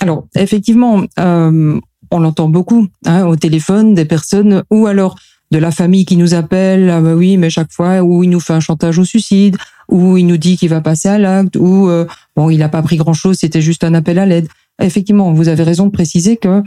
Alors, 0.00 0.26
effectivement, 0.34 1.02
euh, 1.18 1.80
on 2.14 2.20
l'entend 2.20 2.48
beaucoup 2.48 2.86
hein, 3.06 3.26
au 3.26 3.36
téléphone, 3.36 3.94
des 3.94 4.04
personnes 4.04 4.62
ou 4.70 4.86
alors 4.86 5.16
de 5.50 5.58
la 5.58 5.70
famille 5.70 6.04
qui 6.04 6.16
nous 6.16 6.34
appelle, 6.34 6.88
ah 6.90 7.00
bah 7.00 7.14
oui, 7.14 7.36
mais 7.36 7.50
chaque 7.50 7.72
fois 7.72 8.02
où 8.02 8.22
il 8.22 8.30
nous 8.30 8.40
fait 8.40 8.54
un 8.54 8.60
chantage 8.60 8.98
au 8.98 9.04
suicide, 9.04 9.56
ou 9.88 10.16
il 10.16 10.26
nous 10.26 10.36
dit 10.36 10.56
qu'il 10.56 10.68
va 10.70 10.80
passer 10.80 11.08
à 11.08 11.18
l'acte, 11.18 11.56
ou 11.56 11.88
euh, 11.88 12.06
bon, 12.34 12.50
il 12.50 12.58
n'a 12.58 12.68
pas 12.68 12.82
pris 12.82 12.96
grand-chose, 12.96 13.38
c'était 13.38 13.60
juste 13.60 13.84
un 13.84 13.94
appel 13.94 14.18
à 14.18 14.26
l'aide. 14.26 14.48
Effectivement, 14.80 15.32
vous 15.32 15.48
avez 15.48 15.62
raison 15.62 15.86
de 15.86 15.90
préciser 15.90 16.36
que 16.36 16.62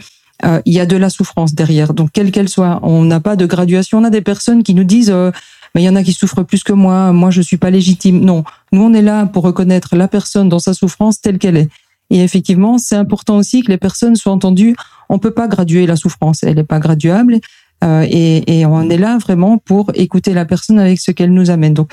euh, 0.45 0.61
il 0.65 0.73
y 0.73 0.79
a 0.79 0.85
de 0.85 0.95
la 0.95 1.09
souffrance 1.09 1.55
derrière. 1.55 1.93
Donc 1.93 2.11
quelle 2.13 2.31
qu'elle 2.31 2.49
soit, 2.49 2.79
on 2.83 3.03
n'a 3.03 3.19
pas 3.19 3.35
de 3.35 3.45
graduation. 3.45 3.97
On 3.97 4.03
a 4.03 4.09
des 4.09 4.21
personnes 4.21 4.63
qui 4.63 4.75
nous 4.75 4.83
disent 4.83 5.09
euh, 5.09 5.31
mais 5.73 5.81
il 5.81 5.85
y 5.85 5.89
en 5.89 5.95
a 5.95 6.03
qui 6.03 6.13
souffrent 6.13 6.43
plus 6.43 6.63
que 6.63 6.73
moi, 6.73 7.11
moi 7.11 7.29
je 7.31 7.41
suis 7.41 7.57
pas 7.57 7.69
légitime. 7.69 8.19
Non, 8.19 8.43
nous 8.71 8.81
on 8.81 8.93
est 8.93 9.01
là 9.01 9.25
pour 9.25 9.43
reconnaître 9.43 9.95
la 9.95 10.07
personne 10.07 10.49
dans 10.49 10.59
sa 10.59 10.73
souffrance 10.73 11.21
telle 11.21 11.39
qu'elle 11.39 11.57
est. 11.57 11.69
Et 12.09 12.21
effectivement, 12.21 12.77
c'est 12.77 12.95
important 12.95 13.37
aussi 13.37 13.63
que 13.63 13.71
les 13.71 13.77
personnes 13.77 14.15
soient 14.15 14.31
entendues. 14.31 14.75
On 15.09 15.19
peut 15.19 15.31
pas 15.31 15.47
graduer 15.47 15.85
la 15.85 15.95
souffrance, 15.95 16.43
elle 16.43 16.55
n'est 16.55 16.63
pas 16.63 16.79
graduable. 16.79 17.39
Euh, 17.83 18.05
et, 18.09 18.59
et, 18.59 18.65
on 18.65 18.89
est 18.89 18.97
là 18.97 19.17
vraiment 19.19 19.59
pour 19.59 19.91
écouter 19.93 20.33
la 20.33 20.45
personne 20.45 20.79
avec 20.79 20.99
ce 20.99 21.11
qu'elle 21.11 21.31
nous 21.31 21.51
amène. 21.51 21.75
Donc, 21.75 21.91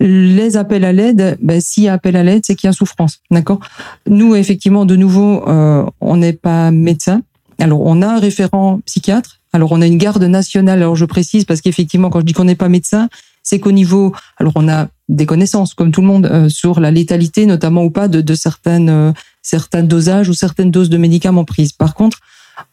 les 0.00 0.56
appels 0.56 0.84
à 0.84 0.92
l'aide, 0.92 1.38
ben, 1.40 1.60
s'il 1.60 1.84
y 1.84 1.88
a 1.88 1.94
appel 1.94 2.16
à 2.16 2.22
l'aide, 2.22 2.42
c'est 2.44 2.54
qu'il 2.54 2.68
y 2.68 2.70
a 2.70 2.72
souffrance, 2.72 3.20
d'accord? 3.30 3.60
Nous, 4.08 4.34
effectivement, 4.34 4.84
de 4.86 4.96
nouveau, 4.96 5.46
euh, 5.48 5.84
on 6.00 6.16
n'est 6.16 6.32
pas 6.32 6.70
médecin. 6.70 7.22
Alors, 7.58 7.80
on 7.82 8.02
a 8.02 8.06
un 8.06 8.18
référent 8.18 8.80
psychiatre. 8.86 9.40
Alors, 9.52 9.72
on 9.72 9.80
a 9.80 9.86
une 9.86 9.98
garde 9.98 10.22
nationale. 10.22 10.82
Alors, 10.82 10.96
je 10.96 11.04
précise 11.06 11.44
parce 11.44 11.60
qu'effectivement, 11.60 12.10
quand 12.10 12.20
je 12.20 12.26
dis 12.26 12.32
qu'on 12.34 12.44
n'est 12.44 12.56
pas 12.56 12.68
médecin, 12.68 13.08
c'est 13.42 13.60
qu'au 13.60 13.72
niveau, 13.72 14.12
alors 14.38 14.52
on 14.56 14.68
a 14.68 14.88
des 15.08 15.24
connaissances 15.24 15.72
comme 15.72 15.92
tout 15.92 16.00
le 16.00 16.08
monde 16.08 16.26
euh, 16.26 16.48
sur 16.48 16.80
la 16.80 16.90
létalité, 16.90 17.46
notamment 17.46 17.84
ou 17.84 17.90
pas 17.90 18.08
de, 18.08 18.20
de 18.20 18.34
certaines 18.34 18.88
euh, 18.88 19.12
certains 19.46 19.82
dosages 19.82 20.28
ou 20.28 20.34
certaines 20.34 20.70
doses 20.70 20.90
de 20.90 20.96
médicaments 20.96 21.44
prises. 21.44 21.72
Par 21.72 21.94
contre, 21.94 22.18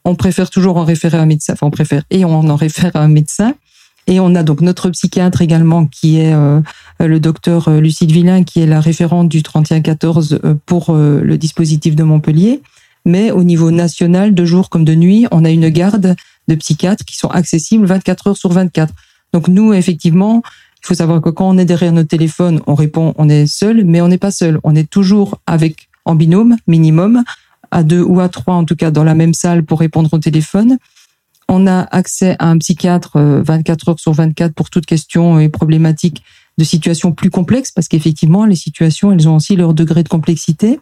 on 0.05 0.15
préfère 0.15 0.49
toujours 0.49 0.77
en 0.77 0.85
référer 0.85 1.17
à 1.17 1.21
un 1.21 1.25
médecin. 1.25 1.53
Enfin, 1.53 1.67
on 1.67 1.71
préfère 1.71 2.03
et 2.09 2.25
on 2.25 2.49
en 2.49 2.55
réfère 2.55 2.95
à 2.95 2.99
un 2.99 3.07
médecin. 3.07 3.53
Et 4.07 4.19
on 4.19 4.35
a 4.35 4.43
donc 4.43 4.61
notre 4.61 4.89
psychiatre 4.89 5.41
également, 5.41 5.85
qui 5.85 6.19
est 6.19 6.33
euh, 6.33 6.59
le 6.99 7.19
docteur 7.19 7.69
Lucide 7.69 8.11
Villain, 8.11 8.43
qui 8.43 8.59
est 8.59 8.65
la 8.65 8.81
référente 8.81 9.29
du 9.29 9.43
3114 9.43 10.39
pour 10.65 10.93
le 10.93 11.37
dispositif 11.37 11.95
de 11.95 12.03
Montpellier. 12.03 12.61
Mais 13.05 13.31
au 13.31 13.43
niveau 13.43 13.71
national, 13.71 14.33
de 14.33 14.45
jour 14.45 14.69
comme 14.69 14.83
de 14.83 14.95
nuit, 14.95 15.27
on 15.31 15.45
a 15.45 15.49
une 15.49 15.69
garde 15.69 16.15
de 16.47 16.55
psychiatres 16.55 17.05
qui 17.05 17.15
sont 17.15 17.29
accessibles 17.29 17.85
24 17.85 18.27
heures 18.27 18.37
sur 18.37 18.51
24. 18.51 18.93
Donc 19.33 19.47
nous, 19.47 19.73
effectivement, 19.73 20.41
il 20.83 20.87
faut 20.87 20.95
savoir 20.95 21.21
que 21.21 21.29
quand 21.29 21.47
on 21.47 21.57
est 21.57 21.65
derrière 21.65 21.93
notre 21.93 22.09
téléphone, 22.09 22.61
on 22.67 22.75
répond, 22.75 23.13
on 23.17 23.29
est 23.29 23.47
seul, 23.47 23.85
mais 23.85 24.01
on 24.01 24.09
n'est 24.09 24.17
pas 24.17 24.31
seul. 24.31 24.59
On 24.63 24.75
est 24.75 24.89
toujours 24.89 25.39
avec 25.47 25.89
en 26.05 26.15
binôme 26.15 26.57
minimum, 26.67 27.23
à 27.71 27.83
deux 27.83 28.01
ou 28.01 28.19
à 28.19 28.29
trois 28.29 28.55
en 28.55 28.65
tout 28.65 28.75
cas 28.75 28.91
dans 28.91 29.03
la 29.03 29.15
même 29.15 29.33
salle 29.33 29.63
pour 29.63 29.79
répondre 29.79 30.13
au 30.13 30.19
téléphone. 30.19 30.77
On 31.49 31.67
a 31.67 31.81
accès 31.91 32.35
à 32.39 32.49
un 32.49 32.57
psychiatre 32.57 33.19
24 33.19 33.89
heures 33.89 33.99
sur 33.99 34.13
24 34.13 34.53
pour 34.53 34.69
toute 34.69 34.85
question 34.85 35.39
et 35.39 35.49
problématique 35.49 36.23
de 36.57 36.63
situations 36.63 37.11
plus 37.11 37.29
complexes, 37.29 37.71
parce 37.71 37.87
qu'effectivement, 37.87 38.45
les 38.45 38.55
situations, 38.55 39.11
elles 39.11 39.27
ont 39.27 39.35
aussi 39.35 39.55
leur 39.55 39.73
degré 39.73 40.03
de 40.03 40.09
complexité. 40.09 40.79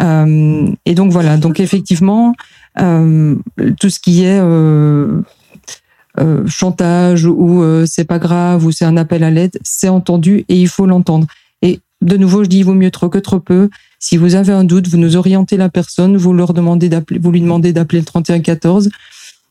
Euh, 0.00 0.70
et 0.84 0.94
donc 0.94 1.12
voilà, 1.12 1.36
donc 1.36 1.60
effectivement, 1.60 2.34
euh, 2.80 3.36
tout 3.78 3.90
ce 3.90 4.00
qui 4.00 4.24
est 4.24 4.40
euh, 4.40 5.20
euh 6.18 6.46
chantage 6.46 7.24
ou 7.26 7.64
c'est 7.86 8.04
pas 8.04 8.18
grave 8.18 8.64
ou 8.66 8.72
c'est 8.72 8.84
un 8.84 8.96
appel 8.96 9.24
à 9.24 9.30
l'aide, 9.30 9.58
c'est 9.62 9.88
entendu 9.88 10.44
et 10.48 10.56
il 10.60 10.68
faut 10.68 10.86
l'entendre. 10.86 11.26
Et 11.62 11.80
de 12.02 12.16
nouveau, 12.16 12.44
je 12.44 12.48
dis, 12.48 12.58
il 12.58 12.64
vaut 12.64 12.74
mieux 12.74 12.90
trop 12.90 13.08
que 13.08 13.18
trop 13.18 13.40
peu. 13.40 13.70
Si 14.02 14.16
vous 14.16 14.34
avez 14.34 14.52
un 14.52 14.64
doute, 14.64 14.88
vous 14.88 14.98
nous 14.98 15.16
orientez 15.16 15.56
la 15.56 15.68
personne, 15.68 16.16
vous 16.16 16.32
leur 16.32 16.54
demandez 16.54 16.88
d'appeler, 16.88 17.20
vous 17.20 17.30
lui 17.30 17.40
demandez 17.40 17.72
d'appeler 17.72 18.00
le 18.00 18.04
3114. 18.04 18.90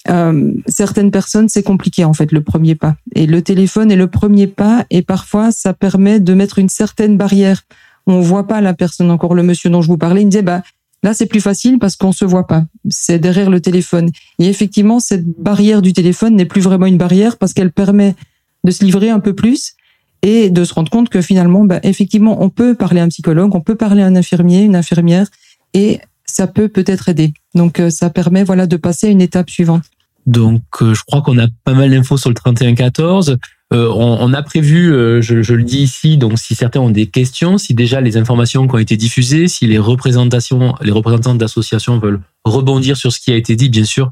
Euh, 0.10 0.52
certaines 0.68 1.10
personnes, 1.10 1.48
c'est 1.48 1.64
compliqué 1.64 2.04
en 2.04 2.14
fait 2.14 2.32
le 2.32 2.44
premier 2.44 2.76
pas. 2.76 2.96
Et 3.16 3.28
le 3.28 3.42
téléphone 3.42 3.92
est 3.92 3.96
le 3.96 4.08
premier 4.08 4.48
pas 4.48 4.86
et 4.90 5.04
parfois 5.04 5.52
ça 5.52 5.74
permet 5.74 6.20
de 6.20 6.34
mettre 6.34 6.60
une 6.60 6.70
certaine 6.70 7.18
barrière 7.18 7.64
on 8.08 8.20
voit 8.20 8.48
pas 8.48 8.62
la 8.62 8.74
personne. 8.74 9.12
Encore 9.12 9.36
le 9.36 9.44
monsieur 9.44 9.70
dont 9.70 9.82
je 9.82 9.88
vous 9.88 9.98
parlais, 9.98 10.22
il 10.22 10.26
me 10.26 10.32
disait, 10.32 10.44
bah, 10.44 10.64
là, 11.04 11.14
c'est 11.14 11.26
plus 11.26 11.42
facile 11.42 11.80
parce 11.80 11.96
qu'on 11.96 12.12
se 12.12 12.26
voit 12.26 12.48
pas. 12.48 12.66
C'est 12.90 13.20
derrière 13.20 13.50
le 13.50 13.62
téléphone. 13.62 14.10
Et 14.40 14.48
effectivement, 14.48 15.00
cette 15.00 15.26
barrière 15.26 15.82
du 15.82 15.94
téléphone 15.94 16.36
n'est 16.36 16.46
plus 16.46 16.62
vraiment 16.62 16.86
une 16.86 16.98
barrière 16.98 17.38
parce 17.38 17.54
qu'elle 17.54 17.72
permet 17.72 18.16
de 18.64 18.72
se 18.72 18.84
livrer 18.84 19.10
un 19.10 19.20
peu 19.20 19.34
plus 19.34 19.74
et 20.22 20.50
de 20.50 20.64
se 20.64 20.74
rendre 20.74 20.92
compte 20.92 21.10
que 21.10 21.22
finalement, 21.22 21.64
bah, 21.64 21.80
effectivement, 21.84 22.44
on 22.44 22.50
peut 22.50 22.76
parler 22.76 23.02
à 23.02 23.04
un 23.04 23.10
psychologue, 23.10 23.56
on 23.56 23.62
peut 23.62 23.76
parler 23.76 24.04
à 24.04 24.08
un 24.08 24.16
infirmier, 24.16 24.62
une 24.62 24.76
infirmière, 24.76 25.28
et 25.74 26.00
ça 26.26 26.48
peut 26.48 26.68
peut-être 26.68 27.10
aider. 27.10 27.34
Donc, 27.56 27.80
euh, 27.80 27.90
ça 27.90 28.10
permet, 28.10 28.44
voilà, 28.44 28.68
de 28.68 28.78
passer 28.78 29.08
à 29.08 29.10
une 29.10 29.22
étape 29.22 29.50
suivante. 29.50 29.84
Donc, 30.26 30.62
euh, 30.82 30.94
je 30.94 31.04
crois 31.04 31.22
qu'on 31.22 31.38
a 31.40 31.48
pas 31.64 31.74
mal 31.74 31.90
d'infos 31.92 32.18
sur 32.18 32.30
le 32.30 32.36
3114. 32.36 33.38
Euh, 33.74 33.90
on, 33.96 34.34
a 34.34 34.44
prévu, 34.44 34.94
euh, 34.94 35.22
je, 35.22 35.54
le 35.54 35.64
dis 35.64 35.80
ici, 35.80 36.18
donc 36.18 36.38
si 36.38 36.56
certains 36.56 36.82
ont 36.82 36.90
des 36.90 37.08
questions, 37.08 37.58
si 37.58 37.74
déjà 37.74 38.02
les 38.02 38.18
informations 38.18 38.68
qui 38.68 38.76
ont 38.76 38.80
été 38.80 38.98
diffusées, 38.98 39.48
si 39.48 39.66
les 39.66 39.80
représentations, 39.80 40.76
les 40.82 40.92
représentants 40.92 41.36
d'associations 41.36 41.98
veulent 41.98 42.20
rebondir 42.44 42.98
sur 42.98 43.14
ce 43.14 43.22
qui 43.22 43.32
a 43.32 43.36
été 43.36 43.56
dit, 43.56 43.70
bien 43.70 43.86
sûr, 43.86 44.12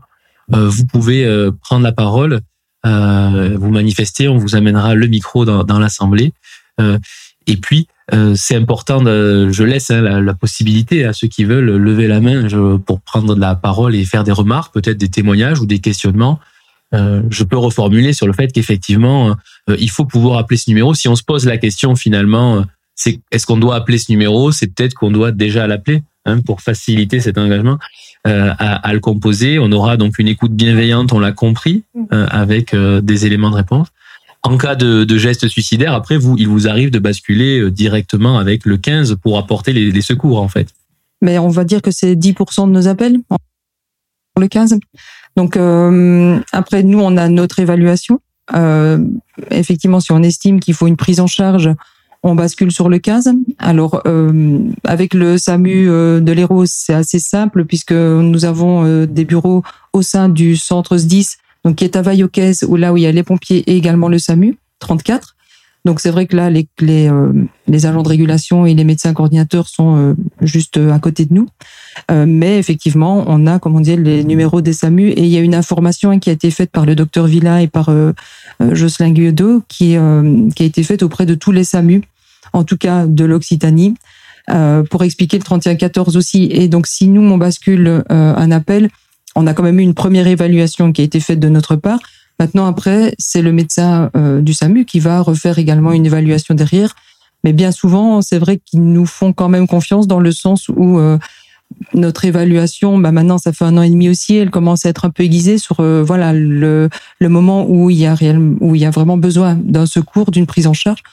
euh, 0.53 0.69
vous 0.69 0.85
pouvez 0.85 1.27
prendre 1.61 1.83
la 1.83 1.91
parole, 1.91 2.39
vous 2.83 3.69
manifester, 3.69 4.27
on 4.27 4.37
vous 4.37 4.55
amènera 4.55 4.95
le 4.95 5.07
micro 5.07 5.45
dans, 5.45 5.79
l'assemblée. 5.79 6.33
et 6.79 7.57
puis, 7.57 7.87
c'est 8.35 8.55
important, 8.55 9.01
de, 9.01 9.49
je 9.51 9.63
laisse 9.63 9.91
hein, 9.91 10.01
la, 10.01 10.33
possibilité 10.33 11.05
à 11.05 11.13
ceux 11.13 11.27
qui 11.27 11.43
veulent 11.43 11.75
lever 11.75 12.07
la 12.07 12.19
main 12.19 12.47
pour 12.85 13.01
prendre 13.01 13.35
la 13.35 13.55
parole 13.55 13.95
et 13.95 14.05
faire 14.05 14.23
des 14.23 14.31
remarques, 14.31 14.73
peut-être 14.73 14.97
des 14.97 15.09
témoignages 15.09 15.59
ou 15.59 15.65
des 15.65 15.79
questionnements. 15.79 16.39
Euh, 16.93 17.21
je 17.29 17.43
peux 17.43 17.57
reformuler 17.57 18.13
sur 18.13 18.25
le 18.25 18.33
fait 18.33 18.51
qu'effectivement, 18.51 19.35
euh, 19.69 19.77
il 19.79 19.89
faut 19.89 20.05
pouvoir 20.05 20.39
appeler 20.39 20.57
ce 20.57 20.69
numéro. 20.69 20.93
Si 20.93 21.07
on 21.07 21.15
se 21.15 21.23
pose 21.23 21.45
la 21.45 21.57
question 21.57 21.95
finalement, 21.95 22.57
euh, 22.57 22.61
c'est 22.95 23.21
est-ce 23.31 23.45
qu'on 23.45 23.57
doit 23.57 23.75
appeler 23.75 23.97
ce 23.97 24.11
numéro? 24.11 24.51
C'est 24.51 24.67
peut-être 24.67 24.95
qu'on 24.95 25.11
doit 25.11 25.31
déjà 25.31 25.67
l'appeler 25.67 26.03
hein, 26.25 26.41
pour 26.41 26.61
faciliter 26.61 27.19
cet 27.19 27.37
engagement 27.37 27.77
à, 28.29 28.75
à, 28.75 28.93
le 28.93 28.99
composer. 28.99 29.59
On 29.59 29.71
aura 29.71 29.97
donc 29.97 30.19
une 30.19 30.27
écoute 30.27 30.51
bienveillante, 30.51 31.13
on 31.13 31.19
l'a 31.19 31.31
compris, 31.31 31.83
avec 32.11 32.75
des 32.75 33.25
éléments 33.25 33.49
de 33.49 33.55
réponse. 33.55 33.87
En 34.43 34.57
cas 34.57 34.75
de, 34.75 35.03
de 35.03 35.17
geste 35.17 35.47
suicidaire, 35.49 35.93
après, 35.93 36.17
vous, 36.17 36.35
il 36.37 36.47
vous 36.47 36.67
arrive 36.67 36.91
de 36.91 36.99
basculer 36.99 37.69
directement 37.71 38.37
avec 38.37 38.65
le 38.65 38.77
15 38.77 39.17
pour 39.21 39.37
apporter 39.37 39.73
les, 39.73 39.91
les 39.91 40.01
secours, 40.01 40.41
en 40.41 40.47
fait. 40.47 40.69
Mais 41.21 41.37
on 41.39 41.49
va 41.49 41.63
dire 41.63 41.81
que 41.81 41.91
c'est 41.91 42.15
10% 42.15 42.67
de 42.67 42.71
nos 42.71 42.87
appels 42.87 43.19
pour 43.27 43.37
le 44.39 44.47
15. 44.47 44.79
Donc 45.35 45.57
euh, 45.57 46.39
après, 46.51 46.83
nous, 46.83 46.99
on 46.99 47.17
a 47.17 47.29
notre 47.29 47.59
évaluation. 47.59 48.19
Euh, 48.53 49.03
effectivement, 49.51 49.99
si 49.99 50.11
on 50.11 50.23
estime 50.23 50.59
qu'il 50.59 50.73
faut 50.73 50.87
une 50.87 50.97
prise 50.97 51.19
en 51.19 51.27
charge, 51.27 51.69
on 52.23 52.35
bascule 52.35 52.71
sur 52.71 52.89
le 52.89 52.99
15. 52.99 53.31
Alors, 53.59 54.01
euh, 54.05 54.59
avec 54.83 55.13
le 55.13 55.37
SAMU 55.37 55.85
de 55.87 56.31
l'Hérault, 56.31 56.65
c'est 56.65 56.93
assez 56.93 57.19
simple 57.19 57.65
puisque 57.65 57.91
nous 57.91 58.45
avons 58.45 59.05
des 59.05 59.25
bureaux 59.25 59.63
au 59.93 60.01
sein 60.01 60.29
du 60.29 60.55
centre 60.55 60.97
10, 60.97 61.37
donc 61.65 61.77
qui 61.77 61.85
est 61.85 61.95
à 61.95 62.01
Vaillocès, 62.01 62.63
où 62.67 62.75
là 62.75 62.93
où 62.93 62.97
il 62.97 63.03
y 63.03 63.07
a 63.07 63.11
les 63.11 63.23
pompiers 63.23 63.63
et 63.67 63.77
également 63.77 64.09
le 64.09 64.19
SAMU 64.19 64.57
34. 64.79 65.35
Donc 65.85 66.01
c'est 66.01 66.11
vrai 66.11 66.25
que 66.25 66.35
là, 66.35 66.49
les, 66.49 66.67
les, 66.79 67.09
euh, 67.09 67.31
les, 67.67 67.85
agents 67.85 68.03
de 68.03 68.09
régulation 68.09 68.65
et 68.65 68.73
les 68.73 68.83
médecins 68.83 69.13
coordinateurs 69.13 69.67
sont 69.67 69.95
euh, 69.95 70.13
juste 70.41 70.77
euh, 70.77 70.91
à 70.91 70.99
côté 70.99 71.25
de 71.25 71.33
nous. 71.33 71.47
mais 72.09 72.57
effectivement, 72.57 73.23
on 73.27 73.47
a, 73.47 73.59
comme 73.59 73.75
on 73.75 73.79
dit, 73.79 73.95
les 73.95 74.23
numéros 74.23 74.61
des 74.61 74.73
SAMU 74.73 75.09
et 75.09 75.21
il 75.21 75.27
y 75.27 75.37
a 75.37 75.41
une 75.41 75.55
information 75.55 76.17
qui 76.19 76.29
a 76.29 76.33
été 76.33 76.51
faite 76.51 76.71
par 76.71 76.85
le 76.85 76.95
docteur 76.95 77.27
Villa 77.27 77.61
et 77.61 77.67
par 77.67 77.89
Jocelyn 78.59 79.11
Guedo 79.11 79.63
qui, 79.67 79.95
qui 80.55 80.63
a 80.63 80.65
été 80.65 80.83
faite 80.83 81.03
auprès 81.03 81.25
de 81.25 81.35
tous 81.35 81.51
les 81.51 81.63
SAMU, 81.63 82.03
en 82.53 82.63
tout 82.63 82.77
cas 82.77 83.05
de 83.05 83.23
l'Occitanie, 83.25 83.95
pour 84.89 85.03
expliquer 85.03 85.37
le 85.37 85.43
3114 85.43 86.17
aussi. 86.17 86.49
Et 86.51 86.67
donc 86.67 86.87
si 86.87 87.07
nous, 87.07 87.21
on 87.21 87.37
bascule 87.37 88.03
un 88.09 88.51
appel, 88.51 88.89
on 89.35 89.47
a 89.47 89.53
quand 89.53 89.63
même 89.63 89.79
eu 89.79 89.83
une 89.83 89.93
première 89.93 90.27
évaluation 90.27 90.91
qui 90.91 91.01
a 91.01 91.03
été 91.05 91.19
faite 91.19 91.39
de 91.39 91.49
notre 91.49 91.75
part 91.75 91.99
Maintenant, 92.39 92.65
après, 92.67 93.13
c'est 93.19 93.41
le 93.41 93.51
médecin 93.51 94.09
euh, 94.15 94.39
du 94.39 94.53
SAMU 94.53 94.85
qui 94.85 95.01
va 95.01 95.19
refaire 95.19 95.59
également 95.59 95.91
une 95.91 96.05
évaluation 96.05 96.55
derrière. 96.55 96.95
Mais 97.43 97.51
bien 97.51 97.71
souvent, 97.71 98.21
c'est 98.21 98.39
vrai 98.39 98.59
qu'ils 98.65 98.83
nous 98.83 99.05
font 99.05 99.33
quand 99.33 99.49
même 99.49 99.67
confiance 99.67 100.07
dans 100.07 100.19
le 100.19 100.31
sens 100.31 100.69
où 100.69 100.99
euh, 100.99 101.17
notre 101.93 102.25
évaluation, 102.25 102.97
bah 102.97 103.11
maintenant, 103.11 103.37
ça 103.37 103.53
fait 103.53 103.65
un 103.65 103.77
an 103.77 103.81
et 103.81 103.89
demi 103.89 104.09
aussi, 104.09 104.35
elle 104.35 104.49
commence 104.49 104.85
à 104.85 104.89
être 104.89 105.05
un 105.05 105.09
peu 105.09 105.23
aiguisée 105.23 105.57
sur 105.57 105.79
euh, 105.79 106.03
voilà 106.03 106.33
le, 106.33 106.89
le 107.19 107.29
moment 107.29 107.65
où 107.69 107.89
il 107.89 107.97
y 107.97 108.05
a 108.05 108.15
réel, 108.15 108.39
où 108.59 108.75
il 108.75 108.81
y 108.81 108.85
a 108.85 108.89
vraiment 108.89 109.17
besoin 109.17 109.55
d'un 109.55 109.85
secours, 109.85 110.31
d'une 110.31 110.47
prise 110.47 110.67
en 110.67 110.73
charge. 110.73 111.03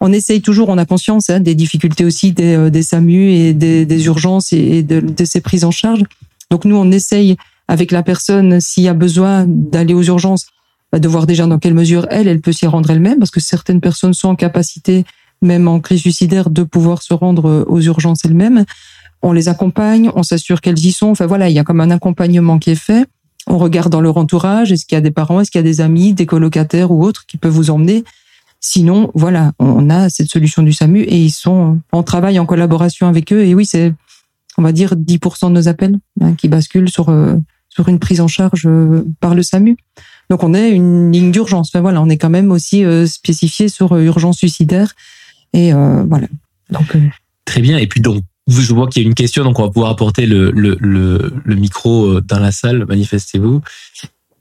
On 0.00 0.12
essaye 0.12 0.42
toujours, 0.42 0.68
on 0.68 0.78
a 0.78 0.84
conscience 0.84 1.30
hein, 1.30 1.40
des 1.40 1.54
difficultés 1.54 2.04
aussi 2.04 2.32
des, 2.32 2.70
des 2.70 2.82
SAMU 2.82 3.30
et 3.30 3.54
des, 3.54 4.06
urgences 4.06 4.52
et 4.52 4.82
de, 4.82 5.00
de 5.00 5.24
ces 5.24 5.40
prises 5.40 5.64
en 5.64 5.70
charge. 5.70 6.02
Donc 6.50 6.64
nous, 6.64 6.76
on 6.76 6.90
essaye 6.90 7.36
avec 7.68 7.90
la 7.92 8.02
personne, 8.02 8.60
s'il 8.60 8.82
y 8.82 8.88
a 8.88 8.94
besoin 8.94 9.46
d'aller 9.46 9.94
aux 9.94 10.02
urgences, 10.02 10.46
bah, 10.92 10.98
de 10.98 11.08
voir 11.08 11.26
déjà 11.26 11.46
dans 11.46 11.58
quelle 11.58 11.72
mesure 11.72 12.06
elle, 12.10 12.28
elle 12.28 12.40
peut 12.40 12.52
s'y 12.52 12.66
rendre 12.66 12.90
elle-même, 12.90 13.18
parce 13.18 13.30
que 13.30 13.40
certaines 13.40 13.80
personnes 13.80 14.12
sont 14.12 14.28
en 14.28 14.36
capacité, 14.36 15.04
même 15.40 15.66
en 15.66 15.80
crise 15.80 16.00
suicidaire, 16.00 16.50
de 16.50 16.64
pouvoir 16.64 17.02
se 17.02 17.14
rendre 17.14 17.48
euh, 17.48 17.64
aux 17.66 17.80
urgences 17.80 18.24
elles-mêmes. 18.24 18.66
On 19.22 19.32
les 19.32 19.48
accompagne, 19.48 20.10
on 20.14 20.22
s'assure 20.22 20.60
qu'elles 20.60 20.78
y 20.78 20.92
sont. 20.92 21.08
Enfin 21.08 21.26
voilà, 21.26 21.48
il 21.48 21.54
y 21.54 21.58
a 21.58 21.64
comme 21.64 21.80
un 21.80 21.90
accompagnement 21.90 22.58
qui 22.58 22.70
est 22.70 22.74
fait. 22.74 23.06
On 23.46 23.58
regarde 23.58 23.90
dans 23.90 24.00
leur 24.00 24.16
entourage, 24.16 24.72
est-ce 24.72 24.86
qu'il 24.86 24.96
y 24.96 24.98
a 24.98 25.00
des 25.00 25.10
parents, 25.10 25.40
est-ce 25.40 25.50
qu'il 25.50 25.58
y 25.58 25.64
a 25.64 25.64
des 25.64 25.80
amis, 25.80 26.12
des 26.12 26.26
colocataires 26.26 26.90
ou 26.92 27.04
autres 27.04 27.26
qui 27.26 27.38
peuvent 27.38 27.52
vous 27.52 27.70
emmener. 27.70 28.04
Sinon, 28.64 29.10
voilà, 29.14 29.52
on 29.58 29.90
a 29.90 30.08
cette 30.08 30.28
solution 30.28 30.62
du 30.62 30.72
SAMU 30.72 31.00
et 31.00 31.18
ils 31.18 31.32
sont, 31.32 31.80
on 31.92 32.04
travaille 32.04 32.38
en 32.38 32.46
collaboration 32.46 33.08
avec 33.08 33.32
eux. 33.32 33.42
Et 33.42 33.56
oui, 33.56 33.66
c'est, 33.66 33.92
on 34.56 34.62
va 34.62 34.70
dire, 34.70 34.94
10% 34.94 35.48
de 35.48 35.54
nos 35.54 35.66
appels 35.66 35.98
hein, 36.20 36.34
qui 36.34 36.46
basculent 36.46 36.88
sur 36.88 37.08
euh, 37.08 37.34
sur 37.68 37.88
une 37.88 37.98
prise 37.98 38.20
en 38.20 38.28
charge 38.28 38.66
euh, 38.66 39.04
par 39.18 39.34
le 39.34 39.42
SAMU. 39.42 39.76
Donc 40.30 40.44
on 40.44 40.54
est 40.54 40.70
une 40.70 41.10
ligne 41.10 41.32
d'urgence. 41.32 41.70
Enfin, 41.70 41.80
voilà, 41.80 42.00
on 42.00 42.08
est 42.08 42.18
quand 42.18 42.30
même 42.30 42.52
aussi 42.52 42.84
euh, 42.84 43.04
spécifié 43.06 43.68
sur 43.68 43.96
urgence 43.96 44.36
suicidaire. 44.36 44.94
Et 45.52 45.72
voilà. 45.72 46.28
Donc, 46.70 46.96
Très 47.44 47.60
bien. 47.60 47.76
Et 47.76 47.86
puis 47.86 48.00
donc, 48.00 48.22
je 48.60 48.74
vois 48.74 48.88
qu'il 48.88 49.02
y 49.02 49.04
a 49.04 49.08
une 49.08 49.14
question, 49.14 49.44
donc 49.44 49.58
on 49.58 49.62
va 49.62 49.70
pouvoir 49.70 49.90
apporter 49.90 50.26
le, 50.26 50.50
le, 50.50 50.76
le, 50.80 51.32
le 51.44 51.54
micro 51.54 52.20
dans 52.20 52.38
la 52.38 52.52
salle. 52.52 52.84
Manifestez-vous. 52.86 53.62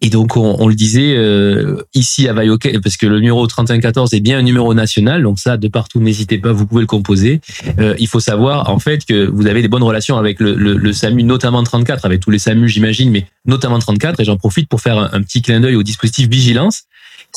Et 0.03 0.09
donc, 0.09 0.35
on, 0.35 0.67
le 0.67 0.73
disait 0.73 1.15
euh, 1.15 1.83
ici 1.93 2.27
à 2.27 2.33
Vaillocais, 2.33 2.79
parce 2.83 2.97
que 2.97 3.05
le 3.05 3.17
numéro 3.17 3.45
3114 3.45 4.15
est 4.15 4.19
bien 4.19 4.39
un 4.39 4.41
numéro 4.41 4.73
national, 4.73 5.21
donc 5.21 5.37
ça, 5.37 5.57
de 5.57 5.67
partout, 5.67 5.99
n'hésitez 5.99 6.39
pas, 6.39 6.51
vous 6.51 6.65
pouvez 6.65 6.81
le 6.81 6.87
composer. 6.87 7.39
Euh, 7.77 7.93
il 7.99 8.07
faut 8.07 8.19
savoir, 8.19 8.71
en 8.71 8.79
fait, 8.79 9.05
que 9.05 9.27
vous 9.27 9.45
avez 9.45 9.61
des 9.61 9.67
bonnes 9.67 9.83
relations 9.83 10.17
avec 10.17 10.39
le, 10.39 10.55
le, 10.55 10.75
le 10.75 10.93
SAMU, 10.93 11.21
notamment 11.21 11.63
34, 11.63 12.03
avec 12.03 12.19
tous 12.19 12.31
les 12.31 12.39
SAMU, 12.39 12.67
j'imagine, 12.67 13.11
mais 13.11 13.27
notamment 13.45 13.77
34, 13.77 14.19
et 14.19 14.25
j'en 14.25 14.37
profite 14.37 14.67
pour 14.67 14.81
faire 14.81 14.97
un, 14.97 15.21
petit 15.21 15.43
clin 15.43 15.59
d'œil 15.59 15.75
au 15.75 15.83
dispositif 15.83 16.27
Vigilance, 16.27 16.85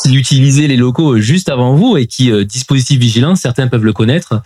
qui 0.03 0.15
utilisait 0.15 0.67
les 0.67 0.79
locaux 0.79 1.19
juste 1.19 1.51
avant 1.51 1.75
vous, 1.75 1.99
et 1.99 2.07
qui, 2.07 2.33
euh, 2.33 2.45
dispositif 2.45 2.99
Vigilance, 2.99 3.43
certains 3.43 3.69
peuvent 3.69 3.85
le 3.85 3.93
connaître, 3.93 4.33
euh, 4.33 4.39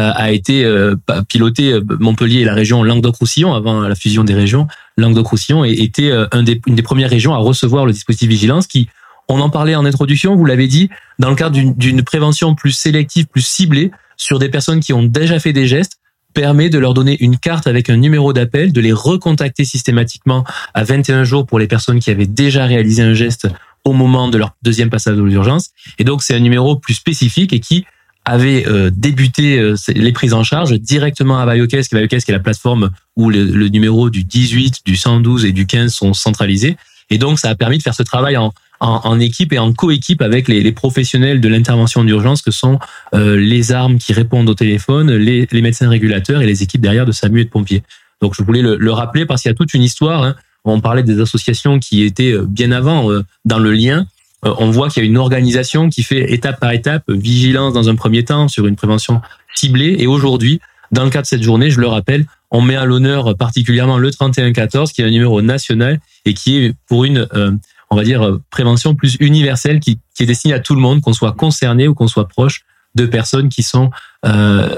a 0.00 0.32
été 0.32 0.64
euh, 0.64 0.96
piloté 1.28 1.72
euh, 1.72 1.80
Montpellier 2.00 2.40
et 2.40 2.44
la 2.44 2.54
région 2.54 2.82
Languedoc-Roussillon 2.82 3.54
avant 3.54 3.80
la 3.80 3.94
fusion 3.94 4.24
des 4.24 4.34
régions. 4.34 4.66
Languedoc-Roussillon 4.96 5.64
était 5.64 6.10
un 6.10 6.44
une 6.66 6.74
des 6.74 6.82
premières 6.82 7.10
régions 7.10 7.34
à 7.34 7.38
recevoir 7.38 7.86
le 7.86 7.92
dispositif 7.92 8.28
vigilance 8.28 8.66
qui, 8.66 8.88
on 9.28 9.40
en 9.40 9.50
parlait 9.50 9.74
en 9.74 9.84
introduction, 9.84 10.36
vous 10.36 10.44
l'avez 10.44 10.68
dit, 10.68 10.90
dans 11.18 11.30
le 11.30 11.36
cadre 11.36 11.56
d'une 11.56 12.02
prévention 12.02 12.54
plus 12.54 12.72
sélective, 12.72 13.26
plus 13.26 13.46
ciblée 13.46 13.90
sur 14.16 14.38
des 14.38 14.48
personnes 14.48 14.80
qui 14.80 14.92
ont 14.92 15.02
déjà 15.02 15.38
fait 15.38 15.52
des 15.52 15.66
gestes, 15.66 15.98
permet 16.34 16.68
de 16.68 16.78
leur 16.78 16.94
donner 16.94 17.16
une 17.22 17.38
carte 17.38 17.66
avec 17.66 17.88
un 17.88 17.96
numéro 17.96 18.32
d'appel, 18.32 18.72
de 18.72 18.80
les 18.80 18.92
recontacter 18.92 19.64
systématiquement 19.64 20.44
à 20.74 20.84
21 20.84 21.24
jours 21.24 21.46
pour 21.46 21.58
les 21.58 21.68
personnes 21.68 22.00
qui 22.00 22.10
avaient 22.10 22.26
déjà 22.26 22.66
réalisé 22.66 23.02
un 23.02 23.14
geste 23.14 23.48
au 23.84 23.92
moment 23.92 24.28
de 24.28 24.38
leur 24.38 24.54
deuxième 24.62 24.90
passage 24.90 25.16
de 25.16 25.22
l'urgence. 25.22 25.70
Et 25.98 26.04
donc, 26.04 26.22
c'est 26.22 26.34
un 26.34 26.40
numéro 26.40 26.76
plus 26.76 26.94
spécifique 26.94 27.52
et 27.52 27.60
qui 27.60 27.86
avait 28.24 28.66
euh, 28.66 28.90
débuté 28.92 29.58
euh, 29.58 29.76
les 29.88 30.12
prises 30.12 30.34
en 30.34 30.42
charge 30.42 30.72
directement 30.72 31.38
à 31.38 31.52
Biocast, 31.52 31.90
qui 31.90 31.96
est 31.96 32.28
la 32.30 32.38
plateforme 32.38 32.90
où 33.16 33.30
le, 33.30 33.68
numéro 33.68 34.10
du 34.10 34.24
18, 34.24 34.80
du 34.84 34.96
112 34.96 35.44
et 35.44 35.52
du 35.52 35.66
15 35.66 35.92
sont 35.92 36.14
centralisés. 36.14 36.76
Et 37.10 37.18
donc, 37.18 37.38
ça 37.38 37.50
a 37.50 37.54
permis 37.54 37.78
de 37.78 37.82
faire 37.82 37.94
ce 37.94 38.02
travail 38.02 38.36
en, 38.36 38.54
en, 38.80 39.00
en 39.04 39.20
équipe 39.20 39.52
et 39.52 39.58
en 39.58 39.72
coéquipe 39.72 40.22
avec 40.22 40.48
les, 40.48 40.62
les 40.62 40.72
professionnels 40.72 41.40
de 41.40 41.48
l'intervention 41.48 42.02
d'urgence 42.02 42.40
que 42.40 42.50
sont 42.50 42.78
euh, 43.14 43.36
les 43.36 43.72
armes 43.72 43.98
qui 43.98 44.12
répondent 44.12 44.48
au 44.48 44.54
téléphone, 44.54 45.14
les, 45.14 45.46
les, 45.50 45.62
médecins 45.62 45.88
régulateurs 45.88 46.40
et 46.40 46.46
les 46.46 46.62
équipes 46.62 46.80
derrière 46.80 47.04
de 47.04 47.12
SAMU 47.12 47.42
et 47.42 47.44
de 47.44 47.50
pompiers. 47.50 47.82
Donc, 48.22 48.34
je 48.36 48.42
voulais 48.42 48.62
le, 48.62 48.76
le 48.76 48.92
rappeler 48.92 49.26
parce 49.26 49.42
qu'il 49.42 49.50
y 49.50 49.52
a 49.52 49.56
toute 49.56 49.74
une 49.74 49.82
histoire. 49.82 50.22
Hein. 50.22 50.34
On 50.64 50.80
parlait 50.80 51.02
des 51.02 51.20
associations 51.20 51.78
qui 51.78 52.02
étaient 52.02 52.32
euh, 52.32 52.46
bien 52.46 52.72
avant 52.72 53.10
euh, 53.10 53.22
dans 53.44 53.58
le 53.58 53.72
lien. 53.72 54.06
On 54.44 54.70
voit 54.70 54.88
qu'il 54.88 55.02
y 55.02 55.06
a 55.06 55.08
une 55.08 55.16
organisation 55.16 55.88
qui 55.88 56.02
fait 56.02 56.32
étape 56.32 56.60
par 56.60 56.72
étape, 56.72 57.04
vigilance 57.08 57.72
dans 57.72 57.88
un 57.88 57.94
premier 57.94 58.24
temps 58.24 58.48
sur 58.48 58.66
une 58.66 58.76
prévention 58.76 59.20
ciblée. 59.54 59.96
Et 59.98 60.06
aujourd'hui, 60.06 60.60
dans 60.92 61.04
le 61.04 61.10
cadre 61.10 61.22
de 61.22 61.28
cette 61.28 61.42
journée, 61.42 61.70
je 61.70 61.80
le 61.80 61.86
rappelle, 61.86 62.26
on 62.50 62.60
met 62.60 62.76
à 62.76 62.84
l'honneur 62.84 63.36
particulièrement 63.36 63.98
le 63.98 64.10
3114, 64.10 64.92
qui 64.92 65.02
est 65.02 65.04
un 65.04 65.10
numéro 65.10 65.42
national 65.42 66.00
et 66.24 66.34
qui 66.34 66.58
est 66.58 66.74
pour 66.86 67.04
une, 67.04 67.26
euh, 67.34 67.52
on 67.90 67.96
va 67.96 68.04
dire, 68.04 68.22
euh, 68.22 68.42
prévention 68.50 68.94
plus 68.94 69.16
universelle, 69.20 69.80
qui, 69.80 69.98
qui 70.14 70.22
est 70.22 70.26
destinée 70.26 70.54
à 70.54 70.60
tout 70.60 70.74
le 70.74 70.80
monde, 70.80 71.00
qu'on 71.00 71.12
soit 71.12 71.32
concerné 71.32 71.88
ou 71.88 71.94
qu'on 71.94 72.08
soit 72.08 72.28
proche 72.28 72.64
de 72.94 73.06
personnes 73.06 73.48
qui 73.48 73.62
sont 73.62 73.90
euh, 74.24 74.68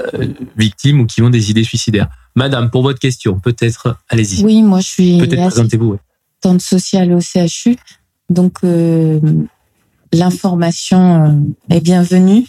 victimes 0.57 1.01
ou 1.01 1.05
qui 1.05 1.21
ont 1.21 1.29
des 1.29 1.51
idées 1.51 1.63
suicidaires. 1.63 2.09
Madame, 2.35 2.69
pour 2.69 2.83
votre 2.83 2.99
question, 2.99 3.39
peut-être, 3.39 3.97
allez-y. 4.09 4.43
Oui, 4.43 4.63
moi 4.63 4.79
je 4.79 4.87
suis 4.87 5.17
peut-être 5.17 5.47
présentez-vous. 5.47 5.91
Ouais. 5.91 5.97
tante 6.41 6.61
sociale 6.61 7.13
au 7.13 7.19
CHU, 7.19 7.77
donc 8.29 8.59
euh, 8.63 9.19
l'information 10.13 11.45
est 11.69 11.81
bienvenue, 11.81 12.45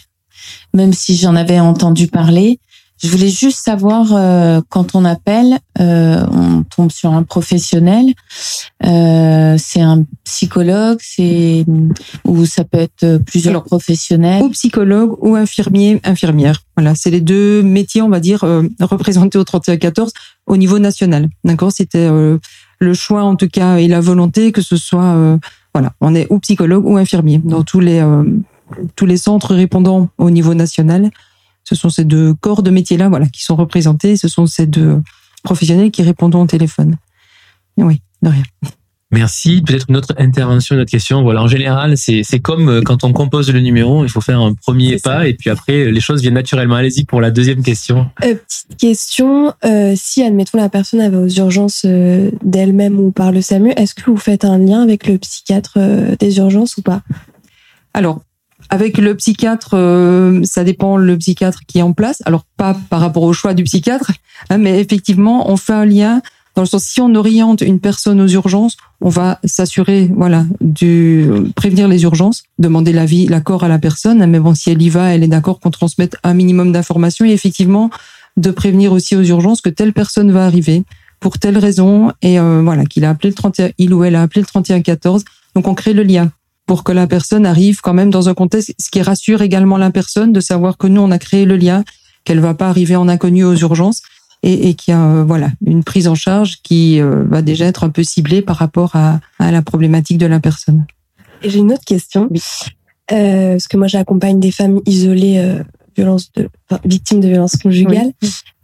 même 0.73 0.93
si 0.93 1.15
j'en 1.15 1.35
avais 1.35 1.59
entendu 1.59 2.07
parler. 2.07 2.59
Je 3.01 3.07
voulais 3.07 3.29
juste 3.29 3.59
savoir 3.63 4.07
euh, 4.11 4.59
quand 4.67 4.93
on 4.93 5.05
appelle, 5.05 5.57
euh, 5.79 6.25
on 6.31 6.63
tombe 6.63 6.91
sur 6.91 7.13
un 7.13 7.23
professionnel. 7.23 8.07
Euh, 8.85 9.55
c'est 9.57 9.79
un 9.79 10.03
psychologue, 10.25 10.97
c'est 11.01 11.65
ou 12.25 12.45
ça 12.45 12.65
peut 12.65 12.79
être 12.79 13.19
plusieurs 13.25 13.51
Alors, 13.51 13.63
professionnels. 13.63 14.43
Ou 14.43 14.49
psychologue 14.49 15.15
ou 15.21 15.35
infirmier, 15.35 16.01
infirmière. 16.03 16.61
Voilà, 16.75 16.93
c'est 16.93 17.09
les 17.09 17.21
deux 17.21 17.63
métiers, 17.63 18.01
on 18.01 18.09
va 18.09 18.19
dire, 18.19 18.43
euh, 18.43 18.63
représentés 18.81 19.37
au 19.37 19.45
3114 19.45 20.11
au 20.45 20.57
niveau 20.57 20.77
national. 20.77 21.29
D'accord 21.45 21.71
C'était 21.71 21.99
euh, 21.99 22.37
le 22.79 22.93
choix 22.93 23.23
en 23.23 23.37
tout 23.37 23.47
cas 23.47 23.77
et 23.77 23.87
la 23.87 24.01
volonté 24.01 24.51
que 24.51 24.61
ce 24.61 24.75
soit, 24.75 25.15
euh, 25.15 25.37
voilà, 25.73 25.93
on 26.01 26.15
est 26.15 26.27
ou 26.29 26.39
psychologue 26.39 26.85
ou 26.85 26.97
infirmier 26.97 27.39
dans 27.39 27.63
tous 27.63 27.79
les 27.79 27.99
euh, 27.99 28.23
tous 28.95 29.05
les 29.05 29.17
centres 29.17 29.55
répondant 29.55 30.09
au 30.17 30.29
niveau 30.29 30.53
national. 30.53 31.09
Ce 31.63 31.75
sont 31.75 31.89
ces 31.89 32.05
deux 32.05 32.33
corps 32.33 32.63
de 32.63 32.71
métiers-là, 32.71 33.09
voilà, 33.09 33.27
qui 33.27 33.43
sont 33.43 33.55
représentés. 33.55 34.17
Ce 34.17 34.27
sont 34.27 34.45
ces 34.45 34.65
deux 34.65 35.01
professionnels 35.43 35.91
qui 35.91 36.01
répondent 36.01 36.35
au 36.35 36.45
téléphone. 36.45 36.97
Oui, 37.77 38.01
de 38.21 38.29
rien. 38.29 38.43
Merci. 39.11 39.63
Peut-être 39.65 39.87
une 39.89 39.97
autre 39.97 40.13
intervention, 40.17 40.75
une 40.75 40.81
autre 40.81 40.91
question. 40.91 41.23
Voilà, 41.23 41.41
en 41.41 41.47
général, 41.47 41.97
c'est 41.97 42.21
c'est 42.23 42.39
comme 42.39 42.69
euh, 42.69 42.81
quand 42.81 43.03
on 43.03 43.11
compose 43.11 43.51
le 43.51 43.59
numéro, 43.59 44.05
il 44.05 44.09
faut 44.09 44.21
faire 44.21 44.39
un 44.39 44.53
premier 44.53 44.99
ça. 44.99 45.09
pas 45.09 45.27
et 45.27 45.33
puis 45.33 45.49
après 45.49 45.91
les 45.91 45.99
choses 45.99 46.21
viennent 46.21 46.35
naturellement. 46.35 46.75
Allez-y 46.75 47.05
pour 47.05 47.19
la 47.19 47.31
deuxième 47.31 47.63
question. 47.63 48.07
Euh, 48.23 48.35
petite 48.35 48.77
question, 48.77 49.53
euh, 49.65 49.93
si 49.95 50.21
admettons 50.21 50.59
la 50.59 50.69
personne 50.69 51.01
elle 51.01 51.11
va 51.11 51.19
aux 51.19 51.27
urgences 51.27 51.83
euh, 51.85 52.29
d'elle-même 52.43 52.99
ou 52.99 53.09
par 53.09 53.31
le 53.31 53.41
SAMU, 53.41 53.71
est-ce 53.77 53.95
que 53.95 54.11
vous 54.11 54.17
faites 54.17 54.45
un 54.45 54.59
lien 54.59 54.83
avec 54.83 55.07
le 55.07 55.17
psychiatre 55.17 55.73
euh, 55.77 56.15
des 56.19 56.37
urgences 56.37 56.77
ou 56.77 56.83
pas? 56.83 57.01
Alors, 57.95 58.21
avec 58.69 58.97
le 58.99 59.15
psychiatre, 59.15 59.71
euh, 59.73 60.41
ça 60.43 60.63
dépend 60.63 60.97
le 60.97 61.17
psychiatre 61.17 61.61
qui 61.67 61.79
est 61.79 61.81
en 61.81 61.93
place. 61.93 62.21
Alors, 62.25 62.45
pas 62.57 62.77
par 62.89 62.99
rapport 62.99 63.23
au 63.23 63.33
choix 63.33 63.55
du 63.55 63.63
psychiatre, 63.63 64.11
hein, 64.49 64.59
mais 64.59 64.79
effectivement, 64.79 65.49
on 65.51 65.57
fait 65.57 65.73
un 65.73 65.85
lien 65.85 66.21
dans 66.59 66.63
le 66.63 66.67
sens 66.67 66.83
si 66.83 66.99
on 66.99 67.15
oriente 67.15 67.61
une 67.61 67.79
personne 67.79 68.19
aux 68.19 68.27
urgences, 68.27 68.75
on 68.99 69.07
va 69.07 69.39
s'assurer, 69.45 70.11
voilà, 70.13 70.45
du 70.59 71.25
prévenir 71.55 71.87
les 71.87 72.03
urgences, 72.03 72.43
demander 72.57 72.91
l'avis, 72.91 73.27
l'accord 73.27 73.63
à 73.63 73.69
la 73.69 73.79
personne. 73.79 74.25
Mais 74.25 74.41
bon, 74.41 74.53
si 74.53 74.69
elle 74.69 74.81
y 74.81 74.89
va, 74.89 75.15
elle 75.15 75.23
est 75.23 75.29
d'accord 75.29 75.61
qu'on 75.61 75.71
transmette 75.71 76.17
un 76.21 76.33
minimum 76.33 76.73
d'informations 76.73 77.23
et 77.23 77.31
effectivement 77.31 77.89
de 78.35 78.51
prévenir 78.51 78.91
aussi 78.91 79.15
aux 79.15 79.23
urgences 79.23 79.61
que 79.61 79.69
telle 79.69 79.93
personne 79.93 80.33
va 80.33 80.45
arriver 80.45 80.83
pour 81.21 81.39
telle 81.39 81.57
raison 81.57 82.11
et 82.21 82.41
euh, 82.41 82.61
voilà 82.61 82.83
qu'il 82.83 83.05
a 83.05 83.11
appelé 83.11 83.29
le 83.29 83.35
31, 83.35 83.69
il 83.77 83.93
ou 83.93 84.03
elle 84.03 84.15
a 84.15 84.21
appelé 84.21 84.41
le 84.41 84.47
3114. 84.47 85.23
Donc 85.55 85.65
on 85.65 85.75
crée 85.75 85.93
le 85.93 86.03
lien 86.03 86.29
pour 86.65 86.83
que 86.83 86.91
la 86.91 87.07
personne 87.07 87.45
arrive 87.45 87.79
quand 87.79 87.93
même 87.93 88.09
dans 88.09 88.27
un 88.27 88.33
contexte, 88.33 88.73
ce 88.77 88.91
qui 88.91 89.01
rassure 89.01 89.41
également 89.41 89.77
la 89.77 89.91
personne 89.91 90.33
de 90.33 90.41
savoir 90.41 90.77
que 90.77 90.87
nous, 90.87 90.99
on 90.99 91.11
a 91.11 91.19
créé 91.19 91.45
le 91.45 91.55
lien, 91.55 91.85
qu'elle 92.25 92.41
va 92.41 92.53
pas 92.53 92.67
arriver 92.67 92.97
en 92.97 93.07
inconnu 93.07 93.45
aux 93.45 93.55
urgences 93.55 94.01
et, 94.43 94.75
y 94.87 94.91
a 94.91 95.05
euh, 95.05 95.23
voilà 95.23 95.49
une 95.65 95.83
prise 95.83 96.07
en 96.07 96.15
charge 96.15 96.61
qui 96.63 97.01
euh, 97.01 97.23
va 97.27 97.41
déjà 97.41 97.65
être 97.65 97.83
un 97.83 97.89
peu 97.89 98.03
ciblée 98.03 98.41
par 98.41 98.57
rapport 98.57 98.95
à, 98.95 99.19
à 99.37 99.51
la 99.51 99.61
problématique 99.61 100.17
de 100.17 100.25
la 100.25 100.39
personne. 100.39 100.85
J'ai 101.43 101.59
une 101.59 101.71
autre 101.71 101.85
question, 101.85 102.29
Euh, 103.11 103.53
parce 103.53 103.67
que 103.67 103.77
moi 103.77 103.87
j'accompagne 103.87 104.39
des 104.39 104.51
femmes 104.51 104.81
isolées, 104.85 105.39
euh, 105.39 105.63
violences 105.97 106.31
de, 106.33 106.47
enfin, 106.69 106.79
victimes 106.85 107.21
de 107.21 107.27
violences 107.27 107.55
conjugales, 107.55 108.11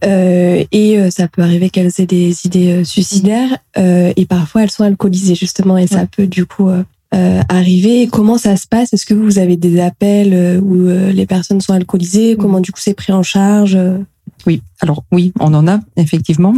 Euh, 0.03 0.63
et 0.71 1.09
ça 1.09 1.27
peut 1.27 1.41
arriver 1.41 1.71
qu'elles 1.71 1.91
aient 1.97 2.05
des 2.05 2.45
idées 2.45 2.83
suicidaires, 2.85 3.57
et 3.75 4.25
parfois 4.27 4.61
elles 4.61 4.71
sont 4.71 4.83
alcoolisées 4.83 5.33
justement, 5.33 5.77
et 5.79 5.87
ça 5.87 6.05
peut 6.05 6.27
du 6.27 6.45
coup 6.45 6.69
arriver. 7.11 8.03
Et 8.03 8.07
comment 8.07 8.37
ça 8.37 8.55
se 8.55 8.67
passe? 8.67 8.93
Est-ce 8.93 9.07
que 9.07 9.15
vous 9.15 9.39
avez 9.39 9.57
des 9.57 9.79
appels 9.79 10.61
où 10.61 10.87
les 11.11 11.25
personnes 11.25 11.61
sont 11.61 11.73
alcoolisées? 11.73 12.35
Comment 12.37 12.59
du 12.59 12.71
coup 12.71 12.79
c'est 12.79 12.93
pris 12.93 13.13
en 13.13 13.23
charge? 13.23 13.77
Oui, 14.45 14.61
alors 14.79 15.03
oui, 15.11 15.33
on 15.39 15.53
en 15.53 15.67
a 15.67 15.79
effectivement. 15.97 16.53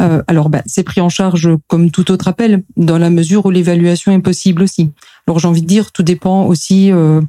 Euh, 0.00 0.22
alors, 0.26 0.48
bah, 0.48 0.62
c'est 0.66 0.82
pris 0.82 1.00
en 1.00 1.08
charge 1.08 1.48
comme 1.66 1.90
tout 1.90 2.10
autre 2.10 2.28
appel, 2.28 2.62
dans 2.76 2.98
la 2.98 3.10
mesure 3.10 3.46
où 3.46 3.50
l'évaluation 3.50 4.12
est 4.12 4.20
possible 4.20 4.62
aussi. 4.62 4.90
Alors, 5.26 5.38
j'ai 5.38 5.48
envie 5.48 5.62
de 5.62 5.66
dire, 5.66 5.92
tout 5.92 6.02
dépend 6.02 6.44
aussi 6.46 6.92
euh, 6.92 7.20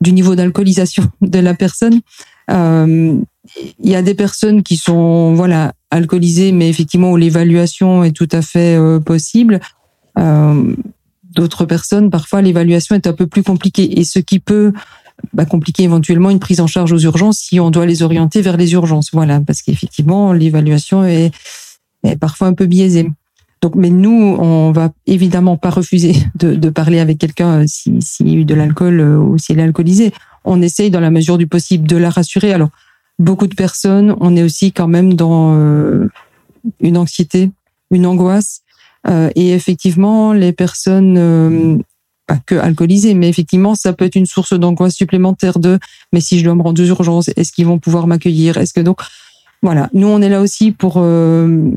du 0.00 0.12
niveau 0.12 0.34
d'alcoolisation 0.34 1.04
de 1.20 1.38
la 1.38 1.54
personne. 1.54 2.00
Euh, 2.50 3.16
Il 3.80 3.90
y 3.90 3.94
a 3.94 4.02
des 4.02 4.14
personnes 4.14 4.62
qui 4.62 4.76
sont 4.76 5.34
voilà 5.34 5.72
alcoolisées, 5.90 6.52
mais 6.52 6.68
effectivement 6.68 7.10
où 7.10 7.16
l'évaluation 7.16 8.04
est 8.04 8.12
tout 8.12 8.28
à 8.32 8.42
fait 8.42 8.76
euh, 8.76 9.00
possible. 9.00 9.60
Euh, 10.18 10.74
D'autres 11.34 11.64
personnes, 11.64 12.10
parfois, 12.10 12.42
l'évaluation 12.42 12.94
est 12.94 13.06
un 13.06 13.14
peu 13.14 13.26
plus 13.26 13.42
compliquée. 13.42 13.98
Et 13.98 14.04
ce 14.04 14.18
qui 14.18 14.38
peut 14.38 14.74
bah, 15.32 15.44
compliquer 15.44 15.84
éventuellement 15.84 16.30
une 16.30 16.38
prise 16.38 16.60
en 16.60 16.66
charge 16.66 16.92
aux 16.92 16.98
urgences 16.98 17.38
si 17.38 17.60
on 17.60 17.70
doit 17.70 17.86
les 17.86 18.02
orienter 18.02 18.42
vers 18.42 18.56
les 18.56 18.72
urgences. 18.72 19.10
Voilà, 19.12 19.40
parce 19.40 19.62
qu'effectivement, 19.62 20.32
l'évaluation 20.32 21.04
est, 21.04 21.32
parfois 22.20 22.48
un 22.48 22.54
peu 22.54 22.66
biaisée. 22.66 23.10
Donc, 23.60 23.76
mais 23.76 23.90
nous, 23.90 24.36
on 24.38 24.72
va 24.72 24.90
évidemment 25.06 25.56
pas 25.56 25.70
refuser 25.70 26.16
de, 26.34 26.70
parler 26.70 26.98
avec 26.98 27.18
quelqu'un 27.18 27.60
euh, 27.60 27.64
si- 27.66 28.02
s'il 28.02 28.28
y 28.28 28.32
a 28.32 28.38
eu 28.38 28.44
de 28.44 28.54
l'alcool 28.54 29.00
euh, 29.00 29.18
ou 29.18 29.38
s'il 29.38 29.60
est 29.60 29.62
alcoolisé. 29.62 30.12
On 30.44 30.60
essaye 30.60 30.90
dans 30.90 31.00
la 31.00 31.10
mesure 31.10 31.38
du 31.38 31.46
possible 31.46 31.86
de 31.86 31.96
la 31.96 32.10
rassurer. 32.10 32.52
Alors, 32.52 32.70
beaucoup 33.20 33.46
de 33.46 33.54
personnes, 33.54 34.16
on 34.20 34.34
est 34.34 34.42
aussi 34.42 34.72
quand 34.72 34.88
même 34.88 35.14
dans 35.14 35.54
euh, 35.56 36.08
une 36.80 36.96
anxiété, 36.96 37.50
une 37.90 38.06
angoisse. 38.06 38.62
Et 39.34 39.52
effectivement, 39.52 40.32
les 40.32 40.52
personnes, 40.52 41.82
que 42.46 42.54
alcoolisées, 42.54 43.14
mais 43.14 43.28
effectivement, 43.28 43.74
ça 43.74 43.92
peut 43.92 44.04
être 44.04 44.16
une 44.16 44.26
source 44.26 44.52
d'angoisse 44.52 44.94
supplémentaire 44.94 45.58
de, 45.58 45.78
mais 46.12 46.20
si 46.20 46.38
je 46.38 46.44
dois 46.44 46.54
me 46.54 46.62
rendre 46.62 46.82
aux 46.82 46.86
urgences, 46.86 47.30
est-ce 47.36 47.52
qu'ils 47.52 47.66
vont 47.66 47.78
pouvoir 47.78 48.06
m'accueillir? 48.06 48.56
Est-ce 48.56 48.72
que 48.72 48.80
donc, 48.80 49.00
voilà, 49.62 49.88
nous 49.92 50.08
on 50.08 50.20
est 50.20 50.28
là 50.28 50.40
aussi 50.40 50.72
pour 50.72 50.94
euh, 50.96 51.70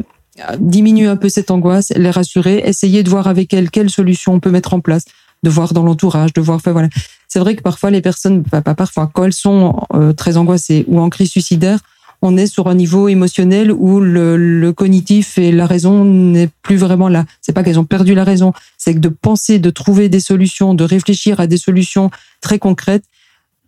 diminuer 0.59 1.07
un 1.07 1.17
peu 1.17 1.29
cette 1.29 1.51
angoisse, 1.51 1.91
les 1.95 2.11
rassurer, 2.11 2.63
essayer 2.65 3.03
de 3.03 3.09
voir 3.09 3.27
avec 3.27 3.53
elles 3.53 3.69
quelles 3.69 3.89
solutions 3.89 4.33
on 4.33 4.39
peut 4.39 4.51
mettre 4.51 4.73
en 4.73 4.79
place, 4.79 5.05
de 5.43 5.49
voir 5.49 5.73
dans 5.73 5.83
l'entourage, 5.83 6.33
de 6.33 6.41
voir, 6.41 6.57
enfin 6.57 6.71
voilà. 6.71 6.89
C'est 7.27 7.39
vrai 7.39 7.55
que 7.55 7.61
parfois 7.61 7.91
les 7.91 8.01
personnes, 8.01 8.43
pas, 8.43 8.61
pas 8.61 8.75
parfois, 8.75 9.09
quand 9.13 9.25
elles 9.25 9.33
sont 9.33 9.81
euh, 9.93 10.13
très 10.13 10.37
angoissées 10.37 10.85
ou 10.87 10.99
en 10.99 11.09
crise 11.09 11.29
suicidaire, 11.29 11.79
on 12.25 12.37
est 12.37 12.47
sur 12.47 12.67
un 12.67 12.75
niveau 12.75 13.07
émotionnel 13.07 13.71
où 13.71 13.99
le, 13.99 14.71
cognitif 14.71 15.37
et 15.37 15.51
la 15.51 15.65
raison 15.65 16.03
n'est 16.03 16.49
plus 16.61 16.75
vraiment 16.75 17.07
là. 17.07 17.25
C'est 17.41 17.53
pas 17.53 17.63
qu'elles 17.63 17.79
ont 17.79 17.85
perdu 17.85 18.13
la 18.15 18.23
raison, 18.23 18.51
c'est 18.77 18.93
que 18.93 18.99
de 18.99 19.09
penser, 19.09 19.59
de 19.59 19.69
trouver 19.69 20.09
des 20.09 20.19
solutions, 20.19 20.73
de 20.73 20.83
réfléchir 20.83 21.39
à 21.39 21.47
des 21.47 21.57
solutions 21.57 22.09
très 22.41 22.59
concrètes, 22.59 23.05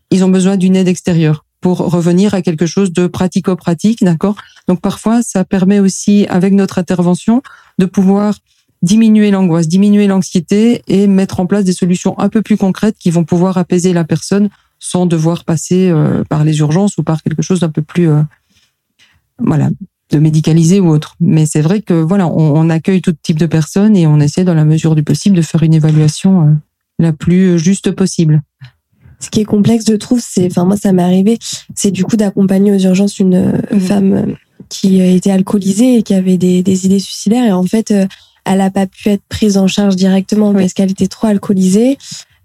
ils 0.09 0.23
ont 0.23 0.29
besoin 0.29 0.57
d'une 0.57 0.75
aide 0.75 0.87
extérieure 0.87 1.45
pour 1.61 1.77
revenir 1.77 2.33
à 2.33 2.41
quelque 2.41 2.65
chose 2.65 2.91
de 2.93 3.07
pratico-pratique, 3.07 4.03
d'accord? 4.03 4.35
Donc 4.67 4.81
parfois, 4.81 5.21
ça 5.21 5.43
permet 5.43 5.79
aussi, 5.79 6.25
avec 6.29 6.53
notre 6.53 6.77
intervention, 6.77 7.41
de 7.77 7.85
pouvoir 7.85 8.35
diminuer 8.81 9.31
l'angoisse, 9.31 9.67
diminuer 9.67 10.07
l'anxiété 10.07 10.81
et 10.87 11.07
mettre 11.07 11.39
en 11.39 11.45
place 11.45 11.63
des 11.63 11.73
solutions 11.73 12.17
un 12.19 12.29
peu 12.29 12.41
plus 12.41 12.57
concrètes 12.57 12.95
qui 12.99 13.11
vont 13.11 13.23
pouvoir 13.23 13.57
apaiser 13.57 13.93
la 13.93 14.03
personne 14.03 14.49
sans 14.79 15.05
devoir 15.05 15.43
passer 15.43 15.89
euh, 15.89 16.23
par 16.29 16.43
les 16.43 16.59
urgences 16.59 16.97
ou 16.97 17.03
par 17.03 17.23
quelque 17.23 17.41
chose 17.41 17.59
d'un 17.61 17.69
peu 17.69 17.81
plus 17.81 18.09
euh, 18.09 18.21
voilà 19.39 19.69
de 20.11 20.19
médicalisé 20.19 20.79
ou 20.79 20.89
autre. 20.89 21.15
Mais 21.19 21.45
c'est 21.45 21.61
vrai 21.61 21.81
que 21.81 21.93
voilà, 21.93 22.27
on, 22.27 22.55
on, 22.55 22.69
accueille 22.69 23.01
tout 23.01 23.13
type 23.21 23.37
de 23.37 23.45
personnes 23.45 23.97
et 23.97 24.07
on 24.07 24.19
essaie 24.21 24.45
dans 24.45 24.53
la 24.53 24.63
mesure 24.63 24.95
du 24.95 25.03
possible 25.03 25.35
de 25.35 25.41
faire 25.41 25.63
une 25.63 25.73
évaluation 25.73 26.47
euh, 26.47 26.51
la 26.97 27.11
plus 27.11 27.59
juste 27.59 27.91
possible. 27.91 28.41
Ce 29.19 29.29
qui 29.29 29.41
est 29.41 29.45
complexe, 29.45 29.83
je 29.87 29.95
trouve, 29.95 30.21
c'est, 30.23 30.45
enfin 30.45 30.63
moi 30.63 30.77
ça 30.77 30.93
m'est 30.93 31.03
arrivé, 31.03 31.39
c'est 31.75 31.91
du 31.91 32.05
coup 32.05 32.15
d'accompagner 32.15 32.71
aux 32.71 32.79
urgences 32.79 33.19
une 33.19 33.35
euh, 33.35 33.61
Mhm. 33.71 33.79
femme 33.81 34.13
euh, 34.13 34.33
qui 34.69 35.01
était 35.01 35.31
alcoolisée 35.31 35.97
et 35.97 36.03
qui 36.03 36.13
avait 36.13 36.37
des, 36.37 36.63
des 36.63 36.85
idées 36.85 36.99
suicidaires 36.99 37.43
et 37.45 37.51
en 37.51 37.63
fait 37.63 37.91
euh, 37.91 38.05
elle 38.45 38.61
a 38.61 38.69
pas 38.69 38.87
pu 38.87 39.09
être 39.09 39.23
prise 39.27 39.57
en 39.57 39.67
charge 39.67 39.95
directement 39.95 40.53
parce 40.53 40.73
qu'elle 40.73 40.91
était 40.91 41.07
trop 41.07 41.27
alcoolisée. 41.27 41.97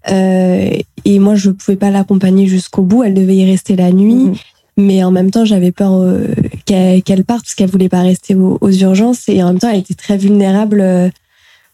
Euh, 0.09 0.69
et 1.05 1.19
moi, 1.19 1.35
je 1.35 1.49
pouvais 1.49 1.77
pas 1.77 1.91
l'accompagner 1.91 2.45
jusqu'au 2.47 2.81
bout. 2.81 3.03
Elle 3.03 3.13
devait 3.13 3.37
y 3.37 3.45
rester 3.45 3.75
la 3.77 3.91
nuit. 3.91 4.25
Mhm. 4.25 4.35
Mais 4.77 5.03
en 5.03 5.11
même 5.11 5.29
temps, 5.29 5.45
j'avais 5.45 5.71
peur 5.71 5.93
euh, 5.93 6.27
qu'elle 6.65 7.23
parte 7.25 7.43
parce 7.43 7.55
qu'elle 7.55 7.69
voulait 7.69 7.89
pas 7.89 8.01
rester 8.01 8.35
aux, 8.35 8.71
urgences. 8.71 9.29
Et 9.29 9.43
en 9.43 9.47
même 9.47 9.59
temps, 9.59 9.69
elle 9.69 9.79
était 9.79 9.93
très 9.93 10.17
vulnérable. 10.17 10.81
euh, 10.81 11.09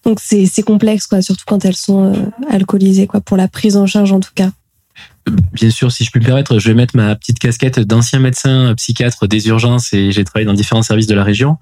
donc 0.05 0.19
c'est 0.21 0.63
complexe, 0.63 1.07
quoi, 1.07 1.21
surtout 1.21 1.43
quand 1.45 1.65
elles 1.65 1.75
sont 1.75 2.13
euh, 2.13 2.15
alcoolisées, 2.49 3.05
quoi, 3.07 3.19
pour 3.21 3.35
la 3.35 3.47
prise 3.47 3.75
en 3.75 3.85
charge 3.85 4.11
en 4.13 4.19
tout 4.19 4.31
cas. 4.33 4.51
Bien 5.53 5.69
sûr, 5.69 5.91
si 5.91 6.05
je 6.05 6.11
puis 6.11 6.21
me 6.21 6.25
permettre, 6.25 6.57
je 6.57 6.67
vais 6.69 6.73
mettre 6.73 6.95
ma 6.95 7.15
petite 7.15 7.37
casquette 7.37 7.79
d'ancien 7.79 8.19
médecin 8.19 8.73
psychiatre 8.75 9.27
des 9.27 9.47
urgences 9.47 9.93
et 9.93 10.11
j'ai 10.11 10.23
travaillé 10.23 10.45
dans 10.45 10.53
différents 10.53 10.81
services 10.81 11.07
de 11.07 11.15
la 11.15 11.23
région. 11.23 11.57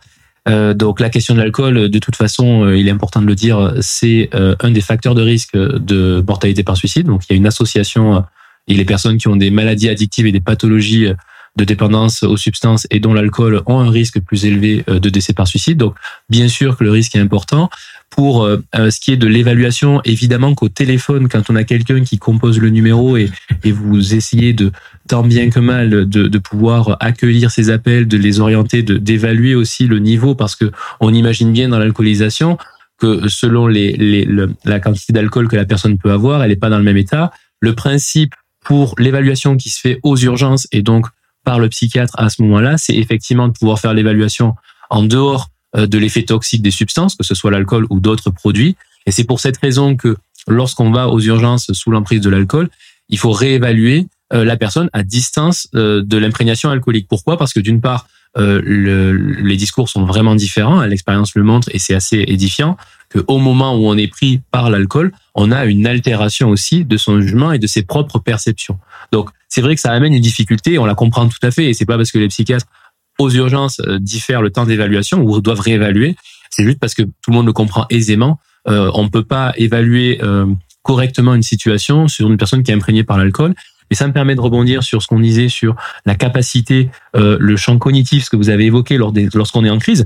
Donc 0.75 1.01
la 1.01 1.09
question 1.09 1.33
de 1.33 1.39
l'alcool, 1.39 1.89
de 1.89 1.99
toute 1.99 2.15
façon, 2.15 2.69
il 2.69 2.87
est 2.87 2.91
important 2.91 3.21
de 3.21 3.25
le 3.25 3.35
dire, 3.35 3.73
c'est 3.81 4.29
un 4.31 4.71
des 4.71 4.79
facteurs 4.79 5.13
de 5.13 5.21
risque 5.21 5.57
de 5.57 6.23
mortalité 6.25 6.63
par 6.63 6.77
suicide. 6.77 7.07
Donc 7.07 7.23
il 7.25 7.33
y 7.33 7.35
a 7.35 7.37
une 7.37 7.47
association 7.47 8.23
et 8.67 8.73
les 8.75 8.85
personnes 8.85 9.17
qui 9.17 9.27
ont 9.27 9.35
des 9.35 9.51
maladies 9.51 9.89
addictives 9.89 10.25
et 10.25 10.31
des 10.31 10.39
pathologies 10.41 11.07
euh, 11.07 11.13
de 11.55 11.63
dépendance 11.63 12.21
aux 12.21 12.37
substances 12.37 12.85
et 12.91 12.99
dont 12.99 13.15
l'alcool 13.15 13.63
ont 13.65 13.79
un 13.79 13.89
risque 13.89 14.19
plus 14.21 14.45
élevé 14.45 14.83
euh, 14.89 14.99
de 14.99 15.09
décès 15.09 15.33
par 15.33 15.47
suicide. 15.47 15.77
Donc 15.79 15.95
bien 16.29 16.47
sûr 16.47 16.77
que 16.77 16.83
le 16.83 16.91
risque 16.91 17.15
est 17.15 17.19
important. 17.19 17.69
Pour 18.09 18.43
euh, 18.43 18.63
ce 18.73 18.99
qui 19.01 19.11
est 19.11 19.17
de 19.17 19.27
l'évaluation, 19.27 19.99
évidemment 20.05 20.53
qu'au 20.55 20.69
téléphone, 20.69 21.27
quand 21.27 21.49
on 21.49 21.55
a 21.55 21.63
quelqu'un 21.63 22.03
qui 22.03 22.17
compose 22.19 22.59
le 22.59 22.69
numéro 22.69 23.17
et, 23.17 23.29
et 23.63 23.71
vous 23.71 24.13
essayez 24.13 24.53
de 24.53 24.71
tant 25.07 25.23
bien 25.23 25.49
que 25.49 25.59
mal 25.59 25.89
de, 25.89 26.27
de 26.27 26.37
pouvoir 26.37 26.95
accueillir 26.99 27.51
ces 27.51 27.69
appels, 27.69 28.07
de 28.07 28.17
les 28.17 28.39
orienter, 28.39 28.81
d'évaluer 28.83 29.55
aussi 29.55 29.87
le 29.87 29.99
niveau, 29.99 30.35
parce 30.35 30.55
que 30.55 30.71
on 31.01 31.13
imagine 31.13 31.51
bien 31.51 31.69
dans 31.69 31.79
l'alcoolisation 31.79 32.57
que 32.99 33.27
selon 33.27 33.67
les, 33.67 33.93
les, 33.93 34.23
le- 34.25 34.53
la 34.63 34.79
quantité 34.79 35.11
d'alcool 35.11 35.47
que 35.47 35.55
la 35.55 35.65
personne 35.65 35.97
peut 35.97 36.11
avoir, 36.11 36.41
elle 36.43 36.49
n'est 36.49 36.55
pas 36.55 36.69
dans 36.69 36.79
le 36.79 36.83
même 36.85 36.97
état. 36.97 37.31
Le 37.61 37.73
principe 37.75 38.33
pour 38.67 38.95
l'évaluation 38.97 39.55
qui 39.55 39.69
se 39.69 39.79
fait 39.79 39.99
aux 40.03 40.17
urgences 40.17 40.67
et 40.73 40.81
donc 40.81 41.07
par 41.45 41.57
le 41.57 41.69
psychiatre 41.69 42.13
à 42.17 42.29
ce 42.29 42.41
moment-là, 42.41 42.77
c'est 42.77 42.95
effectivement 42.95 43.47
de 43.47 43.53
pouvoir 43.53 43.79
faire 43.79 43.93
l'évaluation 43.93 44.55
en 44.89 45.03
dehors 45.03 45.47
euh, 45.77 45.87
de 45.87 45.97
l'effet 45.97 46.23
toxique 46.23 46.61
des 46.61 46.71
substances, 46.71 47.15
que 47.15 47.23
ce 47.23 47.33
soit 47.33 47.51
l'alcool 47.51 47.87
ou 47.89 48.01
d'autres 48.01 48.29
produits. 48.29 48.75
Et 49.05 49.11
c'est 49.11 49.23
pour 49.23 49.39
cette 49.39 49.57
raison 49.57 49.95
que 49.95 50.17
lorsqu'on 50.49 50.91
va 50.91 51.07
aux 51.07 51.21
urgences 51.21 51.71
sous 51.71 51.91
l'emprise 51.91 52.19
de 52.19 52.29
l'alcool, 52.29 52.69
il 53.07 53.17
faut 53.17 53.31
réévaluer 53.31 54.07
euh, 54.33 54.43
la 54.43 54.57
personne 54.57 54.89
à 54.91 55.03
distance 55.03 55.69
euh, 55.75 56.03
de 56.03 56.17
l'imprégnation 56.17 56.69
alcoolique. 56.69 57.07
Pourquoi? 57.07 57.37
Parce 57.37 57.53
que 57.53 57.61
d'une 57.61 57.79
part, 57.79 58.07
le- 58.35 59.13
les 59.51 59.55
discours 59.55 59.87
sont 59.89 60.05
vraiment 60.05 60.35
différents, 60.35 60.81
l'expérience 60.81 61.33
le 61.35 61.43
montre 61.43 61.69
et 61.73 61.79
c'est 61.79 61.95
assez 61.95 62.23
édifiant 62.27 62.77
que 63.17 63.23
au 63.27 63.39
moment 63.39 63.75
où 63.75 63.87
on 63.87 63.97
est 63.97 64.07
pris 64.07 64.41
par 64.51 64.69
l'alcool, 64.69 65.11
on 65.35 65.51
a 65.51 65.65
une 65.65 65.87
altération 65.87 66.49
aussi 66.49 66.85
de 66.85 66.97
son 66.97 67.19
jugement 67.19 67.51
et 67.51 67.59
de 67.59 67.67
ses 67.67 67.83
propres 67.83 68.19
perceptions. 68.19 68.79
Donc 69.11 69.29
c'est 69.49 69.61
vrai 69.61 69.75
que 69.75 69.81
ça 69.81 69.91
amène 69.91 70.13
une 70.13 70.21
difficulté, 70.21 70.77
on 70.77 70.85
la 70.85 70.95
comprend 70.95 71.27
tout 71.27 71.39
à 71.41 71.51
fait 71.51 71.65
et 71.65 71.73
c'est 71.73 71.85
pas 71.85 71.97
parce 71.97 72.11
que 72.11 72.19
les 72.19 72.27
psychiatres 72.27 72.67
aux 73.19 73.31
urgences 73.31 73.79
euh, 73.79 73.97
diffèrent 73.99 74.41
le 74.41 74.51
temps 74.51 74.65
d'évaluation 74.65 75.21
ou 75.21 75.41
doivent 75.41 75.59
réévaluer, 75.59 76.15
c'est 76.51 76.63
juste 76.63 76.79
parce 76.79 76.93
que 76.93 77.01
tout 77.03 77.31
le 77.31 77.33
monde 77.33 77.47
le 77.47 77.53
comprend 77.53 77.85
aisément. 77.89 78.39
Euh, 78.67 78.91
on 78.93 79.09
peut 79.09 79.23
pas 79.23 79.53
évaluer 79.57 80.19
euh, 80.21 80.45
correctement 80.83 81.33
une 81.33 81.43
situation 81.43 82.07
sur 82.07 82.29
une 82.29 82.37
personne 82.37 82.63
qui 82.63 82.71
est 82.71 82.75
imprégnée 82.75 83.03
par 83.03 83.17
l'alcool. 83.17 83.55
Et 83.89 83.95
ça 83.95 84.05
me 84.05 84.13
permet 84.13 84.35
de 84.35 84.41
rebondir 84.41 84.83
sur 84.83 85.01
ce 85.01 85.07
qu'on 85.07 85.19
disait 85.21 85.47
sur 85.47 85.75
la 86.05 86.15
capacité, 86.15 86.89
le 87.13 87.55
champ 87.55 87.77
cognitif, 87.77 88.25
ce 88.25 88.29
que 88.29 88.35
vous 88.35 88.49
avez 88.49 88.65
évoqué 88.65 88.97
lors 88.97 89.13
lorsqu'on 89.33 89.63
est 89.63 89.69
en 89.69 89.77
crise. 89.77 90.05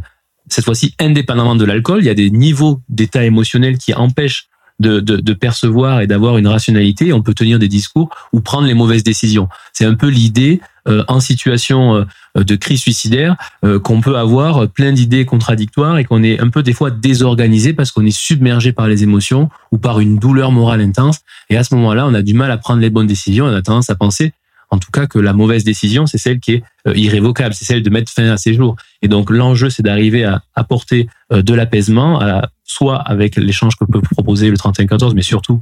Cette 0.50 0.66
fois-ci, 0.66 0.96
indépendamment 1.00 1.56
de 1.56 1.66
l'alcool, 1.66 2.00
il 2.02 2.06
y 2.06 2.10
a 2.10 2.14
des 2.14 2.30
niveaux 2.30 2.82
d'état 2.90 3.24
émotionnel 3.24 3.78
qui 3.78 3.94
empêchent 3.94 4.48
de, 4.82 5.00
de, 5.00 5.18
de 5.18 5.34
percevoir 5.34 6.02
et 6.02 6.08
d'avoir 6.08 6.38
une 6.38 6.48
rationalité. 6.48 7.14
On 7.14 7.22
peut 7.22 7.34
tenir 7.34 7.60
des 7.60 7.68
discours 7.68 8.10
ou 8.34 8.42
prendre 8.42 8.68
les 8.68 8.74
mauvaises 8.74 9.04
décisions. 9.04 9.48
C'est 9.74 9.86
un 9.86 9.94
peu 9.94 10.08
l'idée 10.08 10.60
euh, 10.88 11.04
en 11.08 11.20
situation 11.20 12.08
euh, 12.38 12.44
de 12.44 12.56
crise 12.56 12.82
suicidaire 12.82 13.36
euh, 13.64 13.80
qu'on 13.80 14.02
peut 14.02 14.18
avoir 14.18 14.68
plein 14.68 14.92
d'idées 14.92 15.26
contradictoires 15.26 16.00
et 16.00 16.06
qu'on 16.06 16.24
est 16.24 16.40
un 16.40 16.50
peu 16.50 16.64
des 16.64 16.74
fois 16.74 16.90
désorganisé 16.90 17.74
parce 17.74 17.92
qu'on 17.92 18.06
est 18.06 18.18
submergé 18.18 18.74
par 18.74 18.88
les 18.88 19.04
émotions 19.04 19.50
ou 19.72 19.78
par 19.78 20.00
une 20.00 20.18
douleur 20.18 20.52
morale 20.52 20.82
intense. 20.82 21.20
Et 21.50 21.58
à 21.58 21.64
ce 21.64 21.76
moment-là, 21.76 22.08
on 22.08 22.14
a 22.16 22.24
du 22.24 22.34
mal 22.34 22.50
à 22.50 22.58
prendre 22.58 22.82
les 22.82 22.90
bonnes 22.90 23.08
décisions. 23.08 23.46
On 23.46 23.54
a 23.54 23.62
tendance 23.62 23.92
à 23.92 23.96
penser, 23.96 24.34
en 24.72 24.80
tout 24.80 24.90
cas, 24.90 25.06
que 25.06 25.20
la 25.20 25.34
mauvaise 25.34 25.66
décision, 25.66 26.06
c'est 26.08 26.18
celle 26.18 26.40
qui 26.40 26.54
est 26.54 26.64
euh, 26.88 26.94
irrévocable, 26.96 27.54
c'est 27.54 27.66
celle 27.66 27.84
de 27.84 27.90
mettre 27.90 28.12
fin 28.12 28.30
à 28.32 28.38
ses 28.38 28.54
jours. 28.54 28.78
Et 29.02 29.10
donc 29.10 29.30
l'enjeu, 29.30 29.70
c'est 29.70 29.84
d'arriver 29.84 30.24
à 30.24 30.42
apporter 30.56 31.10
euh, 31.34 31.42
de 31.42 31.54
l'apaisement, 31.54 32.22
soit 32.64 32.96
avec 32.98 33.36
l'échange 33.36 33.76
que 33.76 33.84
peut 33.84 34.02
proposer 34.02 34.50
le 34.50 34.58
3114, 34.58 35.14
mais 35.14 35.22
surtout 35.22 35.60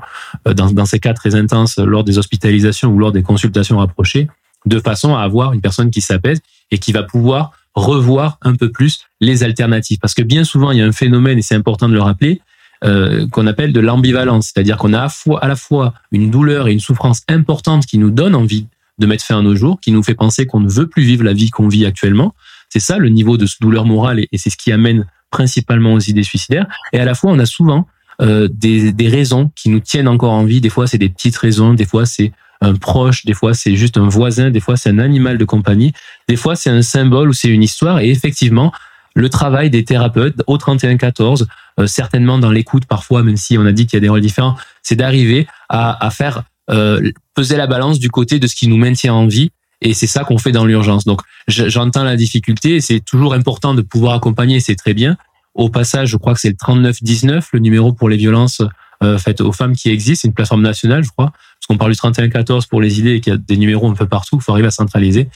euh, 0.47 0.53
dans, 0.53 0.71
dans 0.71 0.85
ces 0.85 0.99
cas 0.99 1.15
très 1.15 1.33
intenses 1.33 1.79
lors 1.79 2.03
des 2.03 2.19
hospitalisations 2.19 2.89
ou 2.89 2.99
lors 2.99 3.11
des 3.11 3.23
consultations 3.23 3.79
rapprochées, 3.79 4.27
de 4.67 4.79
façon 4.79 5.15
à 5.15 5.21
avoir 5.21 5.53
une 5.53 5.61
personne 5.61 5.89
qui 5.89 6.01
s'apaise 6.01 6.39
et 6.69 6.77
qui 6.77 6.91
va 6.91 7.01
pouvoir 7.01 7.53
revoir 7.73 8.37
un 8.43 8.53
peu 8.55 8.71
plus 8.71 8.99
les 9.21 9.43
alternatives. 9.43 9.97
Parce 9.99 10.13
que 10.13 10.21
bien 10.21 10.43
souvent, 10.43 10.71
il 10.71 10.77
y 10.77 10.81
a 10.81 10.85
un 10.85 10.91
phénomène, 10.91 11.39
et 11.39 11.41
c'est 11.41 11.55
important 11.55 11.89
de 11.89 11.93
le 11.93 12.01
rappeler, 12.01 12.41
qu'on 12.81 13.45
appelle 13.45 13.73
de 13.73 13.79
l'ambivalence. 13.81 14.51
C'est-à-dire 14.53 14.77
qu'on 14.77 14.93
a 14.93 15.07
à, 15.41 15.47
la 15.47 15.55
fois 15.57 15.93
une 16.13 16.31
douleur 16.31 16.69
et 16.69 16.71
une 16.71 16.79
souffrance 16.79 17.23
importante 17.27 17.85
qui 17.85 17.97
nous 17.97 18.09
donne 18.09 18.35
envie 18.35 18.67
de 18.99 19.05
mettre 19.05 19.23
fin 19.23 19.39
à 19.39 19.41
nos 19.41 19.55
jours, 19.55 19.79
qui 19.79 19.91
nous 19.91 20.03
fait 20.03 20.15
penser 20.15 20.45
qu'on 20.45 20.59
ne 20.59 20.69
veut 20.69 20.87
plus 20.87 21.03
vivre 21.03 21.23
la 21.23 21.33
vie 21.33 21.49
qu'on 21.49 21.67
vit 21.67 21.85
actuellement. 21.85 22.35
C'est 22.69 22.79
ça 22.79 22.97
le 22.97 23.09
niveau 23.09 23.37
de 23.37 23.47
douleur 23.61 23.85
morale 23.85 24.19
et, 24.19 24.37
c'est 24.37 24.49
ce 24.49 24.57
qui 24.57 24.71
amène 24.71 25.05
principalement 25.31 25.93
aux 25.93 25.99
idées 25.99 26.23
suicidaires. 26.23 26.67
Et 26.93 26.99
à 26.99 27.05
la 27.05 27.15
fois, 27.15 27.31
on 27.31 27.39
a 27.39 27.45
souvent 27.45 27.87
euh, 28.21 28.47
des, 28.51 28.91
des 28.91 29.07
raisons 29.07 29.51
qui 29.55 29.69
nous 29.69 29.79
tiennent 29.79 30.07
encore 30.07 30.33
en 30.33 30.43
vie. 30.43 30.61
Des 30.61 30.69
fois, 30.69 30.87
c'est 30.87 30.97
des 30.97 31.09
petites 31.09 31.37
raisons, 31.37 31.73
des 31.73 31.85
fois, 31.85 32.05
c'est 32.05 32.31
un 32.61 32.75
proche, 32.75 33.25
des 33.25 33.33
fois, 33.33 33.53
c'est 33.53 33.75
juste 33.75 33.97
un 33.97 34.07
voisin, 34.07 34.51
des 34.51 34.59
fois, 34.59 34.75
c'est 34.75 34.89
un 34.89 34.99
animal 34.99 35.37
de 35.37 35.45
compagnie, 35.45 35.93
des 36.27 36.35
fois, 36.35 36.55
c'est 36.55 36.69
un 36.69 36.81
symbole 36.81 37.29
ou 37.29 37.33
c'est 37.33 37.47
une 37.47 37.63
histoire. 37.63 37.99
Et 37.99 38.09
effectivement, 38.09 38.73
le 39.15 39.29
travail 39.29 39.69
des 39.69 39.85
thérapeutes 39.85 40.41
au 40.47 40.57
31-14, 40.57 41.45
euh, 41.79 41.87
certainement 41.87 42.37
dans 42.37 42.51
l'écoute 42.51 42.85
parfois, 42.85 43.23
même 43.23 43.37
si 43.37 43.57
on 43.57 43.65
a 43.65 43.71
dit 43.71 43.85
qu'il 43.85 43.97
y 43.97 43.97
a 43.97 44.01
des 44.01 44.09
rôles 44.09 44.21
différents, 44.21 44.55
c'est 44.83 44.95
d'arriver 44.95 45.47
à, 45.69 46.05
à 46.05 46.09
faire 46.09 46.43
euh, 46.69 47.11
peser 47.35 47.57
la 47.57 47.67
balance 47.67 47.99
du 47.99 48.09
côté 48.09 48.39
de 48.39 48.47
ce 48.47 48.55
qui 48.55 48.67
nous 48.67 48.77
maintient 48.77 49.13
en 49.13 49.27
vie. 49.27 49.51
Et 49.81 49.93
c'est 49.93 50.07
ça 50.07 50.23
qu'on 50.23 50.37
fait 50.37 50.51
dans 50.51 50.65
l'urgence. 50.65 51.05
Donc, 51.05 51.21
je- 51.47 51.69
j'entends 51.69 52.03
la 52.03 52.15
difficulté 52.17 52.75
et 52.75 52.81
c'est 52.81 52.99
toujours 52.99 53.33
important 53.33 53.73
de 53.73 53.81
pouvoir 53.81 54.13
accompagner, 54.15 54.59
c'est 54.59 54.75
très 54.75 54.93
bien. 54.93 55.15
Au 55.55 55.69
passage, 55.69 56.09
je 56.09 56.17
crois 56.17 56.33
que 56.33 56.39
c'est 56.39 56.49
le 56.49 56.55
3919, 56.57 57.49
le 57.53 57.59
numéro 57.59 57.93
pour 57.93 58.09
les 58.09 58.17
violences 58.17 58.61
euh, 59.01 59.17
faites 59.17 59.39
aux 59.39 59.53
femmes 59.53 59.75
qui 59.75 59.89
existent. 59.89 60.23
C'est 60.23 60.27
une 60.27 60.33
plateforme 60.33 60.61
nationale, 60.61 61.03
je 61.05 61.09
crois. 61.09 61.31
Parce 61.31 61.65
qu'on 61.69 61.77
parle 61.77 61.91
du 61.91 61.97
3114 61.97 62.65
pour 62.65 62.81
les 62.81 62.99
idées 62.99 63.13
et 63.15 63.21
qu'il 63.21 63.31
y 63.31 63.35
a 63.35 63.39
des 63.39 63.55
numéros 63.55 63.89
un 63.89 63.93
peu 63.93 64.05
partout. 64.05 64.35
Il 64.35 64.41
faut 64.41 64.51
arriver 64.51 64.67
à 64.67 64.71
centraliser. 64.71 65.29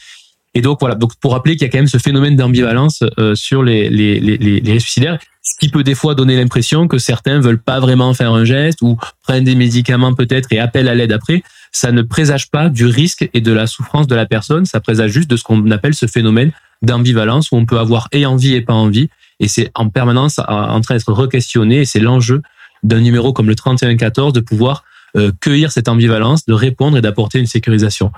Et 0.55 0.61
donc 0.61 0.79
voilà, 0.79 0.95
donc 0.95 1.15
pour 1.15 1.31
rappeler 1.31 1.55
qu'il 1.55 1.63
y 1.63 1.69
a 1.69 1.71
quand 1.71 1.79
même 1.79 1.87
ce 1.87 1.97
phénomène 1.97 2.35
d'ambivalence 2.35 3.03
euh, 3.19 3.33
sur 3.33 3.63
les, 3.63 3.89
les, 3.89 4.19
les, 4.19 4.37
les, 4.37 4.79
suicidaires, 4.79 5.17
ce 5.41 5.57
qui 5.59 5.69
peut 5.69 5.83
des 5.83 5.95
fois 5.95 6.13
donner 6.13 6.37
l'impression 6.37 6.87
que 6.87 6.99
certains 6.99 7.39
veulent 7.39 7.61
pas 7.61 7.79
vraiment 7.79 8.13
faire 8.13 8.31
un 8.31 8.45
geste 8.45 8.81
ou 8.81 8.97
prennent 9.23 9.43
des 9.43 9.55
médicaments 9.55 10.13
peut-être 10.13 10.51
et 10.51 10.59
appellent 10.59 10.89
à 10.89 10.95
l'aide 10.95 11.11
après. 11.11 11.43
Ça 11.71 11.91
ne 11.91 12.03
présage 12.03 12.51
pas 12.51 12.69
du 12.69 12.85
risque 12.85 13.27
et 13.33 13.41
de 13.41 13.51
la 13.51 13.65
souffrance 13.65 14.05
de 14.05 14.13
la 14.13 14.27
personne, 14.27 14.65
ça 14.65 14.79
présage 14.79 15.11
juste 15.11 15.29
de 15.29 15.37
ce 15.37 15.43
qu'on 15.43 15.71
appelle 15.71 15.95
ce 15.95 16.05
phénomène 16.05 16.51
d'ambivalence 16.83 17.51
où 17.51 17.55
on 17.55 17.65
peut 17.65 17.79
avoir 17.79 18.07
et 18.11 18.27
envie 18.27 18.53
et 18.53 18.61
pas 18.61 18.73
envie. 18.73 19.09
Et 19.39 19.47
c'est 19.47 19.71
en 19.73 19.89
permanence 19.89 20.39
en 20.47 20.79
train 20.81 20.95
d'être 20.95 21.11
re-questionné 21.11 21.81
et 21.81 21.85
c'est 21.85 21.99
l'enjeu 21.99 22.43
d'un 22.83 22.99
numéro 22.99 23.33
comme 23.33 23.47
le 23.47 23.55
3114 23.55 24.33
de 24.33 24.39
pouvoir 24.39 24.83
euh, 25.15 25.31
cueillir 25.41 25.71
cette 25.71 25.87
ambivalence, 25.87 26.45
de 26.45 26.53
répondre 26.53 26.97
et 26.97 27.01
d'apporter 27.01 27.39
une 27.39 27.47
sécurisation. 27.47 28.11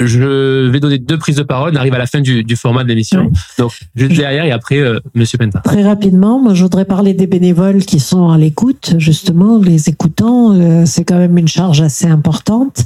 Je 0.00 0.68
vais 0.68 0.80
donner 0.80 0.98
deux 0.98 1.18
prises 1.18 1.36
de 1.36 1.42
parole. 1.42 1.72
On 1.74 1.76
arrive 1.76 1.94
à 1.94 1.98
la 1.98 2.06
fin 2.06 2.20
du, 2.20 2.42
du 2.42 2.56
format 2.56 2.82
de 2.82 2.88
l'émission. 2.88 3.30
Donc, 3.58 3.72
juste 3.94 4.16
derrière 4.16 4.44
et 4.44 4.50
après, 4.50 4.78
euh, 4.78 4.98
Monsieur 5.14 5.38
Penta. 5.38 5.60
Très 5.60 5.82
rapidement, 5.84 6.40
moi, 6.40 6.54
je 6.54 6.62
voudrais 6.62 6.84
parler 6.84 7.14
des 7.14 7.26
bénévoles 7.26 7.84
qui 7.84 8.00
sont 8.00 8.30
à 8.30 8.38
l'écoute, 8.38 8.94
justement, 8.98 9.58
les 9.58 9.88
écoutants. 9.88 10.54
euh, 10.54 10.84
c'est 10.86 11.04
quand 11.04 11.18
même 11.18 11.38
une 11.38 11.48
charge 11.48 11.80
assez 11.80 12.06
importante. 12.06 12.84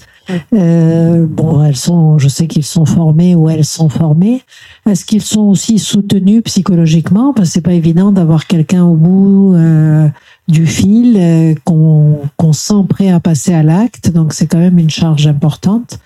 Euh, 0.52 1.26
bon, 1.28 1.64
elles 1.64 1.76
sont, 1.76 2.18
je 2.18 2.28
sais 2.28 2.46
qu'ils 2.48 2.64
sont 2.64 2.84
formés 2.84 3.34
ou 3.34 3.48
elles 3.48 3.64
sont 3.64 3.88
formées. 3.88 4.42
Est-ce 4.84 5.04
qu'ils 5.04 5.22
sont 5.22 5.42
aussi 5.42 5.78
soutenus 5.78 6.42
psychologiquement? 6.44 7.32
Parce 7.32 7.48
que 7.48 7.54
c'est 7.54 7.60
pas 7.60 7.72
évident 7.72 8.12
d'avoir 8.12 8.46
quelqu'un 8.46 8.84
au 8.84 8.94
bout 8.94 9.54
euh, 9.54 10.08
du 10.48 10.66
fil 10.66 11.16
euh, 11.16 11.54
qu'on 11.64 12.18
qu'on 12.36 12.52
sent 12.52 12.84
prêt 12.88 13.10
à 13.10 13.20
passer 13.20 13.54
à 13.54 13.62
l'acte. 13.62 14.10
Donc 14.10 14.32
c'est 14.32 14.46
quand 14.46 14.58
même 14.58 14.78
une 14.78 14.90
charge 14.90 15.26
importante. 15.26 16.00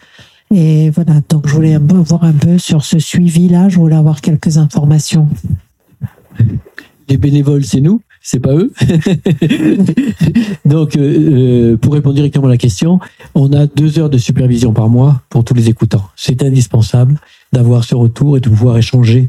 Et 0.52 0.90
voilà, 0.90 1.20
donc 1.28 1.46
je 1.46 1.54
voulais 1.54 1.78
voir 1.78 2.24
un 2.24 2.32
peu 2.32 2.58
sur 2.58 2.84
ce 2.84 2.98
suivi-là. 2.98 3.68
Je 3.68 3.78
voulais 3.78 3.96
avoir 3.96 4.20
quelques 4.20 4.58
informations. 4.58 5.28
Les 7.08 7.16
bénévoles, 7.16 7.64
c'est 7.64 7.80
nous, 7.80 8.00
c'est 8.20 8.40
pas 8.40 8.54
eux. 8.54 8.72
Donc, 10.64 10.96
euh, 10.96 11.72
euh, 11.72 11.76
pour 11.76 11.94
répondre 11.94 12.14
directement 12.14 12.46
à 12.46 12.50
la 12.50 12.56
question, 12.56 13.00
on 13.34 13.52
a 13.52 13.66
deux 13.66 13.98
heures 13.98 14.10
de 14.10 14.18
supervision 14.18 14.72
par 14.72 14.88
mois 14.88 15.22
pour 15.28 15.44
tous 15.44 15.54
les 15.54 15.68
écoutants. 15.68 16.04
C'est 16.16 16.42
indispensable 16.42 17.18
d'avoir 17.52 17.84
ce 17.84 17.94
retour 17.94 18.36
et 18.36 18.40
de 18.40 18.48
pouvoir 18.48 18.76
échanger 18.76 19.28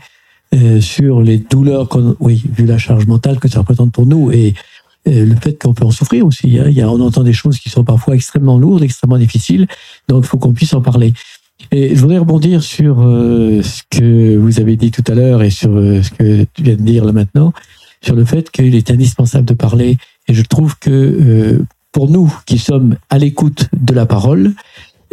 euh, 0.54 0.82
sur 0.82 1.22
les 1.22 1.38
douleurs, 1.38 1.90
oui, 2.20 2.44
vu 2.56 2.66
la 2.66 2.78
charge 2.78 3.08
mentale 3.08 3.40
que 3.40 3.48
ça 3.48 3.60
représente 3.60 3.92
pour 3.94 4.06
nous 4.06 4.32
et 4.32 4.54
le 5.06 5.36
fait 5.36 5.62
qu'on 5.62 5.74
peut 5.74 5.86
en 5.86 5.92
souffrir 5.92 6.26
aussi. 6.26 6.60
hein. 6.60 6.66
Il 6.68 6.74
y 6.74 6.82
a, 6.82 6.90
on 6.90 7.00
entend 7.02 7.24
des 7.24 7.34
choses 7.34 7.60
qui 7.60 7.70
sont 7.70 7.84
parfois 7.84 8.16
extrêmement 8.16 8.58
lourdes, 8.58 8.84
extrêmement 8.84 9.18
difficiles, 9.18 9.68
donc 10.08 10.26
il 10.26 10.28
faut 10.28 10.38
qu'on 10.38 10.54
puisse 10.54 10.74
en 10.74 10.82
parler. 10.82 11.14
Et 11.72 11.96
je 11.96 12.02
voudrais 12.02 12.18
rebondir 12.18 12.64
sur 12.64 13.02
euh, 13.02 13.62
ce 13.62 13.84
que 13.90 14.36
vous 14.38 14.60
avez 14.60 14.76
dit 14.76 14.92
tout 14.92 15.04
à 15.08 15.14
l'heure 15.14 15.44
et 15.44 15.52
sur 15.52 15.72
euh, 15.72 16.02
ce 16.02 16.10
que 16.10 16.44
tu 16.54 16.64
viens 16.64 16.76
de 16.76 16.82
dire 16.82 17.06
là 17.06 17.12
maintenant, 17.12 17.54
sur 18.02 18.16
le 18.16 18.26
fait 18.26 18.50
qu'il 18.50 18.74
est 18.76 18.90
indispensable 18.90 19.46
de 19.46 19.54
parler. 19.54 19.98
Et 20.28 20.34
je 20.34 20.42
trouve 20.42 20.78
que 20.80 20.90
euh, 20.90 21.66
pour 21.92 22.10
nous 22.10 22.34
qui 22.46 22.58
sommes 22.58 22.96
à 23.10 23.18
l'écoute 23.18 23.68
de 23.80 23.94
la 23.94 24.06
parole, 24.06 24.54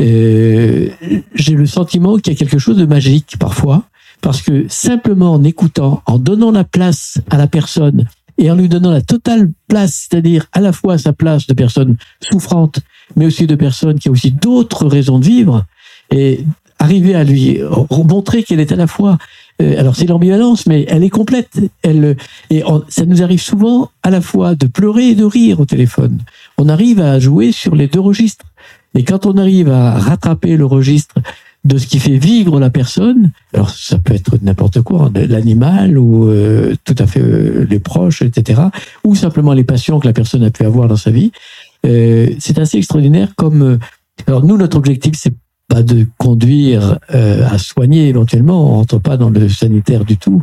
euh, 0.01 0.89
j'ai 1.35 1.55
le 1.55 1.67
sentiment 1.67 2.17
qu'il 2.17 2.33
y 2.33 2.37
a 2.37 2.39
quelque 2.39 2.59
chose 2.59 2.77
de 2.77 2.87
magique 2.87 3.37
parfois, 3.39 3.85
parce 4.21 4.43
que 4.43 4.67
simplement 4.69 5.33
en 5.35 5.45
écoutant, 5.45 6.03
en 6.07 6.19
donnant 6.19 6.51
la 6.51 6.65
place 6.65 7.19
à 7.31 7.37
la 7.37 7.47
personne 7.47 8.07
et 8.39 8.51
en 8.51 8.55
lui 8.55 8.69
donnant 8.69 8.91
la 8.91 9.03
totale 9.03 9.51
place, 9.69 10.07
c'est-à-dire 10.09 10.47
à 10.53 10.61
la 10.61 10.73
fois 10.73 10.97
sa 10.97 11.13
place 11.13 11.47
de 11.47 11.55
personne 11.55 11.97
souffrante, 12.21 12.81
mais 13.17 13.27
aussi 13.27 13.47
de 13.47 13.55
personne 13.55 13.99
qui 13.99 14.09
a 14.09 14.13
aussi 14.13 14.31
d'autres 14.31 14.87
raisons 14.87 15.19
de 15.19 15.27
vivre, 15.27 15.65
et 16.11 16.45
arriver 16.79 17.15
à 17.15 17.25
lui 17.25 17.61
montrer 17.91 18.45
qu'elle 18.45 18.61
est 18.61 18.73
à 18.73 18.77
la 18.77 18.87
fois 18.87 19.19
euh, 19.61 19.79
alors 19.79 19.97
c'est 19.97 20.07
l'ambivalence, 20.07 20.67
mais 20.67 20.87
elle 20.89 21.03
est 21.03 21.11
complète. 21.11 21.59
Elle 21.83 22.17
et 22.51 22.63
ça 22.89 23.05
nous 23.07 23.23
arrive 23.23 23.43
souvent 23.43 23.91
à 24.03 24.11
la 24.11 24.21
fois 24.21 24.55
de 24.55 24.67
pleurer 24.67 25.09
et 25.09 25.15
de 25.15 25.25
rire 25.25 25.61
au 25.61 25.65
téléphone. 25.65 26.21
On 26.57 26.69
arrive 26.69 27.01
à 27.01 27.19
jouer 27.19 27.53
sur 27.53 27.75
les 27.75 27.89
deux 27.89 28.01
registres. 28.01 28.47
Et 28.95 29.05
quand 29.05 29.27
on 29.27 29.37
arrive 29.37 29.71
à 29.71 29.99
rattraper 29.99 30.57
le 30.57 30.65
registre 30.65 31.17
de 31.65 31.77
ce 31.77 31.87
qui 31.87 31.99
fait 31.99 32.19
vivre 32.19 32.61
la 32.61 32.71
personne, 32.71 33.31
alors 33.53 33.71
ça 33.71 33.99
peut 33.99 34.15
être 34.15 34.39
n'importe 34.43 34.81
quoi, 34.83 35.07
hein, 35.07 35.13
l'animal 35.29 35.99
ou 35.99 36.29
euh, 36.29 36.75
tout 36.85 36.95
à 36.99 37.07
fait 37.07 37.21
euh, 37.21 37.67
les 37.69 37.81
proches, 37.81 38.23
etc., 38.23 38.63
ou 39.05 39.15
simplement 39.15 39.53
les 39.53 39.65
passions 39.65 39.99
que 39.99 40.07
la 40.07 40.13
personne 40.13 40.45
a 40.45 40.51
pu 40.51 40.65
avoir 40.65 40.89
dans 40.89 40.97
sa 40.97 41.11
vie. 41.11 41.33
Euh, 41.85 42.31
c'est 42.39 42.59
assez 42.59 42.79
extraordinaire 42.79 43.35
comme. 43.37 43.63
euh, 43.63 43.79
alors 44.27 44.45
nous, 44.45 44.57
notre 44.57 44.77
objectif, 44.77 45.15
c'est 45.17 45.35
pas 45.69 45.83
de 45.83 46.07
conduire 46.17 46.99
euh, 47.15 47.47
à 47.49 47.59
soigner 47.59 48.09
éventuellement, 48.09 48.73
on 48.73 48.77
rentre 48.77 48.99
pas 48.99 49.17
dans 49.17 49.31
le 49.31 49.49
sanitaire 49.49 50.05
du 50.05 50.17
tout, 50.17 50.43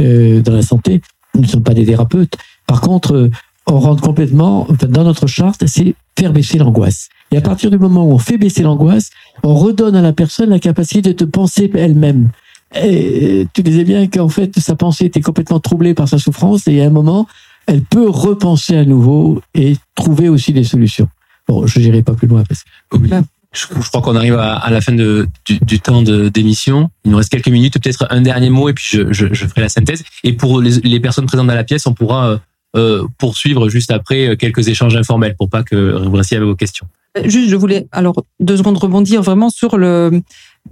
euh, 0.00 0.40
dans 0.42 0.52
la 0.54 0.62
santé, 0.62 1.00
nous 1.34 1.42
ne 1.42 1.46
sommes 1.46 1.62
pas 1.62 1.74
des 1.74 1.84
thérapeutes. 1.84 2.34
Par 2.66 2.80
contre, 2.80 3.30
on 3.66 3.78
rentre 3.80 4.02
complètement, 4.02 4.66
dans 4.88 5.04
notre 5.04 5.26
charte, 5.26 5.66
c'est 5.66 5.94
faire 6.18 6.32
baisser 6.32 6.58
l'angoisse. 6.58 7.08
Et 7.32 7.36
à 7.36 7.40
partir 7.40 7.70
du 7.70 7.78
moment 7.78 8.04
où 8.04 8.12
on 8.12 8.18
fait 8.18 8.38
baisser 8.38 8.62
l'angoisse, 8.62 9.10
on 9.42 9.54
redonne 9.54 9.94
à 9.96 10.02
la 10.02 10.12
personne 10.12 10.50
la 10.50 10.58
capacité 10.58 11.14
de 11.14 11.24
penser 11.24 11.70
elle-même. 11.74 12.30
Et 12.74 13.46
tu 13.52 13.62
disais 13.62 13.84
bien 13.84 14.06
qu'en 14.08 14.28
fait, 14.28 14.58
sa 14.58 14.76
pensée 14.76 15.06
était 15.06 15.20
complètement 15.20 15.60
troublée 15.60 15.94
par 15.94 16.08
sa 16.08 16.18
souffrance 16.18 16.66
et 16.68 16.82
à 16.82 16.86
un 16.86 16.90
moment, 16.90 17.26
elle 17.66 17.82
peut 17.82 18.08
repenser 18.08 18.76
à 18.76 18.84
nouveau 18.84 19.42
et 19.54 19.76
trouver 19.94 20.28
aussi 20.28 20.52
des 20.52 20.64
solutions. 20.64 21.08
Bon, 21.48 21.66
je 21.66 21.80
n'irai 21.80 22.02
pas 22.02 22.14
plus 22.14 22.28
loin 22.28 22.44
parce 22.48 22.64
que 22.64 22.96
Oui. 22.96 23.10
Je, 23.52 23.66
je 23.66 23.88
crois 23.88 24.00
qu'on 24.00 24.14
arrive 24.14 24.36
à, 24.36 24.54
à 24.54 24.70
la 24.70 24.80
fin 24.80 24.92
de, 24.92 25.26
du, 25.44 25.58
du 25.58 25.80
temps 25.80 26.02
d'émission. 26.02 26.88
Il 27.04 27.10
nous 27.10 27.16
reste 27.16 27.30
quelques 27.30 27.48
minutes, 27.48 27.74
peut-être 27.74 28.06
un 28.10 28.20
dernier 28.20 28.48
mot, 28.48 28.68
et 28.68 28.74
puis 28.74 28.86
je, 28.88 29.12
je, 29.12 29.26
je 29.32 29.46
ferai 29.46 29.62
la 29.62 29.68
synthèse. 29.68 30.04
Et 30.22 30.34
pour 30.34 30.60
les, 30.60 30.78
les 30.78 31.00
personnes 31.00 31.26
présentes 31.26 31.48
dans 31.48 31.54
la 31.54 31.64
pièce, 31.64 31.84
on 31.88 31.92
pourra 31.92 32.28
euh, 32.28 32.38
euh, 32.76 33.08
poursuivre 33.18 33.68
juste 33.68 33.90
après 33.90 34.28
euh, 34.28 34.36
quelques 34.36 34.68
échanges 34.68 34.94
informels 34.94 35.34
pour 35.36 35.48
pas 35.48 35.64
que 35.64 36.06
vous 36.06 36.16
restiez 36.16 36.36
avec 36.36 36.48
vos 36.48 36.54
questions. 36.54 36.86
Juste, 37.24 37.48
je 37.48 37.56
voulais 37.56 37.88
alors 37.90 38.24
deux 38.38 38.56
secondes 38.56 38.76
rebondir 38.76 39.22
vraiment 39.22 39.50
sur 39.50 39.76
le 39.76 40.22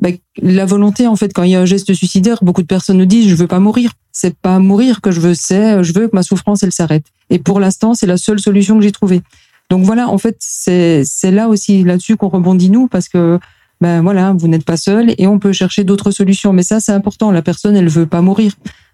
bah, 0.01 0.11
la 0.41 0.67
volonté 0.67 1.09
en 1.09 1.17
fait 1.17 1.33
quand 1.33 1.43
il 1.43 1.51
y 1.51 1.57
a 1.57 1.61
un 1.61 1.65
geste 1.65 1.93
suicidaire, 1.95 2.39
beaucoup 2.43 2.63
de 2.63 2.69
personnes 2.69 2.99
nous 2.99 3.07
disent 3.07 3.29
je 3.29 3.35
veux 3.35 3.49
pas 3.49 3.59
mourir. 3.59 3.93
C'est 4.13 4.37
pas 4.37 4.59
mourir 4.61 5.01
que 5.01 5.11
je 5.11 5.21
veux, 5.21 5.35
c'est 5.35 5.83
je 5.83 5.93
veux 5.93 6.07
que 6.07 6.15
ma 6.15 6.23
souffrance 6.23 6.63
elle 6.63 6.73
s'arrête. 6.73 7.07
Et 7.31 7.39
pour 7.39 7.59
l'instant, 7.59 7.95
c'est 7.95 8.07
la 8.07 8.17
seule 8.17 8.39
solution 8.39 8.77
que 8.77 8.85
j'ai 8.85 8.93
trouvée. 8.93 9.23
Donc 9.71 9.85
voilà, 9.85 10.09
en 10.09 10.19
fait, 10.19 10.37
c'est 10.39 11.03
c'est 11.05 11.31
là 11.31 11.49
aussi 11.49 11.83
là-dessus 11.83 12.17
qu'on 12.17 12.29
rebondit 12.29 12.71
nous 12.71 12.87
parce 12.89 13.09
que 13.09 13.39
ben 13.81 14.03
voilà, 14.03 14.33
vous 14.33 14.49
n'êtes 14.49 14.65
pas 14.65 14.77
seul 14.77 15.15
et 15.19 15.27
on 15.27 15.39
peut 15.39 15.53
chercher 15.53 15.85
d'autres 15.85 16.11
solutions. 16.11 16.53
Mais 16.53 16.63
ça, 16.63 16.81
c'est 16.81 16.93
important. 16.93 17.31
La 17.31 17.43
personne, 17.43 17.77
elle 17.77 17.89
veut 17.89 18.07
pas 18.07 18.23
mourir. 18.23 18.53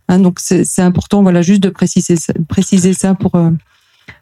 Hein, 0.09 0.19
donc 0.19 0.39
c'est 0.41 0.83
important, 0.83 1.23
voilà, 1.23 1.41
juste 1.43 1.63
de 1.63 1.71
préciser 1.71 2.17
préciser 2.49 2.93
ça 2.93 3.15
pour 3.15 3.35
euh, 3.37 3.51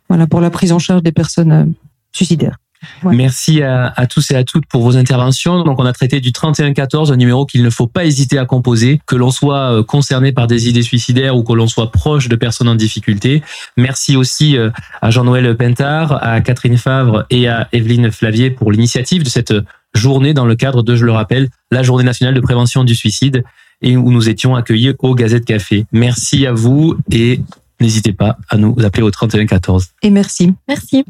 voilà 0.08 0.26
pour 0.26 0.40
la 0.40 0.50
prise 0.50 0.72
en 0.72 0.78
charge 0.78 1.02
des 1.02 1.12
personnes 1.12 1.52
euh, 1.52 1.64
suicidaires. 2.12 2.58
Ouais. 3.02 3.14
Merci 3.14 3.62
à, 3.62 3.92
à 3.96 4.06
tous 4.06 4.30
et 4.30 4.34
à 4.34 4.44
toutes 4.44 4.66
pour 4.66 4.82
vos 4.82 4.96
interventions. 4.96 5.62
Donc, 5.64 5.78
on 5.80 5.86
a 5.86 5.92
traité 5.92 6.20
du 6.20 6.32
3114, 6.32 7.12
un 7.12 7.16
numéro 7.16 7.46
qu'il 7.46 7.62
ne 7.62 7.70
faut 7.70 7.86
pas 7.86 8.04
hésiter 8.04 8.38
à 8.38 8.44
composer, 8.44 9.00
que 9.06 9.16
l'on 9.16 9.30
soit 9.30 9.72
euh, 9.72 9.82
concerné 9.82 10.32
par 10.32 10.46
des 10.46 10.68
idées 10.68 10.82
suicidaires 10.82 11.36
ou 11.36 11.42
que 11.42 11.52
l'on 11.52 11.66
soit 11.66 11.90
proche 11.90 12.28
de 12.28 12.36
personnes 12.36 12.68
en 12.68 12.74
difficulté. 12.74 13.42
Merci 13.76 14.16
aussi 14.16 14.56
euh, 14.56 14.70
à 15.00 15.10
Jean-Noël 15.10 15.56
Pentard, 15.56 16.22
à 16.22 16.40
Catherine 16.40 16.78
Favre 16.78 17.24
et 17.30 17.48
à 17.48 17.68
Evelyne 17.72 18.10
Flavier 18.10 18.50
pour 18.50 18.72
l'initiative 18.72 19.22
de 19.22 19.28
cette 19.28 19.54
journée 19.94 20.34
dans 20.34 20.46
le 20.46 20.54
cadre 20.54 20.82
de, 20.82 20.96
je 20.96 21.04
le 21.04 21.12
rappelle, 21.12 21.48
la 21.70 21.82
Journée 21.82 22.04
nationale 22.04 22.34
de 22.34 22.40
prévention 22.40 22.84
du 22.84 22.94
suicide 22.94 23.44
et 23.82 23.96
où 23.96 24.10
nous 24.10 24.28
étions 24.28 24.54
accueillis 24.54 24.94
au 25.00 25.14
Gazette 25.14 25.44
Café. 25.44 25.86
Merci 25.92 26.46
à 26.46 26.52
vous 26.52 26.96
et 27.10 27.40
n'hésitez 27.80 28.12
pas 28.12 28.38
à 28.48 28.56
nous 28.56 28.76
appeler 28.82 29.02
au 29.02 29.10
3114. 29.10 29.88
Et 30.02 30.10
merci. 30.10 30.54
Merci. 30.68 31.04